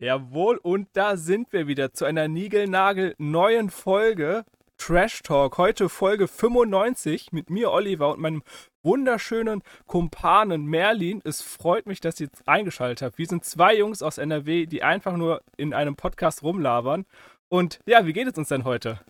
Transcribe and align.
Jawohl, 0.00 0.56
und 0.56 0.88
da 0.94 1.18
sind 1.18 1.52
wir 1.52 1.66
wieder 1.66 1.92
zu 1.92 2.06
einer 2.06 2.26
Nigelnagel 2.26 3.14
neuen 3.18 3.68
Folge 3.68 4.46
Trash 4.78 5.22
Talk. 5.22 5.58
Heute 5.58 5.90
Folge 5.90 6.26
95 6.26 7.32
mit 7.32 7.50
mir, 7.50 7.70
Oliver, 7.70 8.12
und 8.12 8.20
meinem 8.20 8.42
wunderschönen 8.82 9.62
Kumpanen 9.84 10.64
Merlin. 10.64 11.20
Es 11.22 11.42
freut 11.42 11.84
mich, 11.84 12.00
dass 12.00 12.18
ihr 12.18 12.30
eingeschaltet 12.46 13.02
habt. 13.02 13.18
Wir 13.18 13.26
sind 13.26 13.44
zwei 13.44 13.76
Jungs 13.76 14.00
aus 14.00 14.16
NRW, 14.16 14.64
die 14.64 14.82
einfach 14.82 15.18
nur 15.18 15.42
in 15.58 15.74
einem 15.74 15.96
Podcast 15.96 16.42
rumlabern. 16.42 17.04
Und 17.50 17.78
ja, 17.84 18.06
wie 18.06 18.14
geht 18.14 18.26
es 18.26 18.38
uns 18.38 18.48
denn 18.48 18.64
heute? 18.64 19.00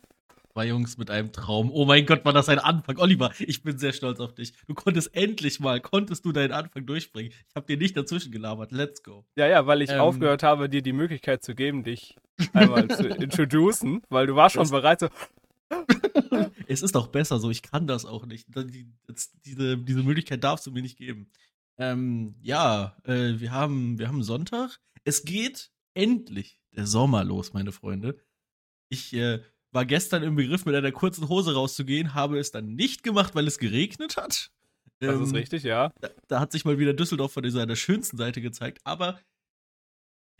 Zwei 0.60 0.66
Jungs 0.66 0.98
mit 0.98 1.10
einem 1.10 1.32
Traum. 1.32 1.70
Oh 1.72 1.86
mein 1.86 2.04
Gott, 2.04 2.22
war 2.26 2.34
das 2.34 2.50
ein 2.50 2.58
Anfang. 2.58 2.98
Oliver, 2.98 3.32
ich 3.38 3.62
bin 3.62 3.78
sehr 3.78 3.94
stolz 3.94 4.20
auf 4.20 4.34
dich. 4.34 4.52
Du 4.66 4.74
konntest 4.74 5.16
endlich 5.16 5.58
mal, 5.58 5.80
konntest 5.80 6.26
du 6.26 6.32
deinen 6.32 6.52
Anfang 6.52 6.84
durchbringen. 6.84 7.32
Ich 7.48 7.56
habe 7.56 7.66
dir 7.66 7.78
nicht 7.78 7.96
dazwischen 7.96 8.30
gelabert. 8.30 8.70
Let's 8.70 9.02
go. 9.02 9.24
Ja, 9.36 9.46
ja, 9.46 9.66
weil 9.66 9.80
ich 9.80 9.88
ähm, 9.88 10.00
aufgehört 10.00 10.42
habe, 10.42 10.68
dir 10.68 10.82
die 10.82 10.92
Möglichkeit 10.92 11.42
zu 11.42 11.54
geben, 11.54 11.82
dich 11.82 12.14
einmal 12.52 12.88
zu 12.88 13.08
introducen, 13.08 14.02
weil 14.10 14.26
du 14.26 14.36
warst 14.36 14.56
schon 14.56 14.68
bereit 14.68 15.00
so. 15.00 15.08
es 16.66 16.82
ist 16.82 16.94
doch 16.94 17.06
besser 17.06 17.40
so, 17.40 17.48
ich 17.48 17.62
kann 17.62 17.86
das 17.86 18.04
auch 18.04 18.26
nicht. 18.26 18.46
Diese, 19.46 19.78
diese 19.78 20.02
Möglichkeit 20.02 20.44
darfst 20.44 20.66
du 20.66 20.72
mir 20.72 20.82
nicht 20.82 20.98
geben. 20.98 21.30
Ähm, 21.78 22.34
ja, 22.42 22.98
äh, 23.04 23.40
wir, 23.40 23.52
haben, 23.52 23.98
wir 23.98 24.08
haben 24.08 24.22
Sonntag. 24.22 24.78
Es 25.04 25.24
geht 25.24 25.70
endlich 25.94 26.60
der 26.76 26.86
Sommer 26.86 27.24
los, 27.24 27.54
meine 27.54 27.72
Freunde. 27.72 28.20
Ich 28.90 29.14
äh, 29.14 29.40
war 29.72 29.84
gestern 29.84 30.22
im 30.22 30.36
Begriff, 30.36 30.64
mit 30.64 30.74
einer 30.74 30.92
kurzen 30.92 31.28
Hose 31.28 31.54
rauszugehen, 31.54 32.14
habe 32.14 32.38
es 32.38 32.50
dann 32.50 32.74
nicht 32.74 33.02
gemacht, 33.02 33.34
weil 33.34 33.46
es 33.46 33.58
geregnet 33.58 34.16
hat. 34.16 34.50
Das 34.98 35.16
ähm, 35.16 35.22
ist 35.22 35.34
richtig, 35.34 35.62
ja. 35.62 35.92
Da, 36.00 36.08
da, 36.28 36.40
hat 36.40 36.52
sich 36.52 36.64
mal 36.64 36.78
wieder 36.78 36.92
Düsseldorf 36.92 37.32
von 37.32 37.48
seiner 37.48 37.76
schönsten 37.76 38.16
Seite 38.16 38.40
gezeigt, 38.40 38.80
aber 38.84 39.18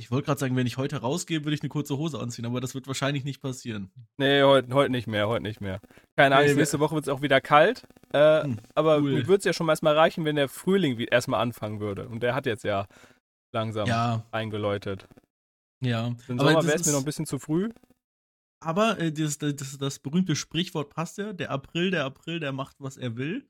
ich 0.01 0.11
wollte 0.11 0.27
gerade 0.27 0.41
sagen, 0.41 0.57
wenn 0.57 0.67
ich 0.67 0.79
heute 0.79 0.97
rausgehe, 0.97 1.45
würde 1.45 1.55
ich 1.55 1.61
eine 1.61 1.69
kurze 1.69 1.99
Hose 1.99 2.19
anziehen, 2.19 2.47
aber 2.47 2.61
das 2.61 2.75
wird 2.75 2.87
wahrscheinlich 2.87 3.25
nicht 3.25 3.43
passieren. 3.43 3.91
Nee, 4.17 4.43
heute, 4.43 4.73
heute 4.73 4.91
nicht 4.91 5.07
mehr, 5.07 5.29
heute 5.29 5.43
nicht 5.43 5.61
mehr. 5.61 5.81
Keine 6.17 6.37
Angst, 6.37 6.55
nee, 6.55 6.61
nächste 6.61 6.81
Woche 6.81 6.95
wird 6.95 7.05
es 7.05 7.09
auch 7.11 7.21
wieder 7.21 7.43
kalt. 7.43 7.87
Äh, 8.13 8.45
hm, 8.45 8.59
aber 8.75 8.99
cool. 8.99 9.13
mir 9.13 9.27
würde 9.27 9.39
es 9.39 9.45
ja 9.45 9.53
schon 9.53 9.69
erstmal 9.69 9.95
reichen, 9.97 10.25
wenn 10.25 10.37
der 10.37 10.49
Frühling 10.49 10.99
erstmal 10.99 11.41
anfangen 11.41 11.81
würde. 11.81 12.09
Und 12.09 12.23
der 12.23 12.35
hat 12.35 12.47
jetzt 12.47 12.65
ja 12.65 12.87
langsam 13.53 13.89
ja. 13.89 14.25
eingeläutet. 14.31 15.07
Ja. 15.83 16.15
Im 16.29 16.39
Sommer 16.39 16.65
wäre 16.65 16.77
es 16.77 16.87
mir 16.87 16.93
noch 16.93 17.01
ein 17.01 17.05
bisschen 17.05 17.27
zu 17.27 17.39
früh. 17.39 17.69
Aber 18.61 18.99
äh, 18.99 19.13
das, 19.13 19.39
das, 19.39 19.79
das, 19.79 19.99
berühmte 19.99 20.37
Sprichwort 20.37 20.91
passt 20.91 21.19
ja. 21.19 21.33
Der 21.33 21.51
April, 21.51 21.91
der 21.91 22.05
April, 22.05 22.41
der 22.41 22.53
macht, 22.53 22.77
was 22.79 22.97
er 22.97 23.17
will. 23.17 23.49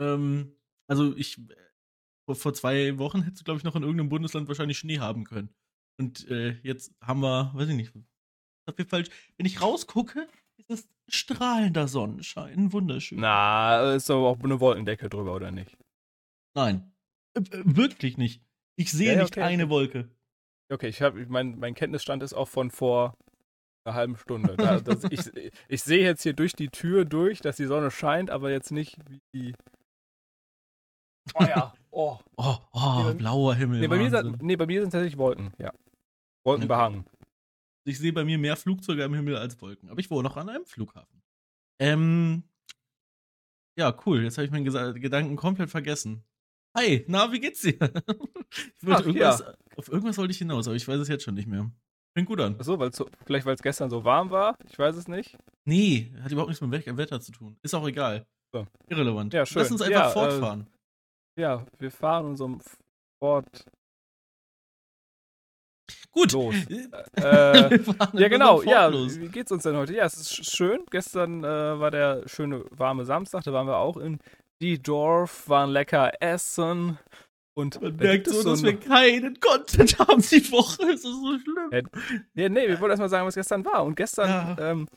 Ähm, 0.00 0.56
also 0.88 1.16
ich, 1.16 1.40
vor, 2.26 2.34
vor 2.34 2.54
zwei 2.54 2.98
Wochen 2.98 3.22
hättest 3.22 3.42
du, 3.42 3.44
glaube 3.44 3.58
ich, 3.58 3.64
noch 3.64 3.76
in 3.76 3.82
irgendeinem 3.82 4.08
Bundesland 4.08 4.48
wahrscheinlich 4.48 4.78
Schnee 4.78 4.98
haben 4.98 5.24
können. 5.24 5.50
Und 5.98 6.28
äh, 6.28 6.58
jetzt 6.62 6.94
haben 7.00 7.20
wir, 7.20 7.52
weiß 7.54 7.68
ich 7.68 7.76
nicht, 7.76 7.94
ist 7.94 8.78
wir 8.78 8.86
falsch. 8.86 9.08
Wenn 9.36 9.46
ich 9.46 9.60
rausgucke, 9.60 10.28
ist 10.56 10.70
es 10.70 10.88
strahlender 11.08 11.88
Sonnenschein. 11.88 12.72
Wunderschön. 12.72 13.20
Na, 13.20 13.94
ist 13.94 14.10
aber 14.10 14.28
auch 14.28 14.40
eine 14.40 14.60
Wolkendecke 14.60 15.08
drüber, 15.08 15.34
oder 15.34 15.50
nicht? 15.50 15.76
Nein. 16.54 16.92
Äh, 17.34 17.40
äh 17.40 17.62
wirklich 17.64 18.16
nicht. 18.16 18.42
Ich 18.76 18.90
sehe 18.90 19.08
ja, 19.08 19.12
ja, 19.14 19.22
nicht 19.22 19.36
okay, 19.36 19.42
eine 19.42 19.64
okay. 19.64 19.70
Wolke. 19.70 20.10
Okay, 20.70 20.88
ich 20.88 21.02
habe, 21.02 21.26
mein, 21.26 21.58
mein 21.58 21.74
Kenntnisstand 21.74 22.22
ist 22.22 22.32
auch 22.32 22.48
von 22.48 22.70
vor 22.70 23.18
einer 23.84 23.94
halben 23.94 24.16
Stunde. 24.16 24.56
Da, 24.56 24.80
das, 24.80 25.04
ich, 25.04 25.20
ich 25.68 25.82
sehe 25.82 26.02
jetzt 26.02 26.22
hier 26.22 26.32
durch 26.32 26.52
die 26.52 26.68
Tür 26.68 27.04
durch, 27.04 27.40
dass 27.40 27.56
die 27.56 27.66
Sonne 27.66 27.90
scheint, 27.90 28.30
aber 28.30 28.50
jetzt 28.50 28.70
nicht 28.72 28.96
wie. 29.32 29.54
Oh 31.34 31.44
ja. 31.44 31.72
Oh, 31.90 32.18
oh, 32.36 32.56
oh 32.72 33.04
nee, 33.06 33.14
blauer 33.14 33.54
Himmel. 33.54 33.80
Nee 33.80 33.88
bei, 33.88 33.98
mir 33.98 34.10
sind, 34.10 34.42
nee, 34.42 34.56
bei 34.56 34.66
mir 34.66 34.80
sind 34.80 34.90
tatsächlich 34.90 35.18
Wolken, 35.18 35.52
ja. 35.58 35.72
Wolken 36.44 36.68
behangen. 36.68 37.04
Ich 37.84 37.98
sehe 37.98 38.12
bei 38.12 38.24
mir 38.24 38.38
mehr 38.38 38.56
Flugzeuge 38.56 39.04
am 39.04 39.14
Himmel 39.14 39.36
als 39.36 39.60
Wolken. 39.60 39.90
Aber 39.90 39.98
ich 39.98 40.10
wohne 40.10 40.28
noch 40.28 40.36
an 40.36 40.48
einem 40.48 40.66
Flughafen. 40.66 41.22
Ähm. 41.78 42.44
Ja, 43.76 43.96
cool. 44.04 44.22
Jetzt 44.22 44.36
habe 44.36 44.44
ich 44.44 44.50
meinen 44.50 44.64
Gesa 44.64 44.92
Gedanken 44.92 45.36
komplett 45.36 45.70
vergessen. 45.70 46.24
Hi, 46.76 47.04
na, 47.08 47.32
wie 47.32 47.40
geht's 47.40 47.62
dir? 47.62 47.72
ich 47.80 48.88
Ach, 48.88 49.00
irgendwas, 49.00 49.40
ja. 49.40 49.54
Auf 49.76 49.88
irgendwas 49.88 50.18
wollte 50.18 50.30
ich 50.30 50.38
hinaus, 50.38 50.68
aber 50.68 50.76
ich 50.76 50.86
weiß 50.86 51.00
es 51.00 51.08
jetzt 51.08 51.24
schon 51.24 51.34
nicht 51.34 51.48
mehr. 51.48 51.70
Fängt 52.20 52.28
gut 52.28 52.40
an. 52.40 52.54
Achso, 52.58 52.78
weil's 52.78 52.98
so, 52.98 53.08
vielleicht 53.24 53.46
weil 53.46 53.54
es 53.54 53.62
gestern 53.62 53.88
so 53.88 54.04
warm 54.04 54.28
war? 54.28 54.54
Ich 54.70 54.78
weiß 54.78 54.94
es 54.94 55.08
nicht. 55.08 55.38
Nee, 55.64 56.12
hat 56.22 56.30
überhaupt 56.30 56.50
nichts 56.50 56.60
mit 56.60 56.84
dem 56.84 56.98
Wetter 56.98 57.18
zu 57.18 57.32
tun. 57.32 57.56
Ist 57.62 57.72
auch 57.72 57.88
egal. 57.88 58.26
So. 58.52 58.66
Irrelevant. 58.88 59.32
Ja, 59.32 59.46
schön. 59.46 59.62
Lass 59.62 59.70
uns 59.70 59.80
einfach 59.80 60.00
ja, 60.00 60.10
fortfahren. 60.10 60.66
Äh, 61.38 61.40
ja, 61.40 61.66
wir 61.78 61.90
fahren 61.90 62.26
unserem 62.26 62.60
Fort. 63.18 63.64
Gut. 66.10 66.32
Los. 66.32 66.54
äh, 67.16 67.80
ja, 68.12 68.28
genau. 68.28 68.60
Ja, 68.64 68.84
los. 68.88 69.18
wie 69.18 69.28
geht's 69.28 69.50
uns 69.50 69.62
denn 69.62 69.76
heute? 69.76 69.94
Ja, 69.94 70.04
es 70.04 70.18
ist 70.18 70.54
schön. 70.54 70.84
Gestern 70.90 71.42
äh, 71.42 71.80
war 71.80 71.90
der 71.90 72.28
schöne 72.28 72.66
warme 72.70 73.06
Samstag. 73.06 73.44
Da 73.44 73.54
waren 73.54 73.66
wir 73.66 73.78
auch 73.78 73.96
in 73.96 74.18
die 74.60 74.78
Dorf, 74.78 75.48
waren 75.48 75.70
lecker 75.70 76.12
essen. 76.20 76.98
Und 77.60 77.80
man 77.80 77.96
merkt 77.96 78.28
so, 78.28 78.42
dass 78.42 78.62
wir 78.62 78.78
keinen 78.78 79.38
Content 79.40 79.98
haben 79.98 80.22
die 80.22 80.50
Woche. 80.50 80.82
Es 80.84 81.04
ist 81.04 81.04
so 81.04 81.38
schlimm. 81.38 81.88
Ja, 82.34 82.48
nee, 82.48 82.68
wir 82.68 82.80
wollen 82.80 82.90
erstmal 82.90 83.08
sagen, 83.08 83.26
was 83.26 83.34
gestern 83.34 83.64
war. 83.64 83.84
Und 83.84 83.96
gestern, 83.96 84.28
ja. 84.28 84.70
ähm, 84.70 84.88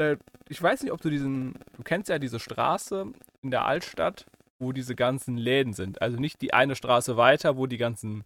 äh, 0.00 0.16
ich 0.48 0.62
weiß 0.62 0.82
nicht, 0.82 0.92
ob 0.92 1.00
du 1.00 1.10
diesen, 1.10 1.54
du 1.76 1.82
kennst 1.82 2.08
ja 2.08 2.18
diese 2.18 2.40
Straße 2.40 3.12
in 3.42 3.50
der 3.50 3.64
Altstadt, 3.64 4.26
wo 4.60 4.72
diese 4.72 4.94
ganzen 4.94 5.36
Läden 5.36 5.72
sind. 5.72 6.00
Also 6.00 6.18
nicht 6.18 6.40
die 6.40 6.54
eine 6.54 6.76
Straße 6.76 7.16
weiter, 7.16 7.56
wo 7.56 7.66
die 7.66 7.78
ganzen 7.78 8.24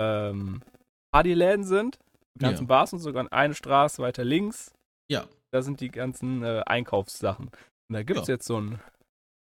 ähm, 0.00 0.62
Partyläden 1.12 1.64
sind, 1.64 1.98
die 2.34 2.44
ganzen 2.44 2.64
ja. 2.64 2.68
Bars 2.68 2.92
und 2.92 3.00
sogar 3.00 3.30
eine 3.32 3.54
Straße 3.54 4.02
weiter 4.02 4.24
links. 4.24 4.72
Ja. 5.10 5.26
Da 5.52 5.62
sind 5.62 5.80
die 5.80 5.90
ganzen 5.90 6.42
äh, 6.42 6.62
Einkaufssachen. 6.66 7.46
Und 7.46 7.94
da 7.94 8.02
gibt 8.02 8.20
es 8.20 8.28
ja. 8.28 8.34
jetzt 8.34 8.46
so 8.46 8.56
einen, 8.56 8.80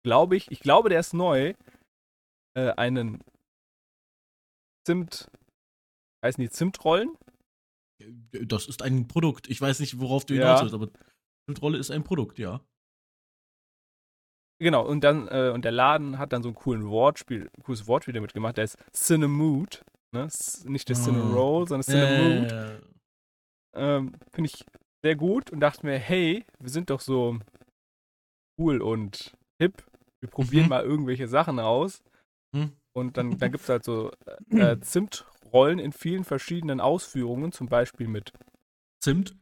glaube 0.04 0.36
ich, 0.36 0.50
ich 0.52 0.60
glaube, 0.62 0.90
der 0.90 1.00
ist 1.00 1.14
neu, 1.14 1.54
äh, 2.56 2.72
einen 2.72 3.20
Zimt, 4.86 5.30
heißen 6.24 6.42
die 6.42 6.50
Zimtrollen? 6.50 7.18
Das 8.32 8.68
ist 8.68 8.82
ein 8.82 9.08
Produkt. 9.08 9.48
Ich 9.50 9.62
weiß 9.62 9.80
nicht, 9.80 10.00
worauf 10.00 10.26
du 10.26 10.34
hinaus 10.34 10.62
willst, 10.62 10.74
aber 10.74 10.90
Zimtrolle 11.48 11.78
ist 11.78 11.92
ein 11.92 12.04
Produkt, 12.04 12.40
ja. 12.40 12.62
Genau, 14.60 14.86
und 14.86 15.04
dann, 15.04 15.28
äh, 15.28 15.52
und 15.54 15.66
der 15.66 15.72
Laden 15.72 16.20
hat 16.20 16.34
dann 16.34 16.44
so 16.44 16.50
ein 16.50 16.56
coolen 16.56 16.88
Wortspiel, 16.88 17.50
cooles 17.64 17.88
Wortspiel 17.88 18.14
damit 18.14 18.34
gemacht, 18.34 18.58
der 18.58 18.66
ist 18.66 18.78
Cinemood. 18.94 19.84
Ne? 20.14 20.28
Nicht 20.66 20.90
der 20.90 20.96
Cineroll, 20.96 21.64
oh. 21.64 21.66
sondern 21.66 21.84
Cinemood. 21.84 22.52
Äh. 22.52 22.82
Ähm, 23.74 24.14
Finde 24.32 24.50
ich 24.50 24.64
sehr 25.04 25.16
gut 25.16 25.50
und 25.52 25.62
dachte 25.62 25.86
mir, 25.86 25.98
hey, 25.98 26.46
wir 26.60 26.70
sind 26.70 26.90
doch 26.90 27.00
so 27.00 27.40
cool 28.60 28.82
und 28.82 29.36
hip. 29.60 29.84
Wir 30.20 30.30
probieren 30.30 30.66
mhm. 30.66 30.70
mal 30.70 30.84
irgendwelche 30.84 31.28
Sachen 31.28 31.60
aus. 31.60 32.04
Mhm. 32.56 32.74
Und 32.94 33.18
dann, 33.18 33.38
dann 33.38 33.52
gibt 33.52 33.64
es 33.64 33.70
halt 33.70 33.84
so 33.84 34.12
äh, 34.50 34.80
Zimtrollen 34.80 35.80
in 35.80 35.92
vielen 35.92 36.24
verschiedenen 36.24 36.80
Ausführungen, 36.80 37.52
zum 37.52 37.68
Beispiel 37.68 38.08
mit 38.08 38.34
Zimt. 39.00 39.36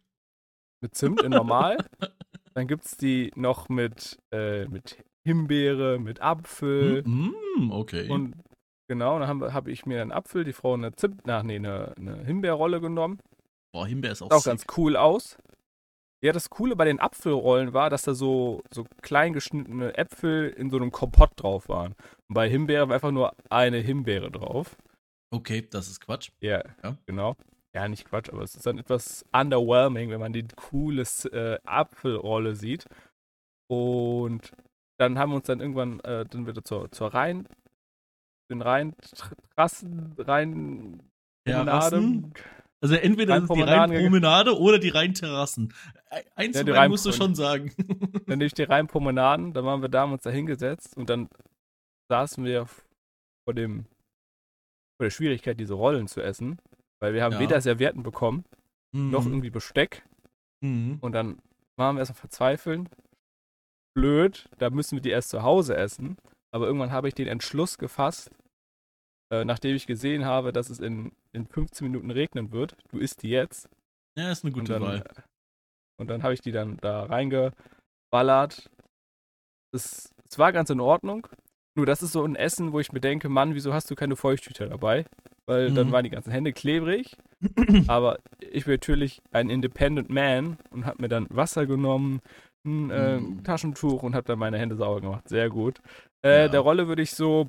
Mit 0.81 0.95
Zimt 0.95 1.21
in 1.21 1.31
normal. 1.31 1.77
dann 2.53 2.67
gibt 2.67 2.85
es 2.85 2.97
die 2.97 3.31
noch 3.35 3.69
mit, 3.69 4.17
äh, 4.31 4.65
mit 4.65 5.03
Himbeere, 5.23 5.99
mit 5.99 6.21
Apfel. 6.21 7.03
Mm, 7.05 7.71
okay. 7.71 8.09
Und 8.09 8.35
genau, 8.87 9.19
dann 9.19 9.27
habe 9.27 9.53
hab 9.53 9.67
ich 9.67 9.85
mir 9.85 10.01
einen 10.01 10.11
Apfel, 10.11 10.43
die 10.43 10.53
Frau 10.53 10.73
eine 10.73 10.93
Zimt, 10.93 11.27
nach, 11.27 11.43
nee, 11.43 11.57
eine, 11.57 11.93
eine 11.97 12.23
Himbeerrolle 12.23 12.79
genommen. 12.81 13.19
Boah, 13.71 13.85
Himbeer 13.85 14.13
ist 14.13 14.21
auch, 14.21 14.31
Sieht 14.31 14.39
auch 14.39 14.43
ganz 14.43 14.65
cool 14.77 14.95
aus. 14.95 15.37
Ja, 16.21 16.33
das 16.33 16.49
Coole 16.49 16.75
bei 16.75 16.85
den 16.85 16.99
Apfelrollen 16.99 17.73
war, 17.73 17.89
dass 17.89 18.03
da 18.03 18.13
so, 18.13 18.61
so 18.71 18.85
klein 19.01 19.31
geschnittene 19.33 19.97
Äpfel 19.97 20.49
in 20.49 20.69
so 20.69 20.77
einem 20.77 20.91
Kompott 20.91 21.31
drauf 21.37 21.69
waren. 21.69 21.95
Und 22.27 22.35
bei 22.35 22.49
Himbeere 22.49 22.89
war 22.89 22.95
einfach 22.95 23.11
nur 23.11 23.33
eine 23.49 23.77
Himbeere 23.77 24.29
drauf. 24.29 24.75
Okay, 25.31 25.65
das 25.69 25.87
ist 25.87 26.01
Quatsch. 26.01 26.31
Ja, 26.41 26.63
ja. 26.83 26.97
genau. 27.05 27.35
Ja, 27.73 27.87
nicht 27.87 28.05
Quatsch, 28.05 28.29
aber 28.29 28.41
es 28.41 28.55
ist 28.55 28.65
dann 28.65 28.79
etwas 28.79 29.23
underwhelming, 29.31 30.09
wenn 30.09 30.19
man 30.19 30.33
die 30.33 30.47
coole 30.55 31.03
äh, 31.31 31.59
Apfelrolle 31.63 32.55
sieht. 32.55 32.85
Und 33.69 34.51
dann 34.99 35.17
haben 35.17 35.31
wir 35.31 35.37
uns 35.37 35.45
dann 35.45 35.61
irgendwann 35.61 35.99
äh, 36.01 36.25
dann 36.25 36.47
wieder 36.47 36.63
zur, 36.63 36.91
zur 36.91 37.13
Rhein, 37.13 37.47
den 38.51 38.61
Rheintrassen, 38.61 40.15
Rhein, 40.17 41.03
ja, 41.47 41.61
Rassen, 41.61 42.33
also 42.81 42.95
entweder 42.95 43.37
ist 43.37 43.43
es 43.43 43.49
die 43.49 43.61
Rheinpromenade 43.61 44.57
oder 44.57 44.79
die 44.79 44.89
Rheinterrassen. 44.89 45.73
Eins 46.35 46.55
ja, 46.55 46.63
von 46.63 46.89
musst 46.89 47.05
du 47.05 47.11
schon 47.11 47.35
sagen. 47.35 47.73
Dann 48.27 48.37
nehme 48.37 48.45
ich 48.45 48.53
die 48.53 48.63
Rheinpromenaden, 48.63 49.53
dann 49.53 49.65
waren 49.65 49.81
wir 49.81 49.89
da, 49.89 50.01
haben 50.01 50.13
uns 50.13 50.23
da 50.23 50.29
hingesetzt 50.29 50.95
und 50.95 51.09
dann 51.09 51.29
saßen 52.09 52.45
wir 52.45 52.67
vor 53.45 53.53
dem 53.53 53.85
vor 54.99 55.05
der 55.05 55.11
Schwierigkeit, 55.11 55.59
diese 55.59 55.73
Rollen 55.73 56.07
zu 56.07 56.21
essen, 56.21 56.59
weil 56.99 57.13
wir 57.13 57.23
haben 57.23 57.33
ja. 57.33 57.39
weder 57.39 57.61
Servietten 57.61 58.03
bekommen, 58.03 58.43
mhm. 58.91 59.11
noch 59.11 59.25
irgendwie 59.25 59.49
Besteck. 59.49 60.03
Mhm. 60.61 60.97
Und 60.99 61.13
dann 61.13 61.39
waren 61.77 61.95
wir 61.95 62.01
erstmal 62.01 62.19
verzweifeln. 62.19 62.89
Blöd, 63.95 64.49
da 64.57 64.69
müssen 64.69 64.97
wir 64.97 65.01
die 65.01 65.09
erst 65.09 65.29
zu 65.29 65.41
Hause 65.41 65.75
essen. 65.75 66.17
Aber 66.51 66.67
irgendwann 66.67 66.91
habe 66.91 67.07
ich 67.07 67.13
den 67.13 67.27
Entschluss 67.27 67.77
gefasst, 67.77 68.29
äh, 69.31 69.45
nachdem 69.45 69.75
ich 69.75 69.87
gesehen 69.87 70.25
habe, 70.25 70.51
dass 70.51 70.69
es 70.69 70.79
in, 70.79 71.11
in 71.31 71.45
15 71.45 71.87
Minuten 71.87 72.11
regnen 72.11 72.51
wird. 72.51 72.75
Du 72.89 72.97
isst 72.97 73.23
die 73.23 73.29
jetzt. 73.29 73.69
Ja, 74.17 74.31
ist 74.31 74.43
eine 74.43 74.51
gute 74.51 74.75
und 74.75 74.81
dann, 74.81 74.81
Wahl. 74.81 75.03
Und 75.97 76.09
dann 76.09 76.23
habe 76.23 76.33
ich 76.33 76.41
die 76.41 76.51
dann 76.51 76.77
da 76.77 77.03
reingeballert. 77.03 78.69
Es, 79.71 80.13
es 80.29 80.39
war 80.39 80.51
ganz 80.51 80.69
in 80.69 80.79
Ordnung. 80.79 81.27
Nur 81.75 81.85
das 81.85 82.01
ist 82.01 82.13
so 82.13 82.23
ein 82.23 82.35
Essen, 82.35 82.73
wo 82.73 82.79
ich 82.79 82.91
mir 82.91 82.99
denke, 82.99 83.29
Mann, 83.29 83.55
wieso 83.55 83.73
hast 83.73 83.89
du 83.91 83.95
keine 83.95 84.15
Feuchttücher 84.15 84.67
dabei? 84.67 85.05
Weil 85.45 85.69
mhm. 85.69 85.75
dann 85.75 85.91
waren 85.91 86.03
die 86.03 86.09
ganzen 86.09 86.31
Hände 86.31 86.53
klebrig. 86.53 87.15
Aber 87.87 88.19
ich 88.39 88.65
bin 88.65 88.73
natürlich 88.73 89.21
ein 89.31 89.49
Independent 89.49 90.09
Man 90.09 90.57
und 90.71 90.85
habe 90.85 91.01
mir 91.01 91.09
dann 91.09 91.27
Wasser 91.29 91.65
genommen, 91.65 92.21
ein 92.65 92.89
äh, 92.89 93.19
mhm. 93.19 93.43
Taschentuch 93.43 94.03
und 94.03 94.15
habe 94.15 94.27
dann 94.27 94.39
meine 94.39 94.57
Hände 94.57 94.75
sauber 94.75 95.01
gemacht. 95.01 95.29
Sehr 95.29 95.49
gut. 95.49 95.79
Äh, 96.23 96.41
ja. 96.41 96.47
Der 96.49 96.59
Rolle 96.59 96.87
würde 96.87 97.01
ich 97.01 97.11
so, 97.11 97.47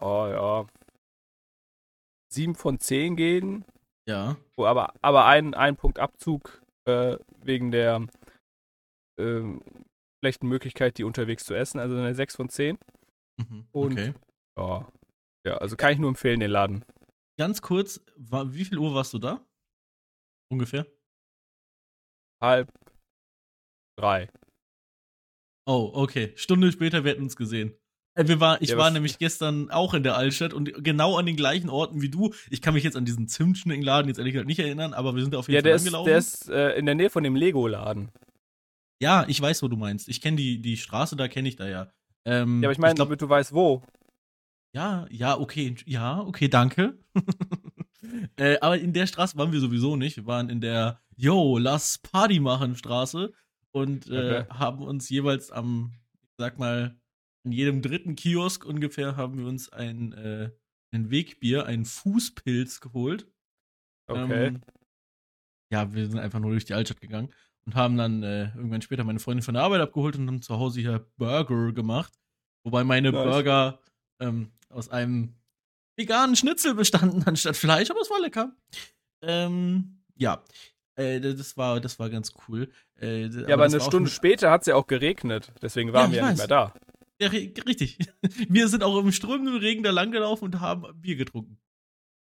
oh 0.00 0.26
ja, 0.28 0.66
7 2.32 2.54
von 2.54 2.78
10 2.78 3.16
gehen. 3.16 3.64
Ja. 4.08 4.36
Oh, 4.56 4.64
aber, 4.64 4.94
aber 5.00 5.26
ein, 5.26 5.54
ein 5.54 5.76
Punkt 5.76 5.98
Abzug 5.98 6.62
äh, 6.86 7.16
wegen 7.42 7.70
der 7.70 8.06
äh, 9.18 9.42
schlechten 10.20 10.48
Möglichkeit, 10.48 10.98
die 10.98 11.04
unterwegs 11.04 11.44
zu 11.44 11.54
essen. 11.54 11.78
Also 11.78 11.96
eine 11.96 12.14
6 12.14 12.36
von 12.36 12.48
10. 12.48 12.78
Mhm. 13.38 13.66
Und 13.72 13.92
okay. 13.92 14.14
ja, 14.58 14.88
ja, 15.46 15.56
also 15.58 15.76
kann 15.76 15.92
ich 15.92 15.98
nur 15.98 16.08
empfehlen, 16.08 16.40
den 16.40 16.50
Laden. 16.50 16.84
Ganz 17.38 17.62
kurz, 17.62 18.00
war, 18.16 18.52
wie 18.54 18.64
viel 18.64 18.78
Uhr 18.78 18.94
warst 18.94 19.12
du 19.14 19.18
da? 19.18 19.44
Ungefähr? 20.50 20.86
Halb 22.42 22.72
drei. 23.98 24.28
Oh, 25.66 25.92
okay. 25.94 26.32
Stunde 26.36 26.72
später, 26.72 27.04
wir 27.04 27.12
hätten 27.12 27.22
uns 27.22 27.36
gesehen. 27.36 27.74
Äh, 28.14 28.28
wir 28.28 28.40
war, 28.40 28.60
ich 28.60 28.70
ja, 28.70 28.76
war 28.76 28.90
nämlich 28.90 29.18
gestern 29.18 29.70
auch 29.70 29.94
in 29.94 30.02
der 30.02 30.16
Altstadt 30.16 30.52
und 30.52 30.84
genau 30.84 31.16
an 31.16 31.26
den 31.26 31.36
gleichen 31.36 31.70
Orten 31.70 32.02
wie 32.02 32.10
du. 32.10 32.34
Ich 32.50 32.60
kann 32.60 32.74
mich 32.74 32.84
jetzt 32.84 32.96
an 32.96 33.04
diesen 33.04 33.28
Zimtschneckenladen 33.28 34.08
jetzt 34.08 34.18
ehrlich 34.18 34.34
gesagt 34.34 34.48
nicht 34.48 34.58
erinnern, 34.58 34.92
aber 34.92 35.14
wir 35.14 35.22
sind 35.22 35.34
da 35.34 35.38
auf 35.38 35.48
jeden 35.48 35.64
ja, 35.64 35.70
Fall 35.70 35.78
angelaufen. 35.78 36.08
Ja, 36.08 36.12
der 36.12 36.18
ist 36.18 36.48
äh, 36.48 36.78
in 36.78 36.86
der 36.86 36.94
Nähe 36.94 37.10
von 37.10 37.22
dem 37.22 37.36
Lego-Laden. 37.36 38.10
Ja, 39.00 39.24
ich 39.26 39.40
weiß, 39.40 39.62
wo 39.62 39.68
du 39.68 39.76
meinst. 39.76 40.08
Ich 40.08 40.20
kenne 40.20 40.36
die, 40.36 40.60
die 40.60 40.76
Straße, 40.76 41.16
da 41.16 41.26
kenne 41.26 41.48
ich 41.48 41.56
da 41.56 41.68
ja. 41.68 41.90
Ähm, 42.24 42.62
ja, 42.62 42.68
aber 42.68 42.72
ich 42.72 42.78
meine, 42.78 42.94
damit 42.94 43.20
du 43.20 43.28
weißt, 43.28 43.52
wo. 43.52 43.82
Ja, 44.74 45.06
ja, 45.10 45.38
okay, 45.38 45.74
ja, 45.86 46.20
okay, 46.20 46.48
danke. 46.48 46.98
äh, 48.36 48.58
aber 48.60 48.78
in 48.78 48.92
der 48.92 49.06
Straße 49.06 49.36
waren 49.36 49.52
wir 49.52 49.60
sowieso 49.60 49.96
nicht. 49.96 50.16
Wir 50.16 50.26
waren 50.26 50.48
in 50.50 50.60
der 50.60 51.00
Yo, 51.16 51.58
lass 51.58 51.98
Party 51.98 52.40
machen 52.40 52.76
Straße 52.76 53.32
und 53.72 54.08
äh, 54.08 54.42
okay. 54.42 54.44
haben 54.50 54.82
uns 54.82 55.08
jeweils 55.08 55.50
am, 55.50 55.92
ich 56.22 56.34
sag 56.38 56.58
mal, 56.58 56.96
in 57.44 57.52
jedem 57.52 57.82
dritten 57.82 58.14
Kiosk 58.14 58.64
ungefähr 58.64 59.16
haben 59.16 59.38
wir 59.38 59.46
uns 59.46 59.68
ein, 59.68 60.12
äh, 60.12 60.50
ein 60.92 61.10
Wegbier, 61.10 61.66
einen 61.66 61.84
Fußpilz 61.84 62.80
geholt. 62.80 63.26
Okay. 64.06 64.46
Ähm, 64.46 64.60
ja, 65.72 65.92
wir 65.92 66.08
sind 66.08 66.18
einfach 66.18 66.38
nur 66.38 66.50
durch 66.50 66.64
die 66.64 66.74
Altstadt 66.74 67.00
gegangen 67.00 67.32
und 67.64 67.74
haben 67.74 67.96
dann 67.96 68.22
äh, 68.22 68.54
irgendwann 68.54 68.82
später 68.82 69.04
meine 69.04 69.20
Freundin 69.20 69.42
von 69.42 69.54
der 69.54 69.62
Arbeit 69.62 69.80
abgeholt 69.80 70.16
und 70.16 70.26
haben 70.26 70.42
zu 70.42 70.58
Hause 70.58 70.80
hier 70.80 71.06
Burger 71.16 71.72
gemacht. 71.72 72.12
Wobei 72.64 72.84
meine 72.84 73.10
nice. 73.10 73.24
Burger 73.24 73.80
ähm, 74.20 74.52
aus 74.68 74.88
einem 74.88 75.34
veganen 75.96 76.36
Schnitzel 76.36 76.74
bestanden 76.74 77.22
anstatt 77.26 77.56
Fleisch, 77.56 77.90
aber 77.90 78.00
es 78.00 78.10
war 78.10 78.20
lecker. 78.20 78.54
Ähm, 79.22 80.02
ja, 80.16 80.42
äh, 80.96 81.20
das 81.20 81.56
war, 81.56 81.80
das 81.80 81.98
war 81.98 82.10
ganz 82.10 82.32
cool. 82.46 82.70
Äh, 83.00 83.26
ja, 83.26 83.42
aber, 83.44 83.54
aber 83.54 83.64
eine 83.64 83.80
Stunde 83.80 84.10
später 84.10 84.50
hat 84.50 84.62
es 84.62 84.66
ja 84.66 84.74
auch 84.74 84.86
geregnet, 84.86 85.52
deswegen 85.62 85.92
waren 85.92 86.10
ja, 86.10 86.16
wir 86.16 86.22
ja 86.22 86.28
nicht 86.30 86.38
mehr 86.38 86.46
da. 86.48 86.74
Ja, 87.22 87.28
richtig. 87.28 87.98
Wir 88.48 88.66
sind 88.66 88.82
auch 88.82 88.98
im 88.98 89.12
strömenden 89.12 89.56
Regen 89.56 89.84
da 89.84 89.90
langgelaufen 89.90 90.46
und 90.46 90.60
haben 90.60 90.84
Bier 91.00 91.14
getrunken. 91.14 91.58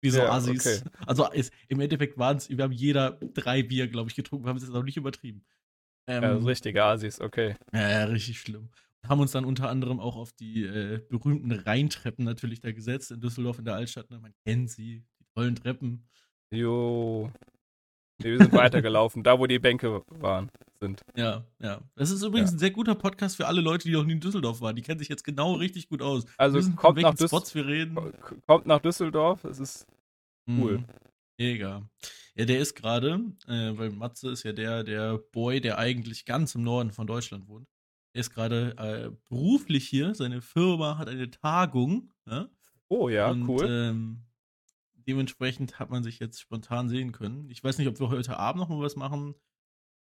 Wie 0.02 0.10
so 0.10 0.20
ja, 0.20 0.32
Assis. 0.32 0.66
Okay. 0.66 0.90
Also 1.06 1.30
ist, 1.32 1.52
im 1.68 1.80
Endeffekt 1.82 2.18
waren 2.18 2.38
es, 2.38 2.50
wir 2.50 2.64
haben 2.64 2.72
jeder 2.72 3.20
drei 3.34 3.64
Bier, 3.64 3.88
glaube 3.88 4.10
ich, 4.10 4.16
getrunken. 4.16 4.46
Wir 4.46 4.50
haben 4.50 4.58
es 4.58 4.64
jetzt 4.64 4.76
auch 4.76 4.84
nicht 4.84 4.98
übertrieben. 4.98 5.44
Ähm, 6.08 6.24
ja, 6.24 6.36
richtige 6.38 6.84
Assis, 6.84 7.20
okay. 7.20 7.56
Ja, 7.74 7.90
ja, 7.90 8.04
richtig 8.06 8.40
schlimm. 8.40 8.70
Haben 9.06 9.20
uns 9.20 9.32
dann 9.32 9.46
unter 9.46 9.70
anderem 9.70 10.00
auch 10.00 10.16
auf 10.16 10.32
die 10.32 10.64
äh, 10.64 11.02
berühmten 11.10 11.52
Rheintreppen 11.52 12.24
natürlich 12.24 12.62
da 12.62 12.72
gesetzt 12.72 13.12
in 13.12 13.20
Düsseldorf 13.20 13.60
in 13.60 13.66
der 13.66 13.76
Altstadt. 13.76 14.10
Ne? 14.10 14.20
Man 14.20 14.34
kennt 14.46 14.70
sie, 14.70 15.04
die 15.20 15.26
tollen 15.36 15.56
Treppen. 15.56 16.08
Jo. 16.52 17.32
Wir 18.22 18.38
sind 18.38 18.54
weitergelaufen, 18.54 19.24
da 19.24 19.40
wo 19.40 19.46
die 19.46 19.60
Bänke 19.60 20.04
waren, 20.08 20.50
sind. 20.86 21.02
Ja, 21.16 21.44
ja. 21.62 21.82
Das 21.96 22.12
ist 22.12 22.24
übrigens 22.24 22.52
ja. 22.52 22.56
ein 22.56 22.60
sehr 22.60 22.72
guter 22.72 22.96
Podcast 22.96 23.38
für 23.38 23.48
alle 23.48 23.62
Leute, 23.62 23.88
die 23.88 23.94
noch 23.94 24.06
nie 24.06 24.14
in 24.14 24.20
Düsseldorf 24.20 24.62
waren. 24.62 24.76
Die 24.76 24.82
kennen 24.82 25.00
sich 25.00 25.10
jetzt 25.10 25.24
genau 25.24 25.54
richtig 25.54 25.90
gut 25.90 26.02
aus. 26.02 26.26
Also 26.38 26.60
kommt 26.76 27.02
nach, 27.02 27.18
Spots 27.18 27.56
wir 27.56 27.66
reden. 27.66 27.98
kommt 28.46 28.66
nach 28.66 28.80
Düsseldorf, 28.80 29.44
es 29.46 29.60
ist 29.60 29.88
cool. 30.48 30.80
Mhm. 30.80 30.86
Mega. 31.38 31.90
Ja, 32.36 32.46
der 32.46 32.60
ist 32.60 32.76
gerade, 32.76 33.22
äh, 33.48 33.78
weil 33.78 33.92
Matze 33.92 34.30
ist 34.30 34.44
ja 34.44 34.54
der, 34.54 34.84
der 34.84 35.18
Boy, 35.18 35.62
der 35.62 35.78
eigentlich 35.78 36.26
ganz 36.26 36.56
im 36.56 36.64
Norden 36.64 36.92
von 36.92 37.08
Deutschland 37.08 37.48
wohnt. 37.48 37.68
Er 38.14 38.22
ist 38.22 38.32
gerade 38.34 38.76
äh, 38.78 39.12
beruflich 39.30 39.88
hier. 39.88 40.16
Seine 40.16 40.42
Firma 40.42 40.98
hat 40.98 41.10
eine 41.10 41.30
Tagung. 41.30 42.14
Ja? 42.26 42.48
Oh 42.88 43.10
ja, 43.10 43.32
Und, 43.32 43.48
cool. 43.48 43.68
Ähm, 43.70 44.26
dementsprechend 45.08 45.80
hat 45.80 45.90
man 45.90 46.04
sich 46.04 46.20
jetzt 46.20 46.40
spontan 46.40 46.90
sehen 46.90 47.12
können. 47.12 47.50
Ich 47.50 47.64
weiß 47.64 47.78
nicht, 47.78 47.88
ob 47.88 48.00
wir 48.00 48.10
heute 48.10 48.38
Abend 48.38 48.62
noch 48.62 48.70
mal 48.70 48.80
was 48.80 48.96
machen. 48.96 49.36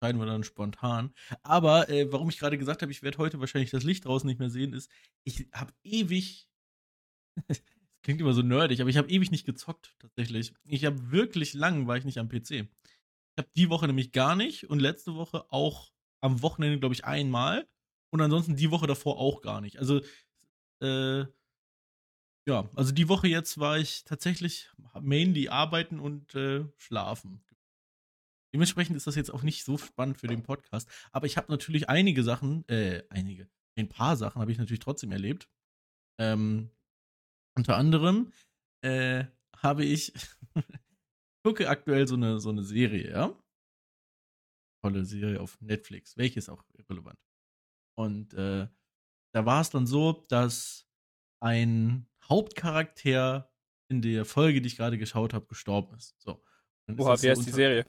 Entscheiden 0.04 0.20
wir 0.20 0.26
dann 0.26 0.44
spontan. 0.44 1.14
Aber 1.42 1.88
äh, 1.88 2.12
warum 2.12 2.28
ich 2.28 2.38
gerade 2.38 2.58
gesagt 2.58 2.82
habe, 2.82 2.92
ich 2.92 3.02
werde 3.02 3.16
heute 3.16 3.40
wahrscheinlich 3.40 3.70
das 3.70 3.84
Licht 3.84 4.04
draußen 4.04 4.28
nicht 4.28 4.38
mehr 4.38 4.50
sehen, 4.50 4.74
ist, 4.74 4.90
ich 5.24 5.48
habe 5.54 5.72
ewig. 5.82 6.46
klingt 8.02 8.20
immer 8.20 8.34
so 8.34 8.42
nerdig, 8.42 8.82
aber 8.82 8.90
ich 8.90 8.98
habe 8.98 9.08
ewig 9.08 9.30
nicht 9.30 9.46
gezockt, 9.46 9.96
tatsächlich. 9.98 10.52
Ich 10.64 10.84
habe 10.84 11.10
wirklich 11.10 11.54
lang, 11.54 11.86
war 11.86 11.96
ich 11.96 12.04
nicht 12.04 12.18
am 12.18 12.28
PC. 12.28 12.50
Ich 12.50 13.38
habe 13.38 13.48
die 13.56 13.70
Woche 13.70 13.86
nämlich 13.86 14.12
gar 14.12 14.36
nicht 14.36 14.68
und 14.68 14.78
letzte 14.78 15.14
Woche 15.14 15.50
auch 15.50 15.90
am 16.20 16.42
Wochenende, 16.42 16.78
glaube 16.78 16.94
ich, 16.94 17.06
einmal. 17.06 17.66
Und 18.10 18.20
ansonsten 18.20 18.56
die 18.56 18.70
Woche 18.70 18.86
davor 18.86 19.18
auch 19.18 19.40
gar 19.40 19.62
nicht. 19.62 19.78
Also, 19.78 20.02
äh, 20.82 21.24
ja, 22.46 22.68
also 22.74 22.92
die 22.92 23.08
Woche 23.08 23.28
jetzt 23.28 23.58
war 23.58 23.78
ich 23.78 24.04
tatsächlich 24.04 24.70
mainly 25.00 25.48
arbeiten 25.48 25.98
und 25.98 26.34
äh, 26.34 26.66
schlafen. 26.76 27.42
Dementsprechend 28.54 28.96
ist 28.96 29.08
das 29.08 29.16
jetzt 29.16 29.34
auch 29.34 29.42
nicht 29.42 29.64
so 29.64 29.76
spannend 29.78 30.16
für 30.16 30.28
den 30.28 30.44
Podcast. 30.44 30.88
Aber 31.10 31.26
ich 31.26 31.36
habe 31.36 31.50
natürlich 31.50 31.88
einige 31.88 32.22
Sachen, 32.22 32.66
äh, 32.68 33.02
einige, 33.10 33.50
ein 33.76 33.88
paar 33.88 34.16
Sachen 34.16 34.40
habe 34.40 34.52
ich 34.52 34.58
natürlich 34.58 34.78
trotzdem 34.78 35.10
erlebt. 35.10 35.50
Ähm, 36.20 36.70
unter 37.56 37.76
anderem 37.76 38.32
äh, 38.82 39.24
habe 39.58 39.84
ich, 39.84 40.12
gucke 41.44 41.68
aktuell 41.68 42.06
so 42.06 42.14
eine, 42.14 42.38
so 42.38 42.50
eine 42.50 42.62
Serie, 42.62 43.10
ja? 43.10 43.42
Tolle 44.84 45.04
Serie 45.04 45.40
auf 45.40 45.60
Netflix, 45.60 46.16
welches 46.16 46.48
auch 46.48 46.62
irrelevant. 46.74 47.18
Und 47.98 48.34
äh, 48.34 48.68
da 49.34 49.46
war 49.46 49.62
es 49.62 49.70
dann 49.70 49.88
so, 49.88 50.24
dass 50.28 50.86
ein 51.42 52.06
Hauptcharakter 52.22 53.52
in 53.90 54.00
der 54.00 54.24
Folge, 54.24 54.60
die 54.60 54.68
ich 54.68 54.76
gerade 54.76 54.96
geschaut 54.96 55.34
habe, 55.34 55.46
gestorben 55.46 55.96
ist. 55.96 56.14
So. 56.20 56.40
Oha, 56.98 57.20
wie 57.20 57.30
heißt 57.30 57.42
so 57.42 57.46
die 57.46 57.50
Serie? 57.50 57.84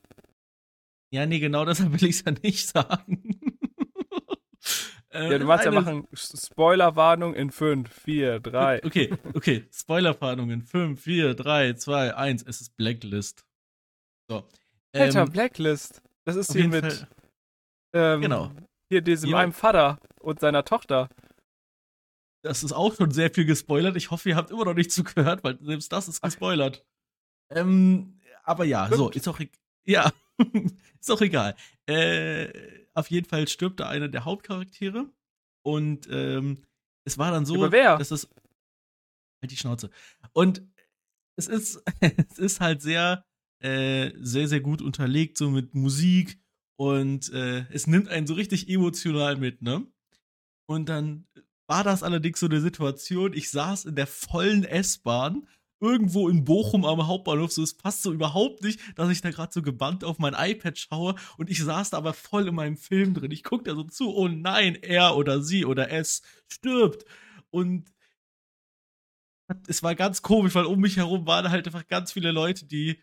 Ja, 1.11 1.25
nee, 1.25 1.39
genau 1.39 1.65
deshalb 1.65 1.91
will 2.01 2.09
ich 2.09 2.17
es 2.17 2.25
ja 2.25 2.33
nicht 2.43 2.67
sagen. 2.67 3.23
äh, 5.09 5.31
ja, 5.31 5.37
du 5.37 5.45
machst 5.45 5.65
ja 5.65 5.71
machen 5.71 6.07
Spoilerwarnung 6.13 7.33
in 7.33 7.51
5, 7.51 7.91
4, 7.91 8.39
3. 8.39 8.83
Okay, 8.83 9.13
okay. 9.33 9.67
Spoilerwarnung 9.71 10.49
in 10.49 10.61
5, 10.61 11.01
4, 11.01 11.33
3, 11.35 11.73
2, 11.73 12.15
1. 12.15 12.43
Es 12.43 12.61
ist 12.61 12.75
Blacklist. 12.75 13.45
So. 14.29 14.47
Alter, 14.93 15.21
ähm, 15.21 15.31
Blacklist. 15.31 16.01
Das 16.25 16.35
ist 16.35 16.53
hier 16.53 16.67
mit. 16.67 17.07
Ähm, 17.93 18.21
genau. 18.21 18.51
Hier 18.89 19.01
diesem 19.01 19.29
ja. 19.31 19.37
einem 19.37 19.53
Vater 19.53 19.99
und 20.19 20.39
seiner 20.39 20.63
Tochter. 20.63 21.09
Das 22.43 22.63
ist 22.63 22.73
auch 22.73 22.95
schon 22.95 23.09
sehr 23.11 23.31
viel 23.33 23.45
gespoilert. 23.45 23.95
Ich 23.95 24.11
hoffe, 24.11 24.29
ihr 24.29 24.35
habt 24.35 24.51
immer 24.51 24.65
noch 24.65 24.75
nicht 24.75 24.91
zugehört, 24.91 25.43
weil 25.43 25.57
selbst 25.61 25.91
das 25.91 26.07
ist 26.07 26.21
gespoilert. 26.21 26.85
Ähm, 27.49 28.19
aber 28.43 28.65
ja, 28.65 28.85
Stimmt. 28.85 28.97
so, 28.97 29.09
ist 29.09 29.27
auch, 29.27 29.39
ja, 29.85 30.11
ist 30.99 31.11
auch 31.11 31.21
egal. 31.21 31.55
Äh, 31.85 32.49
auf 32.93 33.09
jeden 33.09 33.27
Fall 33.27 33.47
stirbt 33.47 33.79
da 33.79 33.89
einer 33.89 34.07
der 34.07 34.25
Hauptcharaktere. 34.25 35.09
Und 35.63 36.07
ähm, 36.11 36.63
es 37.05 37.17
war 37.17 37.31
dann 37.31 37.45
so, 37.45 37.55
aber 37.55 37.71
wer? 37.71 37.97
dass 37.97 38.11
es. 38.11 38.29
Halt 39.41 39.51
die 39.51 39.57
Schnauze. 39.57 39.89
Und 40.33 40.63
es 41.35 41.47
ist, 41.47 41.83
es 41.99 42.39
ist 42.39 42.59
halt 42.61 42.81
sehr, 42.81 43.25
äh, 43.59 44.11
sehr, 44.19 44.47
sehr 44.47 44.61
gut 44.61 44.81
unterlegt, 44.81 45.37
so 45.37 45.49
mit 45.49 45.73
Musik. 45.73 46.39
Und 46.77 47.31
äh, 47.31 47.65
es 47.71 47.87
nimmt 47.87 48.09
einen 48.09 48.27
so 48.27 48.33
richtig 48.33 48.69
emotional 48.69 49.37
mit, 49.37 49.61
ne? 49.61 49.85
Und 50.67 50.89
dann 50.89 51.27
war 51.67 51.83
das 51.83 52.03
allerdings 52.03 52.39
so 52.39 52.47
eine 52.47 52.59
Situation, 52.59 53.33
ich 53.33 53.49
saß 53.49 53.85
in 53.85 53.95
der 53.95 54.07
vollen 54.07 54.63
S-Bahn 54.63 55.47
irgendwo 55.79 56.29
in 56.29 56.45
Bochum 56.45 56.85
am 56.85 57.07
Hauptbahnhof, 57.07 57.51
so 57.51 57.61
es 57.61 57.75
passt 57.75 58.03
so 58.03 58.13
überhaupt 58.13 58.63
nicht, 58.63 58.79
dass 58.97 59.09
ich 59.09 59.21
da 59.21 59.31
gerade 59.31 59.53
so 59.53 59.61
gebannt 59.61 60.03
auf 60.03 60.19
mein 60.19 60.33
iPad 60.37 60.77
schaue 60.77 61.15
und 61.37 61.49
ich 61.49 61.63
saß 61.63 61.91
da 61.91 61.97
aber 61.97 62.13
voll 62.13 62.47
in 62.47 62.55
meinem 62.55 62.77
Film 62.77 63.13
drin. 63.13 63.31
Ich 63.31 63.43
gucke 63.43 63.65
da 63.65 63.75
so 63.75 63.83
zu, 63.83 64.15
oh 64.15 64.27
nein, 64.27 64.75
er 64.75 65.15
oder 65.17 65.41
sie 65.41 65.65
oder 65.65 65.91
es 65.91 66.21
stirbt. 66.47 67.05
Und 67.49 67.91
es 69.67 69.83
war 69.83 69.95
ganz 69.95 70.21
komisch, 70.21 70.55
weil 70.55 70.65
um 70.65 70.79
mich 70.79 70.97
herum 70.97 71.25
waren 71.27 71.49
halt 71.49 71.67
einfach 71.67 71.87
ganz 71.87 72.11
viele 72.13 72.31
Leute, 72.31 72.65
die 72.65 73.01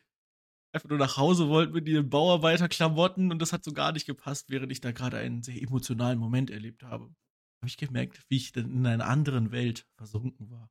einfach 0.73 0.89
nur 0.89 0.99
nach 0.99 1.17
Hause 1.17 1.49
wollten 1.49 1.75
mit 1.75 1.87
ihren 1.87 2.09
Bauarbeiterklamotten 2.09 3.31
und 3.31 3.39
das 3.41 3.53
hat 3.53 3.65
so 3.65 3.73
gar 3.73 3.93
nicht 3.93 4.07
gepasst, 4.07 4.51
während 4.51 4.73
ich 4.73 4.81
da 4.81 4.93
gerade 4.93 5.19
einen 5.19 5.43
sehr 5.43 5.61
emotionalen 5.61 6.19
Moment 6.19 6.51
erlebt 6.51 6.83
habe. 6.83 7.05
Habe 7.05 7.69
ich 7.69 7.77
gemerkt, 7.77 8.23
wie 8.29 8.37
ich 8.37 8.53
denn 8.53 8.71
in 8.73 8.87
einer 8.87 9.07
anderen 9.07 9.53
Welt 9.53 9.87
versunken 9.97 10.51
war. 10.51 10.71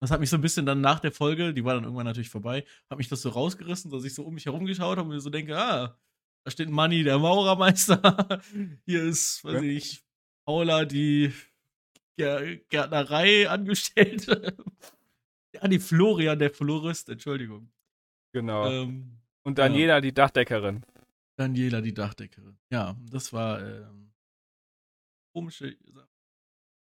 Das 0.00 0.10
hat 0.10 0.20
mich 0.20 0.30
so 0.30 0.36
ein 0.36 0.42
bisschen 0.42 0.64
dann 0.64 0.80
nach 0.80 1.00
der 1.00 1.12
Folge, 1.12 1.52
die 1.52 1.64
war 1.64 1.74
dann 1.74 1.84
irgendwann 1.84 2.06
natürlich 2.06 2.30
vorbei, 2.30 2.64
hat 2.88 2.96
mich 2.96 3.08
das 3.08 3.20
so 3.20 3.28
rausgerissen, 3.28 3.90
dass 3.90 4.04
ich 4.04 4.14
so 4.14 4.24
um 4.24 4.34
mich 4.34 4.46
herum 4.46 4.64
geschaut 4.64 4.96
habe 4.96 5.08
und 5.08 5.14
mir 5.14 5.20
so 5.20 5.28
denke, 5.28 5.58
ah, 5.58 5.98
da 6.44 6.50
steht 6.50 6.70
Manni, 6.70 7.02
der 7.02 7.18
Maurermeister. 7.18 8.40
Hier 8.86 9.02
ist, 9.04 9.44
weiß 9.44 9.62
ja. 9.62 9.62
ich, 9.62 10.02
Paula, 10.46 10.86
die 10.86 11.32
Gärtnerei 12.16 13.48
Angestellte. 13.48 14.56
ja, 15.54 15.68
die 15.68 15.78
Florian, 15.78 16.38
der 16.38 16.50
Florist, 16.50 17.08
Entschuldigung. 17.08 17.70
Genau. 18.32 18.70
Ähm, 18.70 19.20
und 19.42 19.58
Daniela, 19.58 19.94
ja. 19.94 20.00
die 20.00 20.12
Dachdeckerin. 20.12 20.84
Daniela, 21.36 21.80
die 21.80 21.94
Dachdeckerin. 21.94 22.58
Ja, 22.70 22.96
das 23.10 23.32
war 23.32 23.62
ähm, 23.62 24.12
komische 25.32 25.76
Sache. 25.92 26.09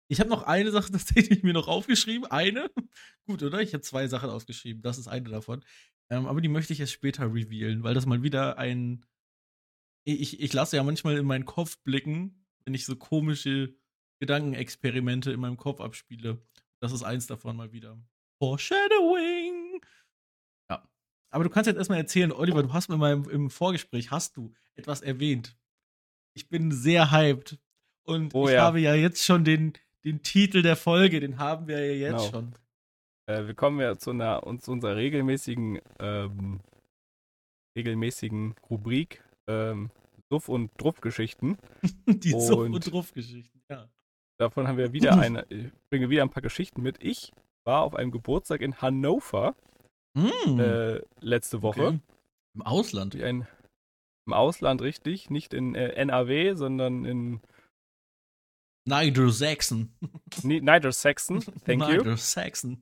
Ich 0.10 0.20
habe 0.20 0.30
noch 0.30 0.44
eine 0.44 0.72
Sache 0.72 0.92
tatsächlich 0.92 1.44
mir 1.44 1.54
noch 1.54 1.68
aufgeschrieben. 1.68 2.30
Eine. 2.30 2.70
Gut, 3.26 3.42
oder? 3.44 3.62
Ich 3.62 3.74
habe 3.74 3.82
zwei 3.82 4.08
Sachen 4.08 4.30
aufgeschrieben. 4.30 4.82
Das 4.82 4.98
ist 4.98 5.08
eine 5.08 5.30
davon. 5.30 5.64
Ähm, 6.10 6.26
aber 6.26 6.42
die 6.42 6.50
möchte 6.50 6.74
ich 6.74 6.80
erst 6.80 6.94
später 6.94 7.32
revealen, 7.34 7.84
weil 7.84 7.94
das 7.94 8.06
mal 8.06 8.24
wieder 8.24 8.58
ein. 8.58 9.06
Ich, 10.06 10.40
ich 10.40 10.54
lasse 10.54 10.76
ja 10.76 10.84
manchmal 10.84 11.18
in 11.18 11.26
meinen 11.26 11.46
Kopf 11.46 11.78
blicken, 11.84 12.48
wenn 12.66 12.74
ich 12.74 12.86
so 12.86 12.96
komische 12.96 13.76
Gedankenexperimente 14.20 15.32
in 15.32 15.40
meinem 15.40 15.58
Kopf 15.58 15.80
abspiele. 15.80 16.42
Das 16.80 16.92
ist 16.92 17.04
eins 17.04 17.28
davon 17.28 17.56
mal 17.56 17.72
wieder. 17.72 18.02
Foreshadowing! 18.40 19.82
Ja. 20.70 20.90
Aber 21.30 21.44
du 21.44 21.50
kannst 21.50 21.68
jetzt 21.68 21.78
erstmal 21.78 22.00
erzählen, 22.00 22.32
Oliver, 22.32 22.64
du 22.64 22.74
hast 22.74 22.90
mir 22.90 22.98
mal 22.98 23.14
im, 23.14 23.30
im 23.30 23.50
Vorgespräch, 23.50 24.10
hast 24.10 24.38
du 24.38 24.54
etwas 24.76 25.02
erwähnt. 25.02 25.58
Ich 26.34 26.50
bin 26.50 26.72
sehr 26.72 27.12
hyped. 27.12 27.60
Und 28.04 28.34
oh, 28.34 28.48
ich 28.48 28.54
ja. 28.54 28.64
habe 28.64 28.80
ja 28.80 28.96
jetzt 28.96 29.24
schon 29.24 29.44
den, 29.44 29.74
den 30.06 30.24
Titel 30.24 30.62
der 30.62 30.76
Folge, 30.76 31.20
den 31.20 31.40
haben 31.40 31.68
wir 31.68 31.86
ja 31.86 32.12
jetzt 32.12 32.32
genau. 32.32 32.32
schon. 32.32 32.54
Äh, 33.28 33.48
wir 33.48 33.54
kommen 33.54 33.80
ja 33.80 33.98
zu, 33.98 34.12
einer, 34.12 34.42
zu 34.60 34.72
unserer 34.72 34.96
regelmäßigen, 34.96 35.80
ähm, 36.00 36.62
regelmäßigen 37.78 38.56
Rubrik 38.70 39.24
ähm, 39.48 39.92
Suff- 40.30 40.50
und 40.50 40.72
Druff-Geschichten. 40.78 41.58
Die 42.08 42.32
Suff- 42.32 42.60
und 42.60 42.92
Druff-Geschichten, 42.92 43.62
ja. 43.70 43.90
Davon 44.40 44.68
haben 44.68 44.78
wir 44.78 44.94
wieder 44.94 45.20
eine, 45.20 45.46
ich 45.50 45.72
bringe 45.90 46.10
wieder 46.10 46.24
ein 46.24 46.30
paar 46.30 46.44
Geschichten 46.44 46.82
mit. 46.82 47.04
Ich 47.04 47.32
war 47.66 47.84
auf 47.84 47.96
einem 47.96 48.12
Geburtstag 48.12 48.62
in 48.62 48.82
Hannover 48.82 49.56
mm. 50.14 50.60
äh, 50.60 51.02
letzte 51.20 51.62
Woche. 51.62 51.88
Okay. 51.88 52.00
Im 52.56 52.62
Ausland? 52.62 53.16
Ein, 53.16 53.48
Im 54.26 54.34
Ausland, 54.34 54.82
richtig. 54.82 55.30
Nicht 55.30 55.54
in 55.54 55.76
äh, 55.76 55.90
NRW, 55.90 56.56
sondern 56.56 57.06
in 57.06 57.42
Nigel 58.90 59.32
Saxon. 59.32 59.94
Nigel 60.44 60.92
Saxon, 60.92 61.42
thank 61.66 61.82
you. 61.84 61.98
Nigel 61.98 62.18
Saxon. 62.18 62.80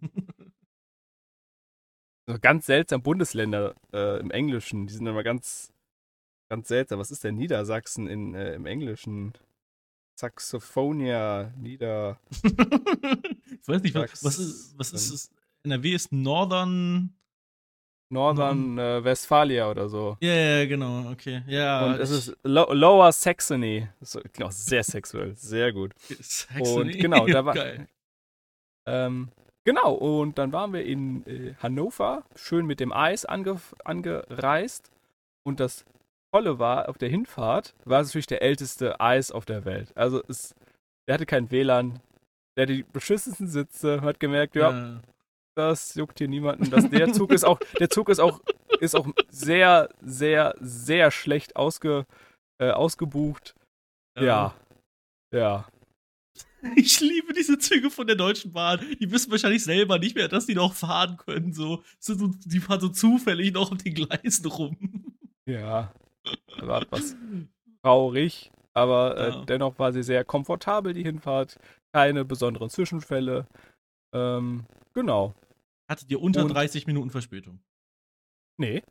ganz 2.41 2.65
seltsam 2.65 3.03
Bundesländer 3.03 3.75
äh, 3.93 4.19
im 4.19 4.31
Englischen. 4.31 4.87
Die 4.87 4.93
sind 4.93 5.05
immer 5.05 5.23
ganz, 5.23 5.73
ganz 6.49 6.69
seltsam. 6.69 6.99
Was 6.99 7.11
ist 7.11 7.23
denn 7.23 7.35
Niedersachsen 7.35 8.07
in, 8.07 8.33
äh, 8.33 8.53
im 8.55 8.65
Englischen? 8.65 9.33
Saxophonia, 10.15 11.53
Nieder. 11.57 12.19
ich 12.43 13.67
weiß 13.67 13.83
nicht, 13.83 13.93
was, 13.93 14.23
was 14.23 14.39
ist, 14.39 14.73
was 14.77 14.91
ist 14.93 15.11
es? 15.11 15.31
NRW 15.63 15.93
ist 15.93 16.11
Northern. 16.11 17.16
Northern 18.09 18.77
äh, 18.77 19.03
Westphalia 19.03 19.69
oder 19.69 19.89
so. 19.89 20.17
Ja, 20.21 20.29
yeah, 20.29 20.65
genau, 20.65 21.11
okay. 21.11 21.43
Ja. 21.47 21.85
Und 21.85 21.99
es 21.99 22.09
ist 22.09 22.37
Lo 22.43 22.71
Lower 22.73 23.11
Saxony. 23.11 23.87
So, 24.01 24.21
genau, 24.33 24.49
sehr 24.49 24.83
sexuell, 24.83 25.35
sehr 25.35 25.73
gut. 25.73 25.93
Saxony? 26.21 26.93
Und 26.93 26.99
genau, 26.99 27.27
da 27.27 27.45
war. 27.45 27.53
Geil. 27.53 27.87
Ähm, 28.85 29.29
genau, 29.65 29.93
und 29.93 30.37
dann 30.37 30.53
waren 30.53 30.71
wir 30.71 30.85
in 30.85 31.25
äh, 31.27 31.53
Hannover, 31.61 32.23
schön 32.35 32.65
mit 32.65 32.79
dem 32.79 32.93
Eis 32.93 33.25
ange 33.25 33.59
angereist. 33.83 34.89
Und 35.43 35.59
das 35.59 35.85
Tolle 36.31 36.59
war, 36.59 36.87
auf 36.87 36.97
der 36.97 37.09
Hinfahrt 37.09 37.73
war 37.83 38.01
es 38.01 38.07
natürlich 38.07 38.27
der 38.27 38.41
älteste 38.41 39.01
Eis 39.01 39.31
auf 39.31 39.45
der 39.45 39.65
Welt. 39.65 39.91
Also 39.95 40.23
es, 40.29 40.55
der 41.07 41.15
hatte 41.15 41.25
kein 41.25 41.51
WLAN, 41.51 41.99
der 42.55 42.63
hatte 42.63 42.73
die 42.73 42.83
beschissensten 42.83 43.47
Sitze, 43.47 44.01
hat 44.01 44.19
gemerkt, 44.19 44.55
ja, 44.55 44.71
ja 44.71 45.01
das 45.57 45.95
juckt 45.95 46.19
hier 46.19 46.27
niemanden. 46.27 46.69
Das, 46.69 46.89
der 46.89 47.11
Zug 47.13 47.31
ist 47.31 47.43
auch, 47.43 47.59
der 47.79 47.89
Zug 47.89 48.09
ist 48.09 48.19
auch, 48.19 48.41
ist 48.79 48.95
auch 48.95 49.07
sehr, 49.29 49.89
sehr, 50.01 50.55
sehr 50.59 51.09
schlecht 51.09 51.55
ausge, 51.55 52.05
äh, 52.59 52.69
ausgebucht. 52.69 53.55
Ja. 54.19 54.53
ja. 55.33 55.67
Ich 56.75 56.99
liebe 57.01 57.33
diese 57.33 57.57
Züge 57.57 57.89
von 57.89 58.07
der 58.07 58.15
Deutschen 58.15 58.51
Bahn. 58.51 58.79
Die 58.99 59.11
wissen 59.11 59.31
wahrscheinlich 59.31 59.63
selber 59.63 59.99
nicht 59.99 60.15
mehr, 60.15 60.27
dass 60.27 60.45
die 60.45 60.55
noch 60.55 60.73
fahren 60.73 61.17
können. 61.17 61.53
So, 61.53 61.83
die 62.07 62.59
fahren 62.59 62.79
so 62.79 62.89
zufällig 62.89 63.53
noch 63.53 63.71
auf 63.71 63.77
den 63.77 63.93
Gleisen 63.93 64.45
rum. 64.45 65.15
Ja. 65.47 65.93
War 66.59 66.81
etwas 66.81 67.15
traurig, 67.81 68.51
aber 68.73 69.17
äh, 69.17 69.29
ja. 69.29 69.45
dennoch 69.45 69.79
war 69.79 69.93
sie 69.93 70.03
sehr 70.03 70.25
komfortabel, 70.25 70.93
die 70.93 71.03
Hinfahrt. 71.03 71.57
Keine 71.93 72.25
besonderen 72.25 72.69
Zwischenfälle. 72.69 73.47
Ähm, 74.13 74.65
genau. 74.93 75.33
Hattet 75.89 76.12
ihr 76.12 76.22
unter 76.22 76.44
Und 76.44 76.50
30 76.50 76.88
Minuten 76.88 77.10
Verspätung? 77.10 77.62
Nee. 78.58 78.84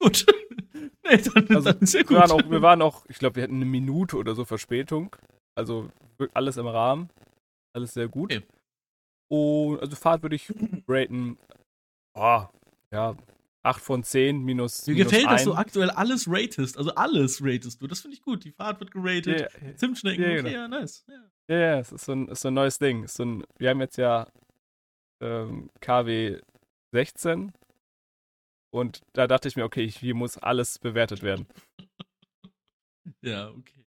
Gut. 0.00 0.24
nee, 0.72 1.16
dann, 1.16 1.48
also, 1.48 1.72
dann 1.72 1.78
ist 1.80 1.94
ja 1.94 2.02
gut. 2.02 2.10
Wir 2.10 2.18
waren 2.18 2.30
auch, 2.30 2.50
wir 2.50 2.62
waren 2.62 2.82
auch 2.82 3.04
ich 3.08 3.18
glaube, 3.18 3.36
wir 3.36 3.42
hatten 3.42 3.56
eine 3.56 3.66
Minute 3.66 4.16
oder 4.16 4.34
so 4.34 4.44
Verspätung. 4.44 5.14
Also 5.54 5.90
alles 6.32 6.56
im 6.56 6.66
Rahmen. 6.66 7.10
Alles 7.74 7.94
sehr 7.94 8.08
gut. 8.08 8.32
Okay. 8.32 8.44
Und 9.28 9.80
also 9.80 9.96
Fahrt 9.96 10.22
würde 10.22 10.36
ich 10.36 10.52
raten. 10.88 11.38
Oh, 12.14 12.44
ja, 12.90 13.16
8 13.62 13.80
von 13.80 14.02
10 14.02 14.42
minus. 14.42 14.86
Mir 14.86 14.94
minus 14.94 15.10
gefällt, 15.10 15.28
1. 15.28 15.36
dass 15.36 15.44
du 15.44 15.54
aktuell 15.54 15.90
alles 15.90 16.26
ratest. 16.28 16.78
Also 16.78 16.94
alles 16.94 17.42
ratest 17.42 17.80
du. 17.80 17.86
Das 17.86 18.00
finde 18.00 18.16
ich 18.16 18.22
gut. 18.22 18.44
Die 18.44 18.52
Fahrt 18.52 18.80
wird 18.80 18.90
geratet. 18.90 19.52
Yeah, 19.62 19.76
Zimtschnecken, 19.76 20.24
yeah, 20.24 20.32
okay, 20.32 20.42
genau. 20.42 20.54
ja, 20.54 20.68
nice. 20.68 21.04
Ja, 21.06 21.14
yeah. 21.14 21.60
yeah, 21.60 21.78
es 21.80 21.92
ist 21.92 22.04
so, 22.04 22.12
ein, 22.12 22.28
ist 22.28 22.40
so 22.40 22.48
ein 22.48 22.54
neues 22.54 22.78
Ding. 22.78 23.06
So 23.06 23.24
ein, 23.24 23.44
wir 23.58 23.70
haben 23.70 23.80
jetzt 23.80 23.98
ja 23.98 24.26
ähm, 25.20 25.70
KW 25.80 26.40
16 26.92 27.52
und 28.72 29.02
da 29.12 29.26
dachte 29.26 29.48
ich 29.48 29.56
mir, 29.56 29.64
okay, 29.64 29.88
hier 29.88 30.14
muss 30.14 30.38
alles 30.38 30.78
bewertet 30.78 31.22
werden. 31.22 31.46
ja, 33.22 33.50
okay. 33.50 33.84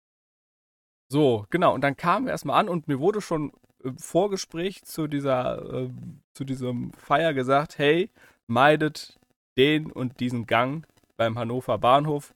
So, 1.10 1.46
genau. 1.50 1.74
Und 1.74 1.82
dann 1.82 1.96
kamen 1.96 2.26
wir 2.26 2.32
erstmal 2.32 2.60
an 2.60 2.68
und 2.68 2.86
mir 2.86 3.00
wurde 3.00 3.20
schon 3.20 3.52
im 3.82 3.98
Vorgespräch 3.98 4.84
zu 4.84 5.06
dieser, 5.06 5.84
äh, 5.84 5.90
zu 6.34 6.44
diesem 6.44 6.92
Feier 6.92 7.32
gesagt, 7.32 7.78
hey, 7.78 8.10
meidet 8.46 9.18
den 9.56 9.90
und 9.90 10.20
diesen 10.20 10.46
Gang 10.46 10.86
beim 11.16 11.38
Hannover 11.38 11.78
Bahnhof, 11.78 12.34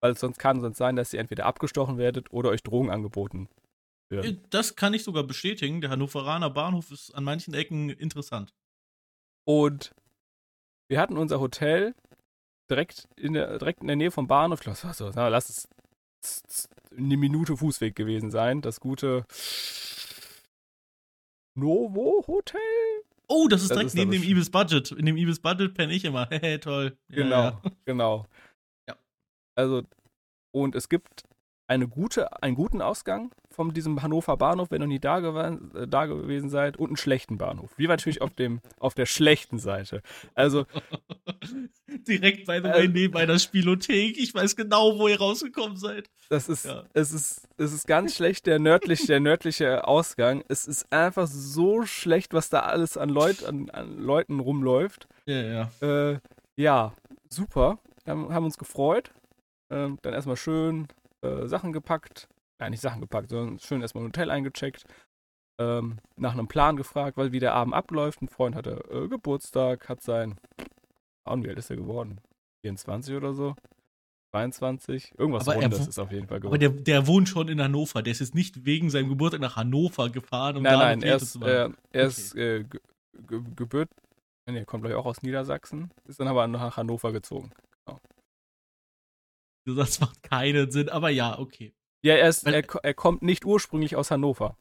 weil 0.00 0.16
sonst 0.16 0.38
kann 0.38 0.64
es 0.64 0.76
sein, 0.76 0.96
dass 0.96 1.12
ihr 1.12 1.20
entweder 1.20 1.46
abgestochen 1.46 1.98
werdet 1.98 2.32
oder 2.32 2.50
euch 2.50 2.62
Drogen 2.62 2.90
angeboten 2.90 3.48
ja. 4.12 4.22
Äh, 4.22 4.36
das 4.50 4.76
kann 4.76 4.94
ich 4.94 5.04
sogar 5.04 5.24
bestätigen. 5.24 5.80
Der 5.80 5.90
Hannoveraner 5.90 6.50
Bahnhof 6.50 6.90
ist 6.90 7.14
an 7.14 7.24
manchen 7.24 7.54
Ecken 7.54 7.90
interessant. 7.90 8.54
Und 9.44 9.94
wir 10.88 11.00
hatten 11.00 11.16
unser 11.16 11.40
Hotel 11.40 11.94
direkt 12.70 13.08
in 13.16 13.32
der, 13.32 13.58
direkt 13.58 13.80
in 13.80 13.86
der 13.86 13.96
Nähe 13.96 14.10
vom 14.10 14.26
Bahnhof. 14.26 14.60
Ich 14.60 14.64
glaube, 14.64 14.94
so, 14.94 15.10
na, 15.14 15.28
lass 15.28 15.48
es 15.48 16.68
eine 16.96 17.16
Minute 17.16 17.56
Fußweg 17.56 17.94
gewesen 17.94 18.30
sein. 18.30 18.62
Das 18.62 18.80
gute 18.80 19.24
Novo 21.56 22.24
Hotel. 22.26 22.60
Oh, 23.28 23.48
das 23.48 23.62
ist 23.62 23.70
das 23.70 23.76
direkt 23.76 23.88
ist 23.88 23.94
neben 23.94 24.10
dem 24.12 24.22
Ibis 24.22 24.50
Budget. 24.50 24.92
In 24.92 25.06
dem 25.06 25.16
Ibis 25.16 25.40
Budget 25.40 25.74
penne 25.74 25.92
ich 25.92 26.04
immer. 26.04 26.28
Hehe, 26.30 26.60
toll. 26.60 26.96
Ja, 27.08 27.16
genau, 27.16 27.42
ja. 27.42 27.62
genau. 27.84 28.26
Ja. 28.88 28.96
Also, 29.56 29.82
und 30.54 30.74
es 30.74 30.88
gibt 30.88 31.24
eine 31.68 31.88
gute, 31.88 32.42
einen 32.42 32.54
guten 32.54 32.80
Ausgang 32.80 33.32
von 33.50 33.72
diesem 33.72 34.02
Hannover 34.02 34.36
Bahnhof, 34.36 34.70
wenn 34.70 34.82
ihr 34.82 34.86
nie 34.86 34.98
da, 35.00 35.18
äh, 35.18 35.88
da 35.88 36.06
gewesen 36.06 36.50
seid, 36.50 36.76
und 36.76 36.88
einen 36.88 36.96
schlechten 36.96 37.38
Bahnhof. 37.38 37.70
Wir 37.76 37.88
waren 37.88 37.96
natürlich 37.96 38.20
auf, 38.20 38.34
dem, 38.34 38.60
auf 38.78 38.94
der 38.94 39.06
schlechten 39.06 39.58
Seite. 39.58 40.02
Also. 40.34 40.66
Direkt 42.06 42.46
bei 42.46 42.58
äh, 42.58 42.88
neben 42.88 43.16
einer 43.16 43.38
Spielothek. 43.38 44.18
Ich 44.18 44.34
weiß 44.34 44.54
genau, 44.54 44.98
wo 44.98 45.08
ihr 45.08 45.18
rausgekommen 45.18 45.76
seid. 45.76 46.08
Das 46.28 46.48
ist, 46.48 46.66
ja. 46.66 46.84
es 46.92 47.12
ist, 47.12 47.48
es 47.56 47.72
ist 47.72 47.86
ganz 47.86 48.14
schlecht, 48.14 48.46
der 48.46 48.58
nördliche, 48.58 49.06
der 49.06 49.20
nördliche 49.20 49.88
Ausgang. 49.88 50.44
Es 50.48 50.66
ist 50.66 50.92
einfach 50.92 51.26
so 51.26 51.84
schlecht, 51.84 52.34
was 52.34 52.50
da 52.50 52.60
alles 52.60 52.96
an, 52.96 53.08
Leut, 53.08 53.44
an, 53.44 53.70
an 53.70 53.98
Leuten 53.98 54.40
rumläuft. 54.40 55.08
Ja, 55.24 55.70
ja. 55.80 56.12
Äh, 56.12 56.18
ja, 56.56 56.92
super. 57.28 57.78
Haben, 58.06 58.32
haben 58.32 58.44
uns 58.44 58.58
gefreut. 58.58 59.12
Ähm, 59.70 59.98
dann 60.02 60.14
erstmal 60.14 60.36
schön 60.36 60.86
äh, 61.22 61.46
Sachen 61.46 61.72
gepackt. 61.72 62.28
Ja, 62.60 62.70
nicht 62.70 62.80
Sachen 62.80 63.00
gepackt, 63.00 63.30
sondern 63.30 63.58
schön 63.58 63.82
erstmal 63.82 64.04
ein 64.04 64.08
Hotel 64.08 64.30
eingecheckt. 64.30 64.84
ähm, 65.58 65.98
nach 66.16 66.32
einem 66.32 66.48
Plan 66.48 66.76
gefragt, 66.76 67.16
weil 67.16 67.32
wie 67.32 67.40
der 67.40 67.54
Abend 67.54 67.74
abläuft. 67.74 68.20
Ein 68.22 68.28
Freund 68.28 68.54
hatte 68.54 68.82
äh, 68.90 69.08
Geburtstag, 69.08 69.88
hat 69.88 70.02
sein, 70.02 70.36
ah, 71.24 71.36
wie 71.38 71.48
alt 71.48 71.58
ist 71.58 71.70
er 71.70 71.76
geworden? 71.76 72.20
24 72.62 73.14
oder 73.16 73.32
so? 73.32 73.54
22? 74.32 75.14
Irgendwas 75.16 75.48
aber 75.48 75.62
Rundes 75.62 75.86
ist 75.86 75.98
auf 75.98 76.12
jeden 76.12 76.26
Fall 76.26 76.40
geworden. 76.40 76.54
Aber 76.54 76.58
der, 76.58 76.70
der 76.70 77.06
wohnt 77.06 77.28
schon 77.28 77.48
in 77.48 77.62
Hannover. 77.62 78.02
Der 78.02 78.10
ist 78.10 78.20
jetzt 78.20 78.34
nicht 78.34 78.66
wegen 78.66 78.90
seinem 78.90 79.08
Geburtstag 79.08 79.40
nach 79.40 79.56
Hannover 79.56 80.10
gefahren, 80.10 80.58
um 80.58 80.62
nein, 80.62 80.72
da 80.72 80.78
nein, 80.78 81.02
er 81.02 81.16
ist, 81.16 81.36
äh, 81.36 81.46
er 81.48 81.66
okay. 81.66 82.06
ist 82.06 82.36
äh, 82.36 82.64
Geburt, 83.56 83.88
nee, 84.46 84.64
kommt 84.64 84.84
gleich 84.84 84.94
auch 84.94 85.06
aus 85.06 85.22
Niedersachsen, 85.22 85.90
ist 86.04 86.20
dann 86.20 86.28
aber 86.28 86.46
nach 86.48 86.76
Hannover 86.76 87.12
gezogen. 87.12 87.50
Genau. 87.86 87.98
Das 89.66 90.00
macht 90.00 90.22
keinen 90.22 90.70
Sinn, 90.70 90.88
aber 90.88 91.10
ja, 91.10 91.38
okay. 91.38 91.74
Ja, 92.02 92.14
er, 92.14 92.28
ist, 92.28 92.46
er, 92.46 92.62
er 92.84 92.94
kommt 92.94 93.22
nicht 93.22 93.44
ursprünglich 93.44 93.96
aus 93.96 94.10
Hannover. 94.10 94.56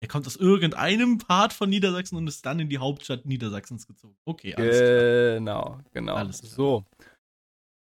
Er 0.00 0.08
kommt 0.08 0.26
aus 0.26 0.36
irgendeinem 0.36 1.18
Part 1.18 1.52
von 1.52 1.70
Niedersachsen 1.70 2.16
und 2.16 2.28
ist 2.28 2.46
dann 2.46 2.60
in 2.60 2.68
die 2.68 2.78
Hauptstadt 2.78 3.26
Niedersachsens 3.26 3.86
gezogen. 3.86 4.16
Okay, 4.24 4.54
alles 4.54 4.78
klar. 4.78 5.34
Genau, 5.34 5.80
genau. 5.92 6.14
Alles 6.14 6.40
klar. 6.40 6.50
So. 6.52 6.84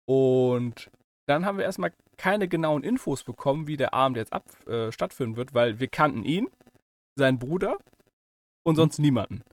Und 0.07 0.91
dann 1.25 1.45
haben 1.45 1.57
wir 1.57 1.65
erstmal 1.65 1.93
keine 2.17 2.47
genauen 2.47 2.83
Infos 2.83 3.23
bekommen, 3.23 3.65
wie 3.65 3.77
der 3.77 3.93
Abend 3.93 4.17
jetzt 4.17 4.33
ab, 4.33 4.45
äh, 4.67 4.91
stattfinden 4.91 5.35
wird, 5.35 5.53
weil 5.53 5.79
wir 5.79 5.87
kannten 5.87 6.23
ihn, 6.23 6.49
seinen 7.15 7.39
Bruder 7.39 7.77
und 8.63 8.73
mhm. 8.73 8.77
sonst 8.77 8.99
niemanden. 8.99 9.43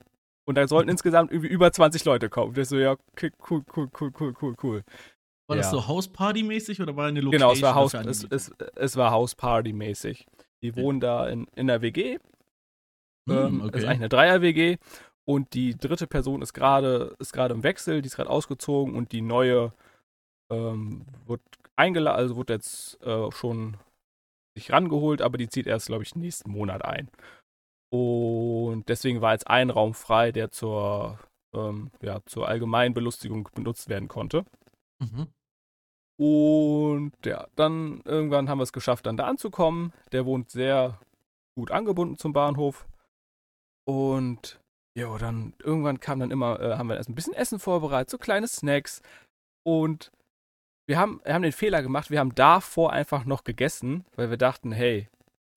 Und 0.45 0.57
da 0.57 0.67
sollten 0.67 0.91
insgesamt 0.91 1.31
irgendwie 1.31 1.49
über 1.49 1.73
20 1.73 2.05
Leute 2.05 2.29
kommen. 2.29 2.55
Das 2.55 2.69
so, 2.69 2.77
ja, 2.77 2.97
okay, 3.13 3.31
cool, 3.49 3.63
cool, 3.77 3.89
cool, 3.99 4.13
cool, 4.19 4.35
cool, 4.43 4.57
cool. 4.63 4.83
War 5.53 5.57
ja. 5.57 5.63
das 5.63 5.71
so 5.71 5.87
Hausparty-mäßig 5.87 6.81
oder 6.81 6.97
war 6.97 7.07
eine 7.07 7.21
Location? 7.21 7.41
Genau, 7.41 7.53
es 7.53 7.63
war, 7.63 7.75
Haus, 7.75 7.95
es, 7.95 8.25
es, 8.25 8.51
es 8.75 8.97
war 8.97 9.13
Hausparty-mäßig. 9.13 10.27
Die 10.63 10.77
wohnen 10.77 11.01
da 11.01 11.29
in, 11.29 11.47
in 11.55 11.67
der 11.67 11.83
WG. 11.83 12.19
Hm, 13.29 13.37
ähm, 13.37 13.61
okay. 13.63 13.79
Ist 13.79 13.85
eigentlich 13.85 13.99
eine 13.99 14.09
Dreier-WG. 14.09 14.77
Und 15.25 15.55
die 15.55 15.77
dritte 15.77 16.07
Person 16.07 16.43
ist 16.43 16.53
gerade 16.53 17.15
ist 17.19 17.37
im 17.37 17.63
Wechsel, 17.63 18.03
die 18.03 18.07
ist 18.07 18.17
gerade 18.17 18.31
ausgezogen 18.31 18.95
und 18.95 19.13
die 19.13 19.21
neue 19.21 19.73
ähm, 20.51 21.07
wird 21.27 21.41
eingeladen, 21.77 22.19
also 22.19 22.37
wird 22.37 22.51
jetzt 22.51 23.01
äh, 23.03 23.31
schon 23.31 23.77
sich 24.57 24.73
rangeholt, 24.73 25.23
aber 25.23 25.39
die 25.39 25.49
zieht 25.49 25.67
erst, 25.67 25.87
glaube 25.87 26.03
ich, 26.03 26.17
nächsten 26.17 26.51
Monat 26.51 26.85
ein. 26.85 27.09
Und 27.93 28.89
deswegen 28.89 29.21
war 29.21 29.33
jetzt 29.33 29.47
ein 29.49 29.71
Raum 29.71 29.95
frei, 29.95 30.33
der 30.33 30.51
zur, 30.51 31.19
ähm, 31.55 31.91
ja, 32.01 32.21
zur 32.27 32.49
allgemeinen 32.49 32.95
Belustigung 32.95 33.49
benutzt 33.55 33.89
werden 33.89 34.09
konnte. 34.09 34.45
Mhm. 34.99 35.29
Und 36.25 37.15
ja, 37.25 37.49
dann 37.57 38.01
irgendwann 38.05 38.49
haben 38.49 38.59
wir 38.59 38.63
es 38.63 38.73
geschafft, 38.73 39.07
dann 39.07 39.17
da 39.17 39.27
anzukommen. 39.27 39.93
Der 40.13 40.25
wohnt 40.25 40.53
sehr 40.53 41.01
gut 41.57 41.73
angebunden 41.73 42.17
zum 42.17 42.33
Bahnhof. 42.33 42.87
Und 43.85 44.61
ja, 44.97 45.19
dann 45.19 45.53
irgendwann 45.65 45.99
kam 45.99 46.21
dann 46.21 46.31
immer, 46.31 46.61
äh, 46.61 46.77
haben 46.77 46.87
wir 46.87 46.97
erst 46.97 47.09
ein 47.09 47.17
bisschen 47.17 47.33
Essen 47.33 47.59
vorbereitet, 47.59 48.09
so 48.09 48.19
kleine 48.19 48.47
Snacks. 48.47 49.03
Und 49.65 50.13
wir 50.87 50.97
haben, 50.97 51.21
wir 51.25 51.35
haben 51.35 51.43
den 51.43 51.51
Fehler 51.51 51.83
gemacht, 51.83 52.09
wir 52.13 52.21
haben 52.21 52.37
davor 52.37 52.93
einfach 52.93 53.25
noch 53.25 53.43
gegessen, 53.43 54.05
weil 54.15 54.31
wir 54.31 54.37
dachten, 54.37 54.71
hey, 54.71 55.09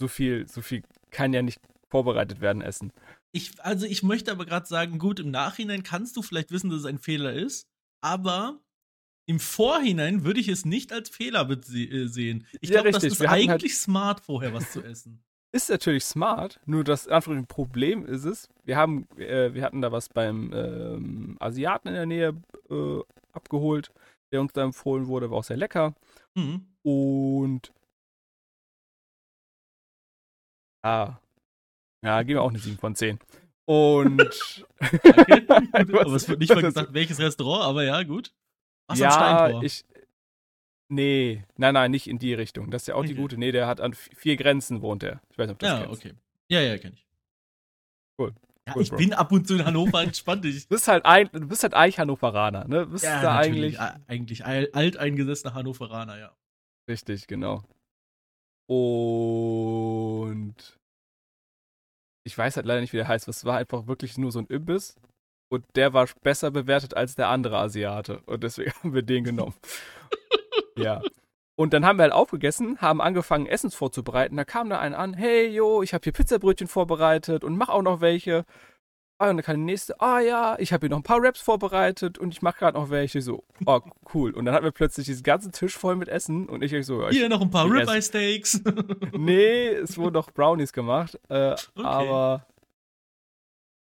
so 0.01 0.07
viel, 0.07 0.47
so 0.47 0.63
viel 0.63 0.81
kann 1.11 1.31
ja 1.31 1.43
nicht 1.43 1.61
vorbereitet 1.89 2.41
werden, 2.41 2.63
Essen. 2.63 2.91
Ich, 3.31 3.63
also 3.63 3.85
ich 3.85 4.01
möchte 4.01 4.31
aber 4.31 4.47
gerade 4.47 4.65
sagen, 4.65 4.97
gut, 4.97 5.19
im 5.19 5.29
Nachhinein 5.29 5.83
kannst 5.83 6.17
du 6.17 6.23
vielleicht 6.23 6.49
wissen, 6.49 6.71
dass 6.71 6.79
es 6.79 6.85
ein 6.85 6.97
Fehler 6.97 7.33
ist, 7.33 7.67
aber 8.01 8.59
im 9.25 9.39
Vorhinein 9.39 10.23
würde 10.23 10.39
ich 10.39 10.47
es 10.47 10.65
nicht 10.65 10.93
als 10.93 11.09
Fehler 11.09 11.49
äh, 11.49 12.07
sehen. 12.07 12.45
Ich 12.61 12.69
ja, 12.69 12.81
glaube, 12.81 12.91
das 12.91 13.03
ist 13.03 13.19
halt 13.19 13.29
eigentlich 13.29 13.71
halt 13.71 13.81
smart, 13.81 14.19
vorher 14.21 14.53
was 14.53 14.71
zu 14.71 14.83
essen. 14.83 15.21
Ist 15.51 15.69
natürlich 15.69 16.03
smart, 16.03 16.59
nur 16.65 16.83
das 16.83 17.07
Problem 17.47 18.05
ist 18.05 18.25
es, 18.25 18.49
wir 18.65 18.75
haben, 18.75 19.07
äh, 19.17 19.53
wir 19.53 19.63
hatten 19.63 19.81
da 19.81 19.89
was 19.89 20.09
beim 20.09 20.51
ähm, 20.53 21.37
Asiaten 21.39 21.87
in 21.87 21.93
der 21.93 22.05
Nähe 22.05 22.35
äh, 22.69 22.99
abgeholt, 23.31 23.93
der 24.33 24.41
uns 24.41 24.51
da 24.51 24.63
empfohlen 24.63 25.07
wurde, 25.07 25.31
war 25.31 25.37
auch 25.37 25.43
sehr 25.45 25.55
lecker. 25.55 25.95
Mhm. 26.33 26.65
Und 26.83 27.71
ah, 30.83 31.21
ja, 32.03 32.21
geben 32.23 32.37
wir 32.37 32.43
auch 32.43 32.49
eine 32.49 32.59
7 32.59 32.77
von 32.77 32.93
10. 32.93 33.19
Und. 33.63 34.21
okay. 34.79 35.45
aber 35.71 36.15
es 36.15 36.27
wird 36.27 36.39
nicht 36.39 36.53
mal 36.53 36.61
gesagt, 36.61 36.93
welches 36.93 37.19
Restaurant, 37.19 37.63
aber 37.63 37.83
ja, 37.83 38.03
gut. 38.03 38.33
Was 38.87 38.99
ja, 38.99 39.07
am 39.07 39.13
Steintor? 39.13 39.63
Ich, 39.63 39.85
nee, 40.89 41.43
nein, 41.57 41.73
nein, 41.73 41.91
nicht 41.91 42.07
in 42.07 42.19
die 42.19 42.33
Richtung. 42.33 42.71
Das 42.71 42.83
ist 42.83 42.87
ja 42.87 42.95
auch 42.95 42.99
okay. 42.99 43.09
die 43.09 43.15
gute. 43.15 43.37
Nee, 43.37 43.51
der 43.51 43.67
hat 43.67 43.81
an 43.81 43.93
vier 43.93 44.37
Grenzen 44.37 44.81
wohnt 44.81 45.03
er. 45.03 45.21
Ich 45.29 45.37
weiß 45.37 45.47
nicht, 45.47 45.55
ob 45.55 45.59
das 45.59 45.69
Ja, 45.69 45.85
kennst. 45.85 46.05
okay. 46.05 46.13
Ja, 46.49 46.61
ja, 46.61 46.77
kenn 46.77 46.93
ich. 46.93 47.05
Cool. 48.19 48.33
Ja, 48.67 48.73
cool, 48.75 48.81
ich 48.81 48.89
Bro. 48.89 48.97
bin 48.97 49.13
ab 49.13 49.31
und 49.31 49.47
zu 49.47 49.55
in 49.55 49.65
Hannover 49.65 50.01
entspannt. 50.01 50.45
Ich. 50.45 50.63
Du 50.63 50.75
bist 50.75 50.87
halt, 50.87 51.05
ein, 51.05 51.29
du 51.31 51.47
bist 51.47 51.63
halt 51.63 51.73
eigentlich 51.73 51.99
Hannoveraner, 51.99 52.67
ne? 52.67 52.85
Du 52.85 52.91
bist 52.91 53.03
ja, 53.03 53.21
da 53.21 53.37
eigentlich. 53.37 53.79
Eigentlich 53.79 54.45
alteingesessener 54.45 55.53
Hannoveraner, 55.53 56.17
ja. 56.17 56.35
Richtig, 56.89 57.27
genau. 57.27 57.63
Und 58.67 60.55
ich 62.23 62.35
weiß 62.35 62.55
halt 62.55 62.65
leider 62.65 62.81
nicht, 62.81 62.93
wie 62.93 62.97
der 62.97 63.07
heißt. 63.07 63.27
Es 63.27 63.45
war 63.45 63.57
einfach 63.57 63.85
wirklich 63.87 64.17
nur 64.17 64.31
so 64.31 64.39
ein 64.39 64.47
Imbiss. 64.47 64.95
Und 65.49 65.63
der 65.75 65.93
war 65.93 66.07
besser 66.23 66.51
bewertet 66.51 66.95
als 66.95 67.15
der 67.15 67.29
andere 67.29 67.57
Asiate. 67.57 68.21
Und 68.25 68.43
deswegen 68.43 68.71
haben 68.83 68.93
wir 68.93 69.03
den 69.03 69.23
genommen. 69.23 69.53
ja. 70.77 71.01
Und 71.57 71.73
dann 71.73 71.85
haben 71.85 71.97
wir 71.97 72.03
halt 72.03 72.13
aufgegessen, 72.13 72.81
haben 72.81 72.99
angefangen, 72.99 73.45
Essens 73.45 73.75
vorzubereiten. 73.75 74.35
Da 74.35 74.43
kam 74.43 74.69
da 74.69 74.79
einer 74.79 74.99
an, 74.99 75.13
hey, 75.13 75.47
yo, 75.47 75.81
ich 75.83 75.93
habe 75.93 76.03
hier 76.03 76.11
Pizzabrötchen 76.11 76.67
vorbereitet 76.67 77.45
und 77.45 77.55
mach 77.57 77.69
auch 77.69 77.81
noch 77.81 78.01
welche. 78.01 78.45
Ah, 79.17 79.29
und 79.29 79.37
dann 79.37 79.45
kam 79.45 79.55
die 79.55 79.63
nächste, 79.63 80.01
ah 80.01 80.19
ja, 80.19 80.57
ich 80.59 80.73
habe 80.73 80.81
hier 80.87 80.89
noch 80.89 80.97
ein 80.97 81.03
paar 81.03 81.23
Raps 81.23 81.39
vorbereitet 81.39 82.17
und 82.17 82.33
ich 82.33 82.41
mache 82.41 82.59
gerade 82.59 82.77
noch 82.77 82.89
welche. 82.89 83.21
So, 83.21 83.45
oh, 83.65 83.79
cool. 84.13 84.31
Und 84.33 84.43
dann 84.43 84.53
hatten 84.53 84.65
wir 84.65 84.73
plötzlich 84.73 85.05
diesen 85.05 85.23
ganzen 85.23 85.53
Tisch 85.53 85.77
voll 85.77 85.95
mit 85.95 86.09
Essen 86.09 86.49
und 86.49 86.61
ich 86.61 86.85
so, 86.85 87.07
Hier 87.07 87.29
noch 87.29 87.39
ein 87.39 87.49
paar 87.49 87.71
Ribeye 87.71 88.01
Steaks. 88.01 88.61
nee, 89.13 89.67
es 89.69 89.97
wurden 89.97 90.15
noch 90.15 90.31
Brownies 90.31 90.73
gemacht. 90.73 91.17
Äh, 91.29 91.53
okay. 91.53 91.61
Aber 91.75 92.45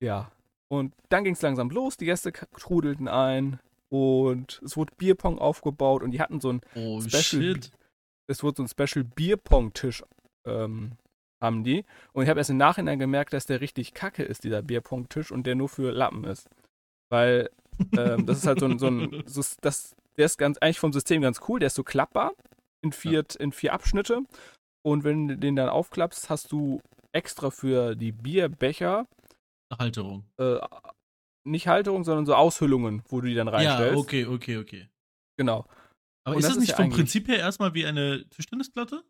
ja. 0.00 0.30
Und 0.68 0.94
dann 1.08 1.24
ging 1.24 1.34
es 1.34 1.42
langsam 1.42 1.70
los, 1.70 1.96
die 1.96 2.06
Gäste 2.06 2.32
trudelten 2.32 3.08
ein 3.08 3.60
und 3.90 4.60
es 4.64 4.76
wurde 4.76 4.94
Bierpong 4.96 5.38
aufgebaut 5.38 6.02
und 6.02 6.10
die 6.10 6.20
hatten 6.20 6.40
so 6.40 6.52
ein 6.52 6.60
oh, 6.74 7.00
Special. 7.00 7.22
Shit. 7.22 7.70
Es 8.26 8.42
wurde 8.42 8.56
so 8.56 8.62
ein 8.64 8.68
Special 8.68 9.04
Bierpong-Tisch 9.04 10.02
ähm, 10.46 10.92
haben 11.40 11.62
die. 11.62 11.84
Und 12.12 12.24
ich 12.24 12.28
habe 12.28 12.40
erst 12.40 12.50
im 12.50 12.56
Nachhinein 12.56 12.98
gemerkt, 12.98 13.32
dass 13.32 13.46
der 13.46 13.60
richtig 13.60 13.94
kacke 13.94 14.22
ist, 14.22 14.44
dieser 14.44 14.62
Bierpunkttisch, 14.62 15.30
und 15.30 15.46
der 15.46 15.54
nur 15.54 15.68
für 15.68 15.92
Lappen 15.92 16.24
ist. 16.24 16.48
Weil 17.10 17.50
ähm, 17.96 18.26
das 18.26 18.38
ist 18.38 18.46
halt 18.46 18.60
so 18.60 18.66
ein, 18.66 18.78
so 18.78 18.88
ein 18.88 19.22
so, 19.26 19.42
das, 19.60 19.94
der 20.16 20.26
ist 20.26 20.38
ganz, 20.38 20.58
eigentlich 20.58 20.80
vom 20.80 20.92
System 20.92 21.22
ganz 21.22 21.40
cool, 21.48 21.60
der 21.60 21.68
ist 21.68 21.74
so 21.74 21.84
klappbar 21.84 22.32
in 22.82 22.92
vier, 22.92 23.24
ja. 23.30 23.40
in 23.40 23.52
vier 23.52 23.72
Abschnitte. 23.72 24.22
Und 24.82 25.04
wenn 25.04 25.28
du 25.28 25.36
den 25.36 25.56
dann 25.56 25.68
aufklappst, 25.68 26.30
hast 26.30 26.50
du 26.52 26.80
extra 27.12 27.50
für 27.50 27.94
die 27.94 28.12
Bierbecher 28.12 29.06
Halterung. 29.78 30.24
Äh, 30.38 30.58
nicht 31.44 31.68
Halterung, 31.68 32.04
sondern 32.04 32.26
so 32.26 32.34
Aushüllungen, 32.34 33.02
wo 33.08 33.20
du 33.20 33.28
die 33.28 33.34
dann 33.34 33.48
reinstellst. 33.48 33.94
Ja, 33.94 34.00
okay, 34.00 34.26
okay, 34.26 34.58
okay. 34.58 34.88
Genau. 35.36 35.66
Aber 36.24 36.36
Und 36.36 36.40
ist 36.40 36.46
das, 36.46 36.54
das 36.54 36.60
nicht 36.60 36.70
ja 36.70 36.76
vom 36.76 36.90
Prinzip 36.90 37.28
her 37.28 37.38
erstmal 37.38 37.74
wie 37.74 37.84
eine 37.86 38.28
Tischtennisplatte? 38.30 39.04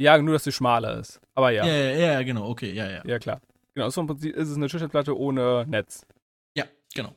Ja, 0.00 0.18
nur, 0.18 0.34
dass 0.34 0.44
sie 0.44 0.52
schmaler 0.52 0.98
ist. 0.98 1.20
Aber 1.34 1.50
ja. 1.50 1.66
Ja, 1.66 1.72
ja, 1.72 2.12
ja, 2.12 2.22
genau, 2.22 2.48
okay, 2.48 2.72
ja, 2.72 2.88
ja. 2.88 3.02
Ja, 3.04 3.18
klar. 3.18 3.40
Genau, 3.74 3.88
so 3.90 4.00
im 4.02 4.06
Prinzip 4.06 4.36
ist 4.36 4.48
es 4.48 4.56
eine 4.56 4.66
Tischtennisplatte 4.66 5.16
ohne 5.16 5.64
Netz. 5.66 6.06
Ja, 6.56 6.66
genau. 6.94 7.14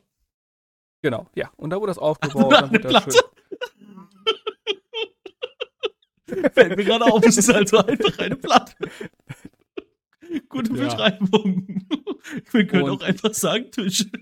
Genau, 1.02 1.26
ja. 1.34 1.50
Und 1.56 1.70
da 1.70 1.76
wurde 1.76 1.90
das 1.90 1.98
aufgebaut. 1.98 2.52
dann 2.52 2.70
wurde 2.70 2.80
das 2.80 3.04
schön. 3.04 3.12
Fällt 6.54 6.76
mir 6.76 6.84
gerade 6.84 7.04
auf, 7.04 7.22
es 7.26 7.36
ist 7.36 7.52
also 7.52 7.78
einfach 7.78 8.18
eine 8.18 8.36
Platte. 8.36 8.74
Gute 10.48 10.74
ja. 10.74 10.84
Beschreibung. 10.84 11.86
Wir 12.50 12.66
können 12.66 12.84
Und 12.84 13.02
auch 13.02 13.06
einfach 13.06 13.34
sagen 13.34 13.70
Tisch. 13.70 14.06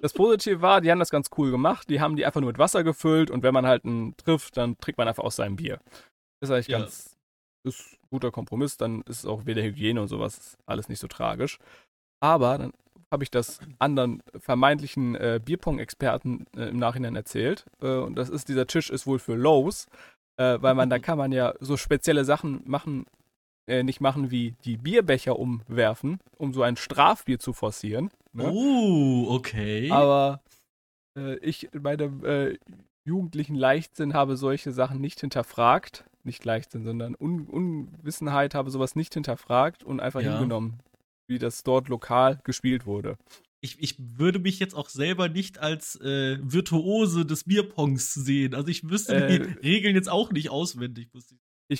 Das 0.00 0.14
Positive 0.14 0.60
war, 0.60 0.80
die 0.80 0.90
haben 0.90 0.98
das 0.98 1.10
ganz 1.10 1.30
cool 1.38 1.52
gemacht. 1.52 1.88
Die 1.88 2.00
haben 2.00 2.16
die 2.16 2.26
einfach 2.26 2.40
nur 2.40 2.50
mit 2.50 2.58
Wasser 2.58 2.82
gefüllt 2.82 3.30
und 3.30 3.44
wenn 3.44 3.54
man 3.54 3.66
halt 3.66 3.84
einen 3.84 4.16
trifft, 4.16 4.56
dann 4.56 4.76
trinkt 4.78 4.98
man 4.98 5.06
einfach 5.06 5.22
aus 5.22 5.36
seinem 5.36 5.54
Bier. 5.54 5.78
Das 6.40 6.50
ist 6.50 6.54
eigentlich 6.54 6.66
ja. 6.66 6.80
ganz, 6.80 7.16
ist 7.62 7.92
ein 7.92 8.08
guter 8.10 8.32
Kompromiss, 8.32 8.76
dann 8.76 9.02
ist 9.02 9.20
es 9.20 9.26
auch 9.26 9.46
weder 9.46 9.62
Hygiene 9.62 10.00
und 10.00 10.08
sowas 10.08 10.58
alles 10.66 10.88
nicht 10.88 10.98
so 10.98 11.06
tragisch. 11.06 11.60
Aber 12.20 12.58
dann 12.58 12.72
habe 13.12 13.22
ich 13.22 13.30
das 13.30 13.60
anderen 13.78 14.24
vermeintlichen 14.40 15.14
äh, 15.14 15.38
Bierpong-Experten 15.44 16.46
äh, 16.56 16.70
im 16.70 16.78
Nachhinein 16.78 17.14
erzählt. 17.14 17.66
Äh, 17.80 17.98
und 17.98 18.16
das 18.16 18.28
ist, 18.28 18.48
dieser 18.48 18.66
Tisch 18.66 18.90
ist 18.90 19.06
wohl 19.06 19.20
für 19.20 19.34
Lows, 19.34 19.86
äh, 20.36 20.58
weil 20.60 20.74
man, 20.74 20.90
da 20.90 20.98
kann 20.98 21.18
man 21.18 21.30
ja 21.30 21.54
so 21.60 21.76
spezielle 21.76 22.24
Sachen 22.24 22.62
machen, 22.64 23.06
äh, 23.66 23.82
nicht 23.82 24.00
machen 24.00 24.30
wie 24.30 24.54
die 24.64 24.76
Bierbecher 24.76 25.38
umwerfen, 25.38 26.18
um 26.38 26.52
so 26.52 26.62
ein 26.62 26.76
Strafbier 26.76 27.38
zu 27.38 27.52
forcieren. 27.52 28.10
Ne? 28.32 28.50
Oh, 28.50 29.26
okay. 29.30 29.90
Aber 29.90 30.40
äh, 31.16 31.36
ich 31.36 31.72
in 31.72 31.82
meinem 31.82 32.22
jugendlichen 33.04 33.56
Leichtsinn 33.56 34.14
habe 34.14 34.36
solche 34.36 34.72
Sachen 34.72 35.00
nicht 35.00 35.20
hinterfragt 35.20 36.04
nicht 36.24 36.44
Leichtsinn, 36.44 36.84
sondern 36.84 37.16
Un 37.18 37.46
Unwissenheit, 37.46 38.54
habe 38.54 38.70
sowas 38.70 38.96
nicht 38.96 39.14
hinterfragt 39.14 39.84
und 39.84 40.00
einfach 40.00 40.20
ja. 40.20 40.32
hingenommen, 40.32 40.80
wie 41.28 41.38
das 41.38 41.62
dort 41.62 41.88
lokal 41.88 42.40
gespielt 42.44 42.86
wurde. 42.86 43.16
Ich, 43.60 43.80
ich 43.80 43.94
würde 43.98 44.40
mich 44.40 44.58
jetzt 44.58 44.74
auch 44.74 44.88
selber 44.88 45.28
nicht 45.28 45.58
als 45.58 46.00
äh, 46.00 46.38
Virtuose 46.42 47.24
des 47.24 47.44
Bierpongs 47.44 48.12
sehen. 48.12 48.54
Also 48.54 48.68
ich 48.68 48.88
wüsste 48.88 49.14
äh, 49.14 49.38
die 49.38 49.44
Regeln 49.60 49.94
jetzt 49.94 50.08
auch 50.08 50.32
nicht 50.32 50.50
auswendig. 50.50 51.08
Ich 51.14 51.24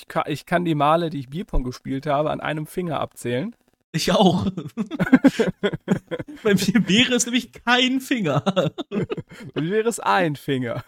kann, 0.07 0.23
ich 0.27 0.45
kann 0.45 0.65
die 0.65 0.75
Male, 0.75 1.09
die 1.09 1.19
ich 1.19 1.29
Bierpong 1.29 1.63
gespielt 1.63 2.05
habe, 2.05 2.31
an 2.31 2.41
einem 2.41 2.65
Finger 2.65 2.99
abzählen. 2.99 3.55
Ich 3.95 4.11
auch. 4.11 4.45
Bei 6.43 6.55
mir 6.55 6.87
wäre 6.87 7.13
es 7.13 7.25
nämlich 7.25 7.51
kein 7.51 8.01
Finger. 8.01 8.41
Bei 9.53 9.61
mir 9.61 9.69
wäre 9.69 9.87
es 9.87 9.99
ein 9.99 10.35
Finger. 10.35 10.83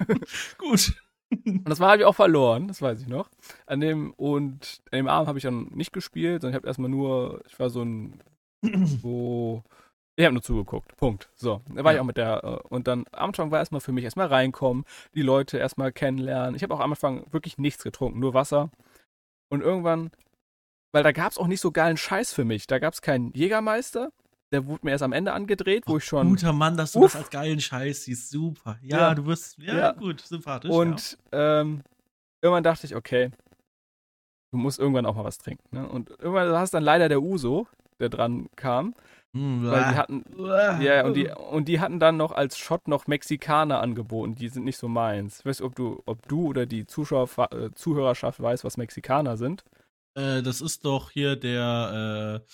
Gut. 0.58 0.93
Und 1.29 1.69
das 1.69 1.79
war 1.79 1.91
habe 1.91 2.01
ich 2.01 2.05
auch 2.05 2.15
verloren, 2.15 2.67
das 2.67 2.81
weiß 2.81 3.01
ich 3.01 3.08
noch. 3.08 3.29
An 3.67 3.79
dem 3.79 4.12
und 4.13 4.81
an 4.91 4.97
dem 4.97 5.08
Abend 5.08 5.27
habe 5.27 5.38
ich 5.38 5.43
dann 5.43 5.67
nicht 5.73 5.93
gespielt, 5.93 6.41
sondern 6.41 6.53
ich 6.53 6.55
habe 6.55 6.67
erstmal 6.67 6.89
nur, 6.89 7.41
ich 7.47 7.60
war 7.60 7.69
so 7.69 7.84
ein 7.84 8.19
so 9.01 9.63
ich 10.15 10.25
habe 10.25 10.34
nur 10.34 10.43
zugeguckt. 10.43 10.95
Punkt. 10.97 11.30
So, 11.36 11.62
da 11.73 11.84
war 11.84 11.91
ja. 11.91 11.97
ich 11.97 12.01
auch 12.01 12.06
mit 12.06 12.17
der 12.17 12.43
äh, 12.43 12.67
und 12.69 12.88
dann 12.88 13.06
am 13.12 13.30
Anfang 13.30 13.51
war 13.51 13.60
erstmal 13.60 13.82
für 13.82 13.91
mich 13.91 14.04
erstmal 14.04 14.28
reinkommen, 14.28 14.86
die 15.13 15.21
Leute 15.21 15.58
erstmal 15.58 15.91
kennenlernen. 15.91 16.56
Ich 16.56 16.63
habe 16.63 16.73
auch 16.73 16.80
am 16.80 16.91
Anfang 16.91 17.25
wirklich 17.32 17.58
nichts 17.58 17.84
getrunken, 17.84 18.19
nur 18.19 18.34
Wasser. 18.34 18.69
Und 19.49 19.62
irgendwann 19.62 20.12
weil 20.95 21.04
da 21.04 21.12
gab 21.12 21.30
es 21.30 21.38
auch 21.38 21.47
nicht 21.47 21.60
so 21.60 21.73
geilen 21.73 21.97
Scheiß 21.97 22.32
für 22.32 22.45
mich. 22.45 22.67
Da 22.67 22.80
gab 22.80 22.93
es 22.93 23.01
keinen 23.01 23.34
Jägermeister. 23.34 24.13
Der 24.54 24.65
wurde 24.65 24.86
mir 24.86 24.91
erst 24.91 25.04
am 25.04 25.12
Ende 25.12 25.34
angedreht, 25.34 25.84
wo 25.88 25.97
ich 25.97 26.06
schon. 26.06 26.30
Guter 26.30 26.54
Mann, 26.54 26.78
dass 26.78 26.93
du 26.93 26.99
uff. 26.99 27.12
das 27.12 27.23
als 27.23 27.30
geilen 27.32 27.60
Scheiß 27.60 28.06
siehst. 28.06 28.30
Super. 28.30 28.78
Ja, 28.82 28.97
ja. 28.99 29.13
du 29.13 29.25
wirst. 29.25 29.58
Ja, 29.58 29.75
ja, 29.75 29.91
gut, 29.91 30.21
sympathisch. 30.21 30.71
Und 30.71 31.17
ähm, 31.34 31.82
irgendwann 32.41 32.63
dachte 32.63 32.88
ich, 32.88 32.95
okay, 32.95 33.30
du 34.51 34.58
musst 34.58 34.80
irgendwann 34.80 35.06
auch 35.06 35.15
mal 35.15 35.25
was 35.25 35.38
trinken. 35.38 35.67
Ne? 35.75 35.86
Und 35.86 36.12
irgendwann 36.12 36.49
war 36.49 36.63
es 36.63 36.71
dann 36.71 36.84
leider 36.84 37.10
der 37.10 37.21
Uso, 37.21 37.67
der 37.99 38.08
dran 38.08 38.47
kam. 38.56 38.95
Mm, 39.35 39.69
weil 39.69 39.83
die 39.89 39.97
hatten. 39.97 40.23
Ja, 40.81 41.05
und 41.05 41.13
die, 41.13 41.29
und 41.29 41.67
die 41.67 41.81
hatten 41.81 41.99
dann 41.99 42.15
noch 42.15 42.31
als 42.31 42.57
Shot 42.57 42.87
noch 42.87 43.07
Mexikaner 43.07 43.81
angeboten. 43.81 44.35
Die 44.35 44.47
sind 44.47 44.63
nicht 44.63 44.77
so 44.77 44.87
meins. 44.87 45.39
Ich 45.39 45.45
weiß 45.45 45.59
nicht, 45.59 45.67
ob 45.67 45.75
du, 45.75 46.01
ob 46.05 46.25
du 46.29 46.47
oder 46.47 46.65
die 46.65 46.87
Zuschauer, 46.87 47.27
äh, 47.51 47.69
Zuhörerschaft 47.75 48.41
weiß, 48.41 48.63
was 48.63 48.77
Mexikaner 48.77 49.35
sind. 49.35 49.65
Äh, 50.17 50.41
das 50.41 50.61
ist 50.61 50.85
doch 50.85 51.11
hier 51.11 51.35
der, 51.35 52.41
äh, 52.45 52.51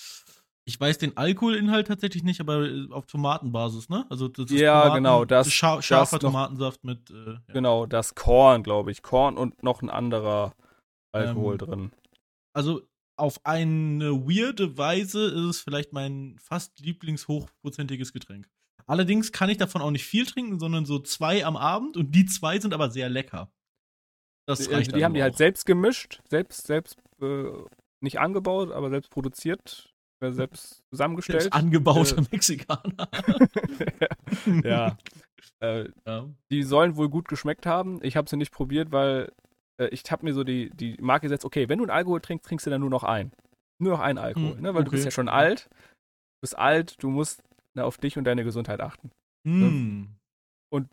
ich 0.66 0.80
weiß 0.80 0.98
den 0.98 1.16
Alkoholinhalt 1.18 1.86
tatsächlich 1.86 2.24
nicht, 2.24 2.42
aber 2.42 2.66
äh, 2.66 2.88
auf 2.90 3.06
Tomatenbasis, 3.06 3.90
ne? 3.90 4.08
Also 4.10 4.28
das 4.28 4.50
ist 4.50 4.60
ja, 4.60 4.82
Tomaten, 4.82 4.96
genau, 4.96 5.26
das 5.26 5.52
scha 5.52 5.84
scharfer 5.84 6.18
das 6.18 6.32
Tomatensaft 6.32 6.84
mit. 6.84 7.12
Äh, 7.12 7.34
ja. 7.34 7.40
Genau, 7.54 7.86
das 7.86 8.16
Korn, 8.16 8.64
glaube 8.64 8.90
ich, 8.90 9.04
Korn 9.04 9.38
und 9.38 9.62
noch 9.62 9.84
ein 9.84 9.92
anderer 9.92 10.56
Alkohol 11.12 11.54
ähm, 11.54 11.58
drin. 11.60 11.92
Also 12.54 12.82
auf 13.22 13.46
eine 13.46 14.28
weirde 14.28 14.78
Weise 14.78 15.28
ist 15.28 15.46
es 15.46 15.62
vielleicht 15.62 15.94
mein 15.94 16.38
fast 16.40 16.80
lieblingshochprozentiges 16.80 18.14
Getränk. 18.14 18.50
Allerdings 18.88 19.32
kann 19.32 19.50
ich 19.50 19.58
davon 19.58 19.82
auch 19.82 19.92
nicht 19.92 20.06
viel 20.06 20.26
trinken, 20.26 20.60
sondern 20.60 20.86
so 20.86 21.00
zwei 21.00 21.46
am 21.46 21.56
Abend 21.56 21.98
und 21.98 22.16
die 22.16 22.26
zwei 22.26 22.60
sind 22.60 22.74
aber 22.74 22.90
sehr 22.90 23.10
lecker. 23.10 23.52
Das 24.48 24.70
reicht 24.72 24.92
die, 24.92 24.96
die 24.96 25.06
haben 25.06 25.14
die 25.14 25.22
halt 25.22 25.38
selbst 25.38 25.68
gemischt, 25.68 26.20
selbst, 26.28 26.66
selbst 26.66 26.98
äh, 27.22 27.46
nicht 28.00 28.20
angebaut, 28.20 28.72
aber 28.72 28.90
selbst 28.90 29.12
produziert, 29.12 29.94
äh, 30.20 30.32
selbst 30.32 30.84
zusammengestellt. 30.90 31.44
Selbst 31.44 31.56
angebaute 31.56 32.18
äh, 32.18 32.24
Mexikaner. 32.32 33.10
ja. 34.64 34.98
Äh, 35.60 35.90
ja. 36.08 36.28
Die 36.50 36.64
sollen 36.64 36.96
wohl 36.96 37.10
gut 37.10 37.28
geschmeckt 37.28 37.68
haben. 37.68 38.00
Ich 38.02 38.16
habe 38.16 38.28
sie 38.28 38.36
nicht 38.36 38.52
probiert, 38.52 38.92
weil 38.92 39.32
äh, 39.80 39.88
ich 39.88 40.04
habe 40.12 40.26
mir 40.26 40.34
so 40.34 40.44
die, 40.44 40.70
die 40.72 40.98
Marke 41.00 41.26
gesetzt, 41.26 41.46
okay, 41.46 41.70
wenn 41.70 41.78
du 41.78 41.86
einen 41.86 41.92
Alkohol 41.92 42.22
trinkst, 42.22 42.46
trinkst 42.46 42.66
du 42.66 42.70
dann 42.70 42.82
nur 42.82 42.90
noch 42.90 43.04
einen. 43.04 43.32
Nur 43.80 43.94
noch 43.94 44.00
einen 44.00 44.20
Alkohol, 44.20 44.56
hm, 44.56 44.62
ne? 44.62 44.74
weil 44.74 44.82
okay. 44.82 44.86
du 44.86 44.92
bist 44.92 45.06
ja 45.06 45.12
schon 45.12 45.30
alt. 45.30 45.70
Du 45.72 46.42
bist 46.42 46.58
alt, 46.58 47.02
du 47.02 47.10
musst 47.10 47.44
na, 47.74 47.84
auf 47.84 47.98
dich 47.98 48.18
und 48.18 48.26
deine 48.26 48.44
Gesundheit 48.44 48.82
achten. 48.82 49.12
Hm. 49.48 50.16
Und 50.72 50.88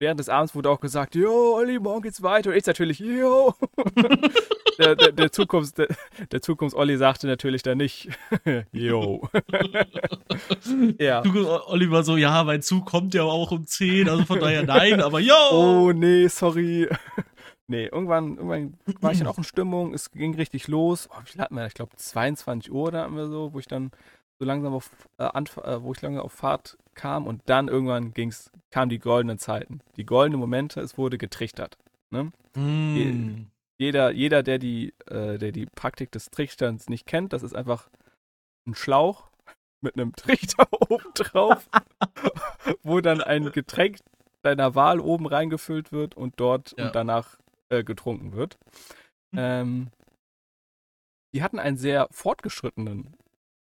während 0.00 0.20
des 0.20 0.28
Abends 0.28 0.54
wurde 0.54 0.70
auch 0.70 0.80
gesagt, 0.80 1.14
jo, 1.14 1.56
Olli, 1.56 1.78
morgen 1.78 2.02
geht's 2.02 2.22
weiter. 2.22 2.50
Und 2.50 2.56
ich 2.56 2.66
natürlich, 2.66 2.98
jo. 2.98 3.54
der, 4.78 4.96
der, 4.96 5.12
der, 5.12 5.32
Zukunfts, 5.32 5.74
der, 5.74 5.88
der 6.30 6.42
Zukunfts-Olli 6.42 6.96
sagte 6.96 7.26
natürlich 7.26 7.62
dann 7.62 7.78
nicht, 7.78 8.08
jo. 8.72 9.28
ja. 10.98 11.22
Olli 11.66 11.90
war 11.90 12.02
so, 12.02 12.16
ja, 12.16 12.44
mein 12.44 12.62
Zug 12.62 12.86
kommt 12.86 13.14
ja 13.14 13.22
auch 13.22 13.50
um 13.50 13.66
10, 13.66 14.08
also 14.08 14.24
von 14.24 14.40
daher 14.40 14.64
nein, 14.64 15.00
aber 15.00 15.20
jo. 15.20 15.34
Oh, 15.50 15.92
nee, 15.92 16.28
sorry. 16.28 16.88
Nee, 17.68 17.86
irgendwann, 17.86 18.36
irgendwann 18.36 18.78
war 19.00 19.12
ich 19.12 19.18
dann 19.18 19.26
auch 19.26 19.38
in 19.38 19.44
Stimmung, 19.44 19.92
es 19.92 20.12
ging 20.12 20.34
richtig 20.34 20.68
los. 20.68 21.08
Oh, 21.10 21.20
wie 21.24 21.40
hatten 21.40 21.56
wir? 21.56 21.66
Ich 21.66 21.74
glaube 21.74 21.96
22 21.96 22.70
Uhr 22.70 22.92
da 22.92 23.02
hatten 23.02 23.16
wir 23.16 23.26
so, 23.26 23.52
wo 23.52 23.58
ich 23.58 23.66
dann 23.66 23.90
so 24.38 24.44
langsam 24.44 24.72
auf, 24.74 24.90
äh, 25.18 25.24
äh, 25.24 25.82
wo 25.82 25.92
ich 25.92 26.02
langsam 26.02 26.24
auf 26.24 26.32
Fahrt 26.32 26.78
kam 26.94 27.26
und 27.26 27.42
dann 27.46 27.68
irgendwann 27.68 28.12
ging's, 28.12 28.52
kamen 28.70 28.88
die 28.88 28.98
goldenen 28.98 29.38
Zeiten. 29.38 29.80
Die 29.96 30.06
goldenen 30.06 30.40
Momente, 30.40 30.80
es 30.80 30.96
wurde 30.96 31.18
getrichtert. 31.18 31.76
Ne? 32.10 32.32
Mm. 32.54 33.48
Jeder, 33.78 34.10
jeder, 34.10 34.42
der 34.42 34.58
die, 34.58 34.94
äh, 35.06 35.38
der 35.38 35.52
die 35.52 35.66
Praktik 35.66 36.12
des 36.12 36.30
Trichterns 36.30 36.88
nicht 36.88 37.06
kennt, 37.06 37.32
das 37.32 37.42
ist 37.42 37.54
einfach 37.54 37.90
ein 38.66 38.74
Schlauch 38.74 39.28
mit 39.80 39.94
einem 39.94 40.14
Trichter 40.14 40.68
oben 40.88 41.12
drauf, 41.14 41.68
wo 42.82 43.00
dann 43.00 43.20
ein 43.20 43.50
Getränk 43.52 43.98
deiner 44.42 44.74
Wahl 44.74 45.00
oben 45.00 45.26
reingefüllt 45.26 45.92
wird 45.92 46.16
und 46.16 46.34
dort 46.36 46.74
ja. 46.78 46.86
und 46.86 46.94
danach 46.94 47.38
äh, 47.68 47.84
getrunken 47.84 48.32
wird. 48.32 48.58
Mhm. 49.32 49.38
Ähm, 49.38 49.90
die 51.34 51.42
hatten 51.42 51.58
einen 51.58 51.76
sehr 51.76 52.08
fortgeschrittenen 52.10 53.14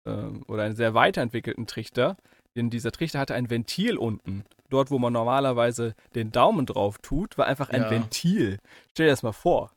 ähm, 0.07 0.43
oder 0.49 0.63
einen 0.63 0.77
sehr 0.77 0.95
weiterentwickelten 0.95 1.67
Trichter, 1.67 2.17
denn 2.57 2.71
dieser 2.71 2.93
Trichter 2.93 3.19
hatte 3.19 3.35
ein 3.35 3.51
Ventil 3.51 3.97
unten. 3.97 4.45
Dort, 4.71 4.91
wo 4.91 4.99
man 4.99 5.13
normalerweise 5.13 5.95
den 6.15 6.33
Daumen 6.33 6.67
drauf 6.67 6.99
tut, 6.99 7.39
war 7.39 7.47
einfach 7.47 7.71
ein 7.71 7.83
ja. 7.83 7.91
Ventil. 7.91 8.59
Stell 8.91 9.07
dir 9.07 9.13
das 9.13 9.23
mal 9.23 9.33
vor. 9.33 9.71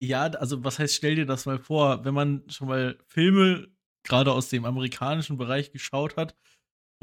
Ja, 0.00 0.24
also 0.24 0.64
was 0.64 0.78
heißt, 0.78 0.94
stell 0.94 1.14
dir 1.16 1.26
das 1.26 1.46
mal 1.46 1.58
vor, 1.58 2.04
wenn 2.04 2.14
man 2.14 2.42
schon 2.48 2.68
mal 2.68 2.98
Filme 3.06 3.68
gerade 4.04 4.32
aus 4.32 4.48
dem 4.48 4.64
amerikanischen 4.64 5.36
Bereich 5.38 5.72
geschaut 5.72 6.16
hat, 6.16 6.34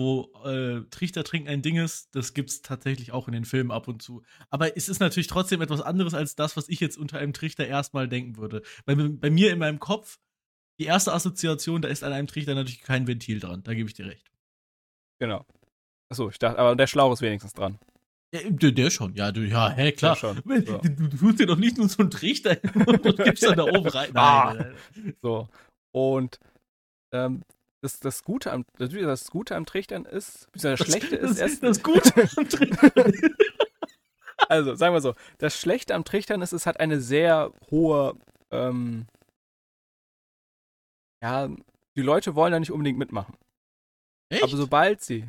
wo 0.02 0.32
äh, 0.44 0.82
Trichter 0.90 1.24
trinken 1.24 1.48
ein 1.48 1.62
Ding 1.62 1.78
ist, 1.78 2.14
das 2.16 2.34
gibt 2.34 2.50
es 2.50 2.62
tatsächlich 2.62 3.12
auch 3.12 3.28
in 3.28 3.34
den 3.34 3.46
Filmen 3.46 3.72
ab 3.72 3.88
und 3.88 4.02
zu. 4.02 4.24
Aber 4.50 4.76
es 4.76 4.90
ist 4.90 5.00
natürlich 5.00 5.28
trotzdem 5.28 5.62
etwas 5.62 5.82
anderes 5.82 6.14
als 6.14 6.36
das, 6.36 6.58
was 6.58 6.68
ich 6.70 6.80
jetzt 6.80 6.98
unter 6.98 7.20
einem 7.20 7.34
Trichter 7.34 7.66
erstmal 7.68 8.08
denken 8.08 8.38
würde. 8.38 8.62
Bei, 8.86 8.96
bei 8.96 9.30
mir 9.30 9.52
in 9.52 9.60
meinem 9.60 9.80
Kopf 9.80 10.18
die 10.80 10.86
erste 10.86 11.14
Assoziation, 11.14 11.82
da 11.82 11.90
ist 11.90 12.04
an 12.04 12.12
einem 12.12 12.28
Trichter 12.28 12.56
natürlich 12.56 12.82
kein 12.82 13.06
Ventil 13.08 13.40
dran. 13.40 13.62
Da 13.64 13.74
gebe 13.74 13.88
ich 13.88 13.94
dir 13.94 14.08
recht. 14.08 14.32
Genau. 15.20 15.46
Achso, 16.10 16.30
ich 16.30 16.40
dachte, 16.40 16.58
aber 16.58 16.76
der 16.76 16.88
Schlauch 16.88 17.14
ist 17.14 17.22
wenigstens 17.22 17.54
dran. 17.54 17.78
Ja, 18.34 18.40
der, 18.50 18.72
der 18.72 18.90
schon, 18.90 19.14
ja, 19.14 19.32
du, 19.32 19.42
ja, 19.42 19.70
hä, 19.70 19.92
klar. 19.92 20.16
Schon, 20.16 20.38
so. 20.66 20.78
du, 20.78 20.90
du, 20.90 21.18
tust 21.18 21.40
dir 21.40 21.46
doch 21.46 21.58
nicht 21.58 21.78
nur 21.78 21.88
so 21.90 22.00
einen 22.00 22.12
Trichter 22.12 22.58
und 22.74 23.18
gibst 23.24 23.44
dann 23.44 23.58
da 23.58 23.64
oben 23.64 23.88
rein. 23.88 24.12
Ah. 24.16 24.54
Nein, 24.54 24.76
ah. 24.76 25.12
So. 25.22 25.50
Und 25.92 26.40
ähm, 27.14 27.44
das, 27.82 28.00
das 28.00 28.24
Gute 28.24 28.52
am 28.52 28.65
das 28.78 29.30
Gute 29.30 29.56
am 29.56 29.65
Trichtern 29.65 30.06
ist, 30.06 30.48
das, 30.54 30.62
das 30.62 30.80
Schlechte 30.80 31.15
ist 31.15 31.38
erst. 31.38 31.63
Das 31.63 31.82
Gute 31.82 32.30
am 32.38 32.50
Trichtern. 32.50 33.13
also, 34.48 34.76
sagen 34.76 34.94
wir 34.94 35.02
so, 35.02 35.15
das 35.39 35.60
Schlechte 35.60 35.96
am 35.96 36.04
Trichtern 36.04 36.41
ist, 36.41 36.54
es 36.54 36.65
hat 36.65 36.80
eine 36.80 37.00
sehr 37.00 37.52
hohe 37.70 38.15
ähm, 38.52 39.08
ja, 41.24 41.50
die 41.96 42.02
Leute 42.02 42.36
wollen 42.36 42.52
da 42.52 42.60
nicht 42.60 42.72
unbedingt 42.72 42.98
mitmachen. 42.98 43.36
Echt? 44.30 44.44
Aber 44.44 44.56
sobald 44.56 45.02
sie, 45.02 45.28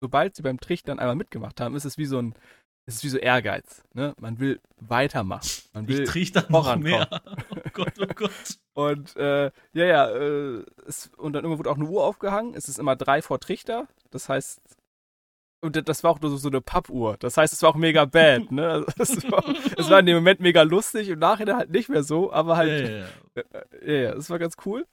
sobald 0.00 0.34
sie 0.34 0.42
beim 0.42 0.60
Trichtern 0.60 0.98
einmal 0.98 1.16
mitgemacht 1.16 1.60
haben, 1.60 1.74
ist 1.74 1.84
es 1.84 1.98
wie 1.98 2.06
so 2.06 2.18
ein, 2.20 2.34
ist 2.86 2.96
es 2.96 3.04
wie 3.04 3.08
so 3.08 3.18
Ehrgeiz. 3.18 3.82
Ne? 3.92 4.14
Man 4.18 4.38
will 4.38 4.60
weitermachen. 4.80 5.48
Man 5.72 5.88
will 5.88 6.02
ich 6.02 6.08
trichter 6.08 6.46
noch 6.48 6.76
mehr. 6.76 7.08
Oh 7.50 7.70
Gott, 7.72 7.94
oh 7.98 8.06
Gott. 8.14 8.58
Und 8.74 9.16
äh, 9.16 9.50
ja, 9.72 9.84
ja, 9.84 10.10
äh, 10.10 10.64
es, 10.86 11.10
und 11.16 11.32
dann 11.32 11.44
irgendwo 11.44 11.58
wurde 11.58 11.70
auch 11.70 11.76
eine 11.76 11.88
Uhr 11.88 12.04
aufgehangen. 12.04 12.54
Es 12.54 12.68
ist 12.68 12.78
immer 12.78 12.96
drei 12.96 13.22
vor 13.22 13.38
Trichter. 13.40 13.86
Das 14.10 14.28
heißt, 14.28 14.60
und 15.64 15.88
das 15.88 16.04
war 16.04 16.10
auch 16.10 16.20
nur 16.20 16.36
so, 16.36 16.48
eine 16.48 16.60
Pappuhr. 16.60 17.16
Das 17.18 17.38
heißt, 17.38 17.52
es 17.52 17.62
war 17.62 17.70
auch 17.70 17.76
mega 17.76 18.04
bad, 18.04 18.52
ne? 18.52 18.68
Also, 18.68 18.86
es, 18.98 19.32
war, 19.32 19.44
es 19.78 19.88
war 19.88 20.00
in 20.00 20.06
dem 20.06 20.16
Moment 20.16 20.40
mega 20.40 20.60
lustig 20.62 21.10
und 21.10 21.20
nachher 21.20 21.56
halt 21.56 21.70
nicht 21.70 21.88
mehr 21.88 22.02
so, 22.02 22.30
aber 22.32 22.56
halt. 22.56 22.82
Ja, 22.82 22.90
ja, 22.90 22.98
ja. 22.98 23.42
ja, 23.86 23.94
ja, 23.94 24.12
es 24.12 24.28
war 24.28 24.38
ganz 24.38 24.56
cool. 24.66 24.86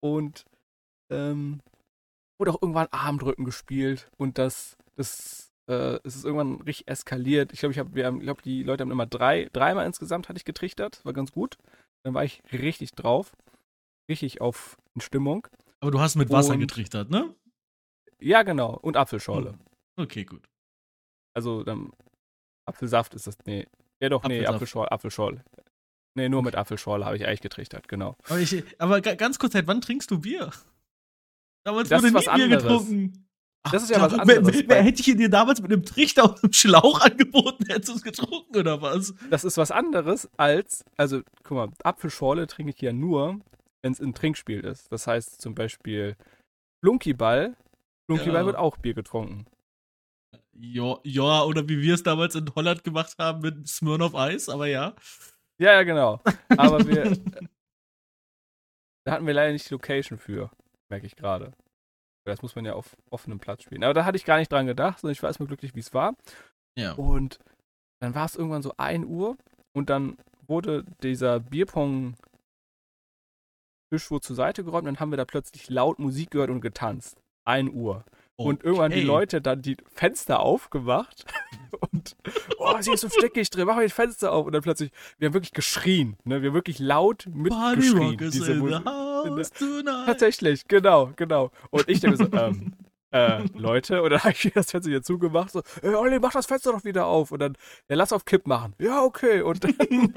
Und 0.00 0.44
ähm, 1.10 1.60
wurde 2.38 2.50
auch 2.50 2.60
irgendwann 2.60 2.88
Armdrücken 2.90 3.44
gespielt 3.44 4.10
und 4.16 4.38
das, 4.38 4.76
das, 4.96 5.52
äh, 5.68 5.98
es 6.02 6.16
ist 6.16 6.24
irgendwann 6.24 6.60
richtig 6.62 6.88
eskaliert. 6.88 7.52
Ich 7.52 7.60
glaube, 7.60 7.72
ich 7.72 7.78
habe, 7.78 7.94
wir 7.94 8.06
haben, 8.06 8.20
glaube 8.20 8.42
die 8.42 8.62
Leute 8.62 8.82
haben 8.82 8.90
immer 8.90 9.06
drei, 9.06 9.48
dreimal 9.52 9.86
insgesamt 9.86 10.28
hatte 10.28 10.38
ich 10.38 10.44
getrichtert, 10.44 11.04
war 11.04 11.12
ganz 11.12 11.32
gut. 11.32 11.56
Dann 12.06 12.14
war 12.14 12.22
ich 12.22 12.40
richtig 12.52 12.92
drauf, 12.92 13.36
richtig 14.08 14.40
auf 14.40 14.78
in 14.94 15.00
Stimmung. 15.00 15.48
Aber 15.80 15.90
du 15.90 15.98
hast 15.98 16.14
mit 16.14 16.30
Wasser 16.30 16.52
und, 16.52 16.60
getrichtert, 16.60 17.10
ne? 17.10 17.34
Ja, 18.20 18.44
genau. 18.44 18.78
Und 18.80 18.96
Apfelschorle. 18.96 19.54
Hm. 19.54 19.58
Okay, 19.96 20.24
gut. 20.24 20.48
Also 21.34 21.64
dann 21.64 21.90
Apfelsaft 22.64 23.14
ist 23.14 23.26
das, 23.26 23.36
nee. 23.44 23.66
Ja 23.98 24.08
doch, 24.08 24.22
Apfelsaft. 24.22 24.48
nee, 24.48 24.54
Apfelschorle, 24.54 24.92
Apfelschorle. 24.92 25.44
Nee, 26.14 26.28
nur 26.28 26.44
mit 26.44 26.54
Apfelschorle 26.54 27.04
habe 27.04 27.16
ich 27.16 27.26
eigentlich 27.26 27.40
getrichtert, 27.40 27.88
genau. 27.88 28.16
Aber, 28.28 28.38
ich, 28.38 28.64
aber 28.80 29.00
ganz 29.00 29.40
kurz, 29.40 29.54
seit 29.54 29.66
wann 29.66 29.80
trinkst 29.80 30.08
du 30.08 30.20
Bier? 30.20 30.52
Damals 31.64 31.88
das 31.88 32.04
wurde 32.04 32.12
nie 32.12 32.20
Bier 32.20 32.30
anderes. 32.30 32.62
getrunken. 32.62 33.25
Das 33.72 33.82
ist 33.82 33.90
ja 33.90 34.00
was 34.00 34.12
anderes. 34.14 34.54
Wer, 34.54 34.68
wer, 34.68 34.82
hätte 34.82 35.00
ich 35.00 35.16
dir 35.16 35.30
damals 35.30 35.60
mit 35.60 35.72
einem 35.72 35.84
Trichter 35.84 36.24
aus 36.24 36.42
einem 36.42 36.52
Schlauch 36.52 37.00
angeboten, 37.04 37.64
hättest 37.68 37.88
du 37.88 37.94
es 37.94 38.02
getrunken 38.02 38.56
oder 38.56 38.82
was? 38.82 39.14
Das 39.30 39.44
ist 39.44 39.56
was 39.56 39.70
anderes 39.70 40.28
als, 40.36 40.84
also 40.96 41.22
guck 41.42 41.56
mal, 41.56 41.68
Apfelschorle 41.82 42.46
trinke 42.46 42.72
ich 42.72 42.80
ja 42.80 42.92
nur, 42.92 43.40
wenn 43.82 43.92
es 43.92 44.00
ein 44.00 44.14
Trinkspiel 44.14 44.60
ist. 44.60 44.90
Das 44.90 45.06
heißt 45.06 45.40
zum 45.40 45.54
Beispiel 45.54 46.16
Flunkyball. 46.82 47.56
Flunkyball 48.06 48.40
ja. 48.40 48.46
wird 48.46 48.56
auch 48.56 48.76
Bier 48.76 48.94
getrunken. 48.94 49.46
Ja, 50.58 50.98
ja, 51.02 51.42
oder 51.42 51.68
wie 51.68 51.82
wir 51.82 51.94
es 51.94 52.02
damals 52.02 52.34
in 52.34 52.54
Holland 52.54 52.82
gemacht 52.82 53.14
haben 53.18 53.40
mit 53.40 53.68
Smirnoff 53.68 54.14
Eis, 54.14 54.48
aber 54.48 54.66
ja. 54.66 54.94
Ja, 55.58 55.72
ja, 55.72 55.82
genau. 55.82 56.20
Aber 56.56 56.86
wir. 56.86 57.04
da 59.04 59.12
hatten 59.12 59.26
wir 59.26 59.34
leider 59.34 59.52
nicht 59.52 59.68
die 59.68 59.74
Location 59.74 60.18
für, 60.18 60.50
merke 60.88 61.06
ich 61.06 61.16
gerade. 61.16 61.52
Das 62.26 62.42
muss 62.42 62.56
man 62.56 62.64
ja 62.64 62.74
auf 62.74 62.96
offenem 63.10 63.38
Platz 63.38 63.62
spielen. 63.62 63.84
Aber 63.84 63.94
da 63.94 64.04
hatte 64.04 64.16
ich 64.16 64.24
gar 64.24 64.38
nicht 64.38 64.50
dran 64.50 64.66
gedacht, 64.66 65.00
sondern 65.00 65.12
ich 65.12 65.22
war 65.22 65.30
erstmal 65.30 65.46
glücklich, 65.46 65.74
wie 65.74 65.80
es 65.80 65.94
war. 65.94 66.14
Ja. 66.76 66.92
Und 66.92 67.38
dann 68.00 68.14
war 68.14 68.26
es 68.26 68.36
irgendwann 68.36 68.62
so 68.62 68.74
1 68.76 69.06
Uhr 69.06 69.36
und 69.74 69.90
dann 69.90 70.18
wurde 70.46 70.84
dieser 71.02 71.40
Bierpong 71.40 72.14
Tisch 73.92 74.10
wo 74.10 74.18
zur 74.18 74.36
Seite 74.36 74.64
geräumt, 74.64 74.86
dann 74.86 74.98
haben 74.98 75.12
wir 75.12 75.16
da 75.16 75.24
plötzlich 75.24 75.70
laut 75.70 75.98
Musik 75.98 76.30
gehört 76.32 76.50
und 76.50 76.60
getanzt. 76.60 77.20
1 77.46 77.72
Uhr. 77.72 78.04
Okay. 78.38 78.48
Und 78.48 78.64
irgendwann 78.64 78.92
die 78.92 79.00
Leute 79.00 79.40
dann 79.40 79.62
die 79.62 79.78
Fenster 79.94 80.40
aufgemacht 80.40 81.24
und 81.92 82.16
oh, 82.58 82.74
sie 82.80 82.92
ist 82.92 83.00
so 83.00 83.08
stickig 83.08 83.48
drin, 83.48 83.66
mach 83.66 83.76
mal 83.76 83.86
die 83.86 83.92
Fenster 83.92 84.32
auf 84.32 84.46
und 84.46 84.52
dann 84.52 84.62
plötzlich, 84.62 84.90
wir 85.18 85.28
haben 85.28 85.34
wirklich 85.34 85.52
geschrien, 85.52 86.18
ne? 86.24 86.42
Wir 86.42 86.50
haben 86.50 86.54
wirklich 86.54 86.78
laut 86.78 87.26
mitgeschrien. 87.32 88.18
Diese 88.18 88.54
Musik. 88.56 88.82
Tatsächlich, 90.04 90.68
genau, 90.68 91.12
genau. 91.16 91.50
Und 91.70 91.88
ich 91.88 92.00
denke 92.00 92.18
so, 92.18 92.28
ähm, 92.32 92.74
äh, 93.10 93.42
Leute, 93.54 94.02
und 94.02 94.10
dann 94.10 94.20
habe 94.24 94.34
ich 94.34 94.52
das 94.52 94.70
Fenster 94.70 94.90
wieder 94.90 95.02
zugemacht, 95.02 95.52
so, 95.52 95.62
ey, 95.82 95.94
Olli, 95.94 96.18
mach 96.18 96.32
das 96.32 96.46
Fenster 96.46 96.72
doch 96.72 96.84
wieder 96.84 97.06
auf. 97.06 97.32
Und 97.32 97.40
dann, 97.40 97.56
ja, 97.88 97.96
lass 97.96 98.12
auf 98.12 98.24
Kipp 98.24 98.46
machen. 98.46 98.74
Ja, 98.78 99.02
okay. 99.02 99.42
Und 99.42 99.64
dann 99.64 100.14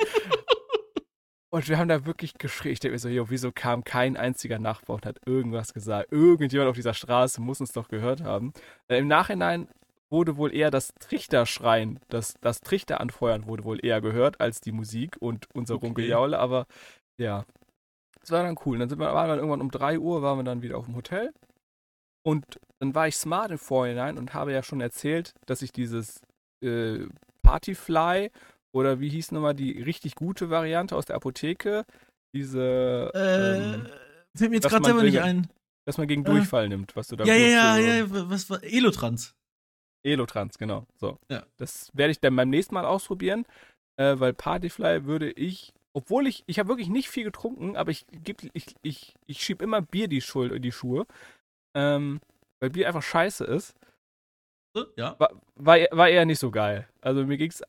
Und 1.51 1.67
wir 1.67 1.79
haben 1.79 1.87
da 1.87 2.05
wirklich 2.05 2.35
geschrien. 2.35 2.73
Ich 2.73 2.79
denke 2.79 2.93
mir 2.93 2.99
so, 2.99 3.09
jo, 3.09 3.29
wieso 3.29 3.51
kam 3.51 3.83
kein 3.83 4.17
einziger 4.17 4.59
Nachbar 4.59 4.97
und 4.97 5.05
hat 5.05 5.17
irgendwas 5.25 5.73
gesagt? 5.73 6.11
Irgendjemand 6.11 6.69
auf 6.69 6.75
dieser 6.75 6.93
Straße 6.93 7.41
muss 7.41 7.59
uns 7.59 7.71
doch 7.71 7.87
gehört 7.87 8.21
haben. 8.21 8.53
Äh, 8.87 8.99
Im 8.99 9.07
Nachhinein 9.07 9.67
wurde 10.11 10.37
wohl 10.37 10.53
eher 10.53 10.71
das 10.71 10.93
Trichterschreien, 10.99 11.99
das, 12.09 12.35
das 12.41 12.61
Trichteranfeuern 12.61 13.47
wurde 13.47 13.63
wohl 13.63 13.83
eher 13.83 14.01
gehört 14.01 14.39
als 14.41 14.61
die 14.61 14.71
Musik 14.71 15.17
und 15.19 15.47
unser 15.53 15.75
okay. 15.75 15.87
Rumgejaule. 15.87 16.37
Aber 16.37 16.67
ja, 17.17 17.45
das 18.21 18.31
war 18.31 18.43
dann 18.43 18.57
cool. 18.65 18.75
Und 18.75 18.81
dann 18.81 18.89
sind 18.89 18.99
wir, 18.99 19.13
waren 19.13 19.29
wir 19.29 19.37
irgendwann 19.37 19.61
um 19.61 19.71
3 19.71 19.99
Uhr, 19.99 20.21
waren 20.21 20.39
wir 20.39 20.43
dann 20.43 20.61
wieder 20.61 20.77
auf 20.77 20.85
dem 20.85 20.95
Hotel. 20.95 21.33
Und 22.23 22.59
dann 22.79 22.93
war 22.93 23.07
ich 23.07 23.15
smart 23.15 23.49
im 23.51 23.57
Vorhinein 23.57 24.17
und 24.17 24.33
habe 24.33 24.51
ja 24.51 24.61
schon 24.61 24.81
erzählt, 24.81 25.33
dass 25.47 25.61
ich 25.61 25.71
dieses 25.71 26.21
äh, 26.63 27.05
Partyfly 27.41 28.29
oder 28.71 28.99
wie 28.99 29.09
hieß 29.09 29.31
nochmal 29.31 29.55
die 29.55 29.81
richtig 29.81 30.15
gute 30.15 30.49
Variante 30.49 30.95
aus 30.95 31.05
der 31.05 31.15
Apotheke? 31.15 31.85
Diese. 32.33 33.11
Äh, 33.13 33.73
ähm, 33.75 33.85
fällt 34.35 34.51
mir 34.51 34.57
jetzt 34.57 34.69
gerade 34.69 34.85
selber 34.85 35.03
nicht 35.03 35.19
ein. 35.19 35.49
Dass 35.85 35.97
man 35.97 36.07
gegen 36.07 36.23
äh, 36.23 36.29
Durchfall 36.29 36.69
nimmt, 36.69 36.95
was 36.95 37.07
du 37.07 37.15
da 37.15 37.25
Ja, 37.25 37.33
ja, 37.33 37.77
ja, 37.77 37.95
ja, 37.95 38.05
was 38.29 38.49
war. 38.49 38.63
Elotrans. 38.63 39.35
Elotrans, 40.03 40.57
genau. 40.57 40.85
So. 40.97 41.17
Ja. 41.29 41.45
Das 41.57 41.89
werde 41.93 42.11
ich 42.11 42.19
dann 42.19 42.35
beim 42.35 42.49
nächsten 42.49 42.75
Mal 42.75 42.85
ausprobieren, 42.85 43.45
äh, 43.97 44.19
weil 44.19 44.33
Partyfly 44.33 45.05
würde 45.05 45.31
ich, 45.31 45.73
obwohl 45.93 46.27
ich, 46.27 46.43
ich 46.45 46.59
habe 46.59 46.69
wirklich 46.69 46.89
nicht 46.89 47.09
viel 47.09 47.23
getrunken, 47.23 47.75
aber 47.75 47.91
ich, 47.91 48.05
ich, 48.53 48.75
ich, 48.83 49.15
ich 49.25 49.41
schiebe 49.41 49.63
immer 49.63 49.81
Bier 49.81 50.07
die 50.07 50.21
Schuld 50.21 50.51
in 50.51 50.61
die 50.61 50.71
Schuhe, 50.71 51.05
ähm, 51.75 52.21
weil 52.59 52.69
Bier 52.69 52.87
einfach 52.87 53.03
scheiße 53.03 53.43
ist. 53.45 53.75
Ja. 54.95 55.19
War, 55.19 55.31
war, 55.55 55.77
war 55.91 56.09
eher 56.09 56.25
nicht 56.25 56.39
so 56.39 56.51
geil. 56.51 56.87
Also 57.01 57.25
mir 57.25 57.37
ging 57.37 57.49
es 57.49 57.63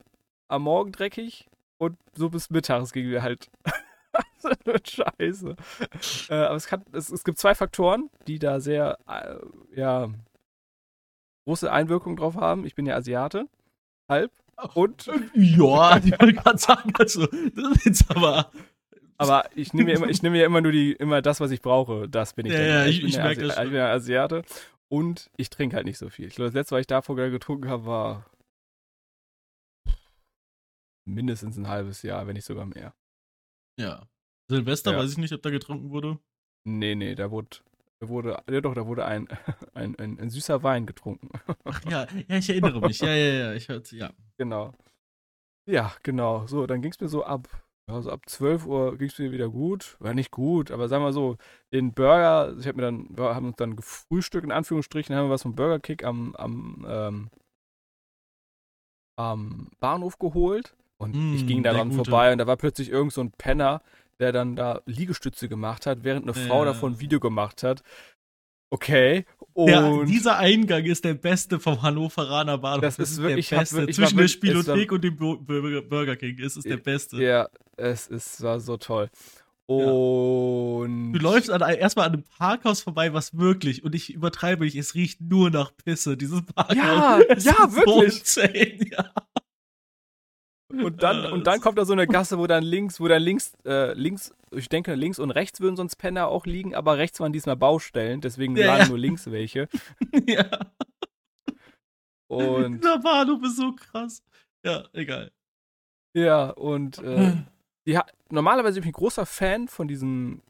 am 0.50 0.62
Morgen 0.62 0.92
dreckig 0.92 1.48
und 1.78 1.96
so 2.14 2.28
bis 2.28 2.50
mittags 2.50 2.92
gingen 2.92 3.10
wir 3.10 3.22
halt. 3.22 3.50
Scheiße. 4.84 5.56
Äh, 6.28 6.34
aber 6.34 6.56
es, 6.56 6.66
kann, 6.66 6.82
es, 6.92 7.10
es, 7.10 7.24
gibt 7.24 7.38
zwei 7.38 7.54
Faktoren, 7.54 8.10
die 8.26 8.38
da 8.38 8.60
sehr, 8.60 8.98
äh, 9.08 9.36
ja, 9.78 10.08
große 11.44 11.70
Einwirkungen 11.70 12.16
drauf 12.16 12.36
haben. 12.36 12.66
Ich 12.66 12.74
bin 12.74 12.86
ja 12.86 12.96
Asiate, 12.96 13.46
halb. 14.08 14.32
Und. 14.74 15.10
Ja, 15.34 15.96
ich 15.98 16.10
wollte 16.20 16.34
gerade 16.34 16.58
sagen, 16.58 16.92
also, 16.98 17.26
das 17.26 17.76
ist 17.76 17.84
jetzt 17.84 18.10
aber. 18.10 18.50
Aber 19.16 19.44
ich 19.54 19.72
nehme 19.74 19.90
ja 19.90 19.98
immer, 19.98 20.08
ich 20.08 20.22
nehme 20.22 20.38
ja 20.38 20.46
immer 20.46 20.62
nur 20.62 20.72
die, 20.72 20.92
immer 20.92 21.22
das, 21.22 21.40
was 21.40 21.50
ich 21.50 21.60
brauche. 21.60 22.08
Das 22.08 22.34
bin 22.34 22.46
ich. 22.46 22.52
Ja, 22.52 22.58
dann. 22.58 22.68
ja, 22.68 22.86
ich, 22.86 22.98
ich, 23.02 23.10
ich 23.10 23.16
merke 23.16 23.42
das. 23.42 23.56
Ich 23.56 23.64
bin 23.64 23.74
ja 23.74 23.90
Asiate 23.90 24.42
und 24.88 25.30
ich 25.36 25.50
trinke 25.50 25.76
halt 25.76 25.86
nicht 25.86 25.98
so 25.98 26.08
viel. 26.08 26.26
Ich 26.26 26.34
glaube, 26.34 26.48
das 26.48 26.54
letzte, 26.54 26.74
was 26.74 26.80
ich 26.80 26.86
davor 26.86 27.16
getrunken 27.16 27.68
habe, 27.68 27.86
war 27.86 28.26
mindestens 31.14 31.56
ein 31.56 31.68
halbes 31.68 32.02
Jahr, 32.02 32.26
wenn 32.26 32.34
nicht 32.34 32.44
sogar 32.44 32.66
mehr. 32.66 32.94
Ja. 33.78 34.08
Silvester, 34.48 34.92
ja. 34.92 34.98
weiß 34.98 35.12
ich 35.12 35.18
nicht, 35.18 35.32
ob 35.32 35.42
da 35.42 35.50
getrunken 35.50 35.90
wurde. 35.90 36.18
Nee, 36.64 36.94
nee, 36.94 37.14
da 37.14 37.30
wurde, 37.30 37.58
da 38.00 38.08
wurde, 38.08 38.42
ja 38.50 38.60
doch, 38.60 38.74
da 38.74 38.86
wurde 38.86 39.04
ein, 39.04 39.28
ein, 39.74 39.98
ein, 39.98 40.18
ein 40.18 40.30
süßer 40.30 40.62
Wein 40.62 40.86
getrunken. 40.86 41.30
Ach 41.64 41.82
ja, 41.84 42.06
ja, 42.28 42.36
ich 42.36 42.50
erinnere 42.50 42.80
mich. 42.80 43.00
Ja, 43.00 43.14
ja, 43.14 43.32
ja, 43.32 43.52
ich 43.52 43.68
hörte, 43.68 43.96
ja. 43.96 44.12
Genau. 44.38 44.72
Ja, 45.66 45.92
genau. 46.02 46.46
So, 46.46 46.66
dann 46.66 46.80
ging 46.82 46.90
es 46.90 47.00
mir 47.00 47.08
so 47.08 47.24
ab, 47.24 47.48
also 47.86 48.10
ab 48.10 48.28
12 48.28 48.66
Uhr 48.66 48.98
ging 48.98 49.08
es 49.08 49.18
mir 49.18 49.32
wieder 49.32 49.48
gut. 49.48 49.96
War 50.00 50.14
nicht 50.14 50.30
gut, 50.30 50.70
aber 50.70 50.88
sagen 50.88 51.04
wir 51.04 51.12
so, 51.12 51.36
den 51.72 51.92
Burger, 51.92 52.56
ich 52.58 52.66
habe 52.66 52.76
mir 52.76 52.82
dann, 52.82 53.06
wir 53.16 53.34
haben 53.34 53.48
uns 53.48 53.56
dann 53.56 53.76
gefrühstückt, 53.76 54.44
in 54.44 54.52
Anführungsstrichen, 54.52 55.14
haben 55.14 55.26
wir 55.26 55.32
was 55.32 55.42
vom 55.42 55.54
Burger 55.54 55.78
Kick 55.78 56.04
am, 56.04 56.34
am, 56.36 56.86
ähm, 56.88 57.30
am 59.16 59.70
Bahnhof 59.78 60.18
geholt. 60.18 60.74
Und 61.00 61.14
mm, 61.14 61.34
ich 61.34 61.46
ging 61.46 61.62
daran 61.62 61.92
vorbei 61.92 62.30
und 62.30 62.38
da 62.38 62.46
war 62.46 62.56
plötzlich 62.56 62.90
irgend 62.90 63.12
so 63.12 63.22
ein 63.22 63.32
Penner, 63.32 63.80
der 64.18 64.32
dann 64.32 64.54
da 64.54 64.82
Liegestütze 64.84 65.48
gemacht 65.48 65.86
hat, 65.86 66.04
während 66.04 66.24
eine 66.24 66.34
Frau 66.34 66.64
davon 66.64 66.92
ein 66.92 67.00
Video 67.00 67.20
gemacht 67.20 67.62
hat. 67.62 67.82
Okay. 68.68 69.24
Und 69.54 69.66
der, 69.66 70.04
dieser 70.04 70.36
Eingang 70.36 70.84
ist 70.84 71.04
der 71.04 71.14
beste 71.14 71.58
vom 71.58 71.80
Hannoveraner 71.80 72.58
Bahnhof. 72.58 72.82
Das, 72.82 72.96
das 72.98 73.12
ist 73.12 73.22
wirklich 73.22 73.48
der 73.48 73.60
beste. 73.60 73.76
Wirklich, 73.78 73.96
Zwischen 73.96 74.18
der 74.18 74.28
Spielothek 74.28 74.92
und 74.92 75.02
dem 75.02 75.16
Burger 75.16 76.16
King 76.16 76.38
ist 76.38 76.58
es 76.58 76.64
der 76.64 76.76
beste. 76.76 77.16
Ja, 77.16 77.48
es 77.76 78.06
ist, 78.06 78.42
war 78.42 78.60
so 78.60 78.76
toll. 78.76 79.08
Und. 79.66 81.12
Du 81.14 81.18
läufst 81.18 81.50
an, 81.50 81.62
erstmal 81.62 82.06
an 82.06 82.12
einem 82.14 82.24
Parkhaus 82.24 82.82
vorbei, 82.82 83.14
was 83.14 83.38
wirklich, 83.38 83.84
und 83.84 83.94
ich 83.94 84.12
übertreibe 84.12 84.64
nicht, 84.64 84.76
es 84.76 84.94
riecht 84.94 85.20
nur 85.20 85.50
nach 85.50 85.72
Pisse, 85.76 86.16
dieses 86.16 86.42
Parkhaus. 86.44 86.76
Ja, 86.76 87.20
ja, 87.38 87.74
wirklich. 87.74 88.22
So 88.24 88.40
insane, 88.42 88.90
ja. 88.90 89.10
Und 90.70 91.02
dann, 91.02 91.32
und 91.32 91.46
dann 91.46 91.60
kommt 91.60 91.78
da 91.78 91.84
so 91.84 91.92
eine 91.92 92.06
Gasse, 92.06 92.38
wo 92.38 92.46
dann 92.46 92.62
links, 92.62 93.00
wo 93.00 93.08
dann 93.08 93.22
links, 93.22 93.54
äh, 93.64 93.92
links, 93.94 94.32
ich 94.52 94.68
denke, 94.68 94.94
links 94.94 95.18
und 95.18 95.30
rechts 95.32 95.60
würden 95.60 95.76
sonst 95.76 95.96
Penner 95.96 96.28
auch 96.28 96.46
liegen, 96.46 96.74
aber 96.74 96.96
rechts 96.96 97.18
waren 97.20 97.32
diesmal 97.32 97.56
Baustellen, 97.56 98.20
deswegen 98.20 98.56
ja, 98.56 98.66
lagen 98.66 98.82
ja. 98.82 98.88
nur 98.88 98.98
links 98.98 99.30
welche. 99.30 99.68
ja. 100.26 100.48
Und. 102.28 102.84
Der 102.84 102.98
Bahnhof 102.98 103.42
ist 103.42 103.56
so 103.56 103.72
krass. 103.72 104.22
Ja, 104.64 104.84
egal. 104.92 105.32
Ja, 106.14 106.50
und 106.50 106.98
äh, 106.98 107.32
die 107.86 107.98
normalerweise 108.30 108.80
bin 108.80 108.90
ich 108.90 108.94
ein 108.94 108.98
großer 108.98 109.26
Fan 109.26 109.66
von 109.66 109.88
diesen 109.88 110.42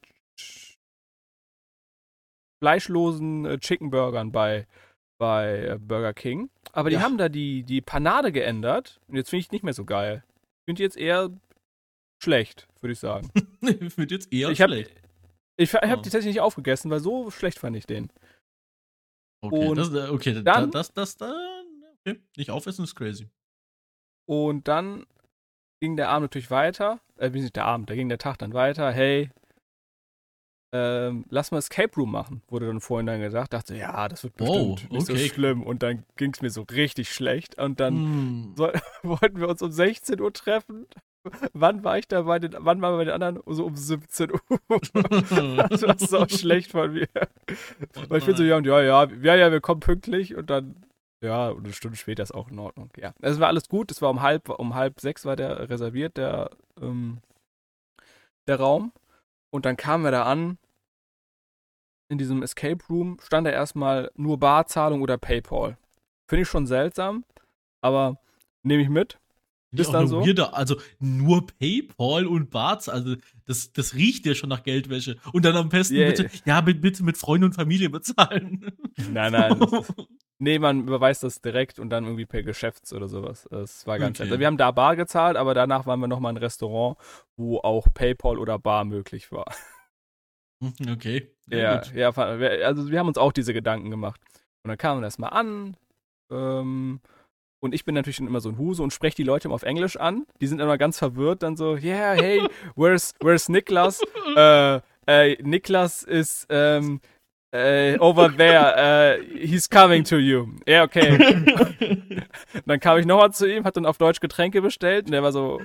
fleischlosen 2.63 3.47
äh, 3.47 3.59
Chicken 3.59 3.91
Burgern 3.91 4.33
bei, 4.33 4.67
bei 5.19 5.61
äh, 5.61 5.79
Burger 5.79 6.13
King. 6.13 6.51
Aber 6.73 6.91
die 6.91 6.97
ja. 6.97 7.03
haben 7.03 7.19
da 7.19 7.29
die, 7.29 7.63
die 7.63 7.81
Panade 7.81 8.33
geändert 8.33 9.01
und 9.09 9.17
jetzt 9.17 9.31
finde 9.31 9.41
ich 9.41 9.53
nicht 9.53 9.65
mehr 9.65 9.75
so 9.75 9.85
geil. 9.85 10.25
Ich 10.61 10.65
finde 10.71 10.83
jetzt 10.83 10.97
eher 10.97 11.31
schlecht, 12.23 12.69
würde 12.81 12.93
ich 12.93 12.99
sagen. 12.99 13.31
ich 13.61 13.95
finde 13.95 14.15
jetzt 14.15 14.33
eher 14.33 14.51
ich 14.51 14.61
hab, 14.61 14.69
schlecht. 14.69 14.93
Ich, 15.57 15.73
ich 15.73 15.75
habe 15.75 15.95
oh. 15.95 15.97
die 15.97 16.11
tatsächlich 16.11 16.35
nicht 16.35 16.41
aufgegessen, 16.41 16.91
weil 16.91 17.01
so 17.01 17.31
schlecht 17.31 17.59
fand 17.59 17.77
ich 17.77 17.87
den. 17.87 18.11
Okay, 19.43 19.69
und 19.69 19.77
das, 19.77 19.93
äh, 19.93 20.09
okay 20.11 20.43
dann, 20.43 20.71
das, 20.71 20.93
das, 20.93 21.17
das, 21.17 21.33
okay. 22.07 22.21
nicht 22.37 22.51
aufessen 22.51 22.85
ist 22.85 22.95
crazy. 22.95 23.29
Und 24.29 24.69
dann 24.69 25.07
ging 25.81 25.97
der 25.97 26.11
Abend 26.11 26.25
natürlich 26.25 26.51
weiter. 26.51 27.01
Äh, 27.17 27.33
wie 27.33 27.41
nicht 27.41 27.57
der 27.57 27.65
Abend, 27.65 27.91
da 27.91 27.95
ging 27.95 28.09
der 28.09 28.19
Tag 28.19 28.39
dann 28.39 28.53
weiter. 28.53 28.93
Hey, 28.93 29.31
ähm, 30.73 31.25
lass 31.31 31.51
mal 31.51 31.59
Escape 31.59 31.95
Room 31.97 32.13
machen, 32.13 32.43
wurde 32.49 32.67
dann 32.67 32.81
vorhin 32.81 33.07
dann 33.07 33.21
gesagt. 33.21 33.53
Dachte, 33.53 33.77
ja, 33.77 34.09
das 34.09 34.23
wird 34.23 34.37
bestimmt 34.37 34.59
oh, 34.59 34.73
okay. 34.73 34.87
nicht 34.91 35.07
so 35.07 35.17
schlimm. 35.17 35.63
Und 35.63 35.83
dann 35.83 36.05
ging 36.17 36.33
es 36.33 36.43
mir 36.43 36.51
so 36.51 36.63
richtig 36.63 37.13
schlecht. 37.13 37.59
Und 37.59 37.81
dann 37.81 37.95
hm. 37.95 38.55
so, 38.57 38.71
wollten 39.03 39.41
wir 39.41 39.49
uns 39.49 39.63
um 39.63 39.73
16 39.73 40.21
Uhr 40.21 40.33
treffen. 40.33 40.87
Wann 41.53 41.85
war 41.85 41.99
ich 41.99 42.09
da 42.09 42.23
bei 42.23 42.39
den, 42.39 42.55
wann 42.59 42.81
waren 42.81 42.95
wir 42.95 42.99
bei 42.99 43.05
den 43.05 43.15
anderen? 43.15 43.43
So 43.47 43.67
um 43.67 43.77
17 43.77 44.31
Uhr. 44.33 44.41
das 45.69 45.83
war 45.83 45.99
so 45.99 46.27
schlecht 46.29 46.71
von 46.71 46.93
mir. 46.93 47.09
Oh 47.15 48.03
Weil 48.09 48.19
ich 48.19 48.27
bin 48.27 48.37
so, 48.37 48.43
ja, 48.43 48.57
und 48.57 48.67
ja, 48.67 48.81
ja, 48.81 49.05
ja, 49.05 49.35
ja, 49.35 49.53
wir 49.53 49.61
kommen 49.61 49.81
pünktlich 49.81 50.35
und 50.35 50.49
dann, 50.49 50.77
ja, 51.23 51.51
eine 51.51 51.73
Stunde 51.73 51.99
später 51.99 52.23
ist 52.23 52.33
auch 52.33 52.49
in 52.51 52.59
Ordnung. 52.59 52.91
Ja, 52.97 53.13
es 53.21 53.39
war 53.39 53.49
alles 53.49 53.69
gut. 53.69 53.91
Es 53.91 54.01
war 54.01 54.09
um 54.09 54.23
halb, 54.23 54.49
um 54.49 54.75
halb 54.75 55.01
sechs 55.01 55.27
war 55.27 55.37
der 55.37 55.69
reserviert, 55.69 56.17
der, 56.17 56.51
ähm, 56.81 57.19
der 58.47 58.57
Raum. 58.57 58.93
Und 59.51 59.67
dann 59.67 59.77
kamen 59.77 60.05
wir 60.05 60.11
da 60.11 60.25
an. 60.25 60.59
In 62.09 62.19
diesem 62.19 62.43
Escape 62.43 62.85
Room 62.89 63.19
stand 63.23 63.47
da 63.47 63.51
erstmal 63.51 64.11
nur 64.17 64.39
Barzahlung 64.39 65.03
oder 65.03 65.17
PayPal. 65.17 65.77
Finde 66.27 66.43
ich 66.43 66.49
schon 66.49 66.67
seltsam, 66.67 67.25
aber 67.81 68.21
nehme 68.63 68.83
ich 68.83 68.89
mit. 68.89 69.19
Ist 69.73 69.93
dann 69.93 70.09
so? 70.09 70.21
Weirde, 70.21 70.53
also 70.53 70.77
nur 70.99 71.47
PayPal 71.47 72.27
und 72.27 72.51
Barts, 72.51 72.89
also 72.89 73.15
das, 73.45 73.73
das 73.73 73.95
riecht 73.95 74.27
ja 74.27 74.35
schon 74.35 74.49
nach 74.49 74.65
Geldwäsche. 74.65 75.17
Und 75.33 75.45
dann 75.45 75.57
am 75.57 75.69
besten 75.69 75.95
yeah. 75.95 76.09
bitte, 76.09 76.31
ja, 76.45 76.61
bitte 76.61 77.05
mit 77.05 77.17
Freunden 77.17 77.47
und 77.47 77.55
Familie 77.55 77.89
bezahlen. 77.89 78.73
Nein, 79.13 79.33
nein. 79.33 79.61
nee, 80.41 80.59
man 80.59 80.83
überweist 80.83 81.23
das 81.23 81.41
direkt 81.41 81.79
und 81.79 81.91
dann 81.91 82.05
irgendwie 82.05 82.27
per 82.27 82.43
Geschäfts 82.43 82.93
oder 82.93 83.09
sowas. 83.09 83.47
Das 83.51 83.87
war 83.87 83.99
ganz 83.99 84.19
okay. 84.19 84.29
Also 84.29 84.41
wir 84.41 84.47
haben 84.47 84.57
da 84.57 84.71
Bar 84.71 84.97
gezahlt, 84.97 85.37
aber 85.37 85.55
danach 85.55 85.87
waren 85.87 86.01
wir 86.01 86.09
nochmal 86.09 86.33
ein 86.33 86.39
Restaurant, 86.39 86.97
wo 87.37 87.59
auch 87.59 87.87
PayPal 87.95 88.39
oder 88.39 88.59
Bar 88.59 88.85
möglich 88.85 89.33
war. 89.33 89.47
Okay. 90.91 91.27
Ja, 91.49 91.81
ja, 91.95 92.11
also 92.11 92.91
wir 92.91 92.99
haben 92.99 93.09
uns 93.09 93.17
auch 93.17 93.33
diese 93.33 93.55
Gedanken 93.55 93.89
gemacht. 93.89 94.21
Und 94.63 94.69
dann 94.69 94.77
kamen 94.77 95.01
wir 95.01 95.07
erstmal 95.07 95.31
an, 95.31 95.75
ähm, 96.31 97.01
und 97.63 97.75
ich 97.75 97.85
bin 97.85 97.95
natürlich 97.95 98.17
schon 98.17 98.27
immer 98.27 98.41
so 98.41 98.49
ein 98.49 98.59
Huse 98.59 98.83
und 98.83 98.93
spreche 98.93 99.17
die 99.17 99.23
Leute 99.23 99.49
immer 99.49 99.55
auf 99.55 99.63
Englisch 99.63 99.97
an. 99.97 100.27
Die 100.41 100.47
sind 100.47 100.61
immer 100.61 100.79
ganz 100.79 100.99
verwirrt, 100.99 101.43
dann 101.43 101.57
so, 101.57 101.77
yeah, 101.77 102.13
hey, 102.13 102.43
where's, 102.75 103.15
where's 103.21 103.49
Niklas? 103.49 104.01
äh, 104.37 104.81
äh, 105.07 105.43
Niklas 105.43 106.03
ist 106.03 106.47
ähm, 106.49 107.01
äh, 107.53 107.99
over 107.99 108.29
there, 108.37 109.19
uh, 109.19 109.39
he's 109.39 109.69
coming 109.69 110.05
to 110.05 110.17
you. 110.19 110.49
Ja, 110.67 110.75
yeah, 110.75 110.83
okay. 110.85 112.23
dann 112.67 112.81
kam 112.81 112.99
ich 112.99 113.07
nochmal 113.07 113.33
zu 113.33 113.47
ihm, 113.47 113.65
hat 113.65 113.77
dann 113.77 113.87
auf 113.87 113.99
Deutsch 113.99 114.21
Getränke 114.21 114.63
bestellt 114.63 115.07
und 115.07 115.13
der 115.13 115.23
war 115.23 115.33
so, 115.33 115.61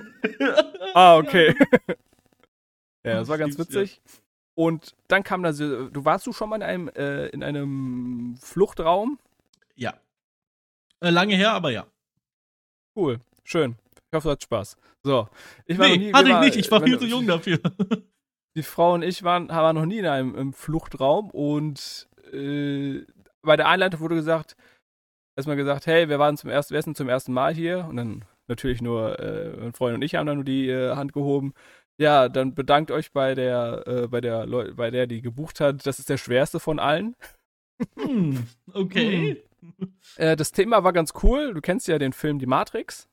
ah, 0.94 1.16
okay. 1.16 1.54
ja, 3.04 3.14
das 3.14 3.28
war 3.28 3.38
ganz 3.38 3.58
witzig. 3.58 4.00
Und 4.54 4.94
dann 5.08 5.22
kam 5.22 5.42
da, 5.42 5.52
so, 5.52 5.88
du 5.88 6.04
warst 6.04 6.26
du 6.26 6.32
schon 6.32 6.48
mal 6.48 6.56
in 6.56 6.62
einem, 6.62 6.88
äh, 6.88 7.26
in 7.28 7.42
einem 7.42 8.36
Fluchtraum? 8.40 9.18
Ja. 9.74 9.94
Äh, 11.00 11.10
lange 11.10 11.36
her, 11.36 11.52
aber 11.52 11.70
ja. 11.70 11.86
Cool, 12.96 13.20
schön. 13.44 13.76
Ich 14.10 14.16
hoffe, 14.16 14.28
du 14.28 14.32
hast 14.32 14.42
Spaß. 14.42 14.76
So. 15.02 15.28
Ich 15.66 15.78
war 15.78 15.88
nee, 15.88 15.98
nie, 15.98 16.12
hatte 16.12 16.30
ich 16.30 16.38
nicht, 16.38 16.56
ich 16.56 16.70
war 16.70 16.82
viel 16.82 16.98
zu 16.98 17.06
jung 17.06 17.26
dafür. 17.26 17.60
Die 18.56 18.62
Frau 18.62 18.94
und 18.94 19.02
ich 19.02 19.22
waren, 19.22 19.48
waren 19.48 19.76
noch 19.76 19.84
nie 19.84 19.98
in 19.98 20.06
einem 20.06 20.34
im 20.34 20.52
Fluchtraum 20.54 21.30
und 21.30 22.08
äh, 22.32 23.02
bei 23.42 23.56
der 23.56 23.68
Einleitung 23.68 24.00
wurde 24.00 24.14
gesagt, 24.14 24.56
erstmal 25.36 25.56
gesagt, 25.56 25.86
hey, 25.86 26.08
wir 26.08 26.18
waren 26.18 26.38
zum 26.38 26.48
ersten, 26.48 26.72
wir 26.72 26.80
sind 26.80 26.96
zum 26.96 27.10
ersten 27.10 27.34
Mal 27.34 27.54
hier 27.54 27.84
und 27.86 27.96
dann 27.96 28.24
natürlich 28.48 28.80
nur 28.80 29.20
äh, 29.20 29.54
mein 29.58 29.74
Freund 29.74 29.96
und 29.96 30.02
ich 30.02 30.14
haben 30.14 30.26
dann 30.26 30.36
nur 30.36 30.44
die 30.44 30.70
äh, 30.70 30.96
Hand 30.96 31.12
gehoben. 31.12 31.52
Ja, 31.98 32.30
dann 32.30 32.54
bedankt 32.54 32.90
euch 32.90 33.12
bei 33.12 33.34
der, 33.34 33.84
äh, 33.86 34.08
bei 34.08 34.22
der 34.22 34.46
Leu 34.46 34.72
bei 34.74 34.90
der, 34.90 35.06
die 35.06 35.20
gebucht 35.20 35.60
hat. 35.60 35.86
Das 35.86 35.98
ist 35.98 36.08
der 36.08 36.18
schwerste 36.18 36.58
von 36.58 36.78
allen. 36.78 37.14
Hm, 37.98 38.46
okay. 38.72 39.44
Äh, 40.16 40.36
das 40.36 40.52
Thema 40.52 40.82
war 40.82 40.94
ganz 40.94 41.12
cool. 41.22 41.52
Du 41.52 41.60
kennst 41.60 41.88
ja 41.88 41.98
den 41.98 42.14
Film 42.14 42.38
Die 42.38 42.46
Matrix. 42.46 43.08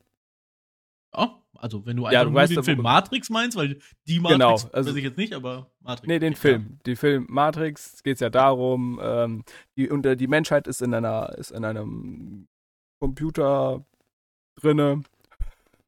Ja, 1.14 1.43
also 1.64 1.86
wenn 1.86 1.96
du 1.96 2.04
einfach 2.04 2.12
ja, 2.12 2.24
du 2.24 2.30
nur 2.30 2.40
weißt, 2.42 2.54
den 2.54 2.62
Film 2.62 2.82
Matrix 2.82 3.30
meinst, 3.30 3.56
weil 3.56 3.78
die 4.06 4.20
Matrix 4.20 4.34
genau, 4.34 4.52
also, 4.74 4.90
weiß 4.90 4.96
ich 4.96 5.02
jetzt 5.02 5.16
nicht, 5.16 5.32
aber 5.32 5.70
Matrix. 5.80 6.06
Nee, 6.06 6.18
den 6.18 6.34
Film. 6.34 6.66
Ja. 6.68 6.76
Die 6.84 6.94
Film 6.94 7.26
Matrix 7.30 8.02
geht 8.02 8.16
es 8.16 8.20
ja 8.20 8.28
darum, 8.28 9.00
ähm, 9.02 9.44
die, 9.78 9.88
und, 9.88 10.04
die 10.04 10.26
Menschheit 10.26 10.66
ist 10.66 10.82
in 10.82 10.92
einer, 10.92 11.34
ist 11.38 11.52
in 11.52 11.64
einem 11.64 12.48
Computer 13.00 13.82
drinne. 14.60 15.04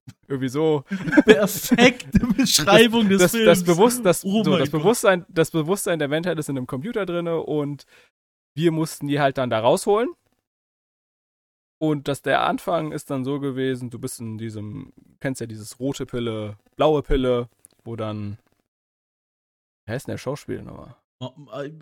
Irgendwie 0.29 0.49
so. 0.49 0.85
Perfekte 1.27 2.27
Beschreibung 2.27 3.11
des 3.11 3.21
das, 3.21 3.33
Films. 3.33 3.47
Das, 3.47 3.65
Bewusst, 3.65 4.03
das, 4.07 4.25
oh 4.25 4.43
so, 4.45 4.57
das 4.57 4.71
Bewusstsein, 4.71 5.27
das 5.29 5.51
Bewusstsein 5.51 5.99
der 5.99 6.09
Menschheit 6.09 6.39
ist 6.39 6.49
in 6.49 6.57
einem 6.57 6.67
Computer 6.67 7.05
drinne 7.05 7.41
und 7.41 7.85
wir 8.57 8.73
mussten 8.73 9.09
die 9.09 9.21
halt 9.21 9.37
dann 9.37 9.51
da 9.51 9.61
rausholen. 9.61 10.09
Und 11.79 12.09
dass 12.09 12.23
der 12.23 12.43
Anfang 12.43 12.93
ist 12.93 13.11
dann 13.11 13.25
so 13.25 13.39
gewesen, 13.39 13.91
du 13.91 13.99
bist 13.99 14.21
in 14.21 14.39
diesem, 14.39 14.93
kennst 15.21 15.41
ja 15.41 15.47
dieses 15.47 15.79
rote 15.79 16.07
Pille, 16.07 16.57
blaue 16.77 17.03
Pille, 17.03 17.49
wo 17.85 17.97
dann, 17.97 18.39
wer 19.85 19.97
ist 19.97 20.07
denn 20.07 20.13
der 20.13 20.19
Schauspieler 20.19 20.63
nochmal? 20.63 20.97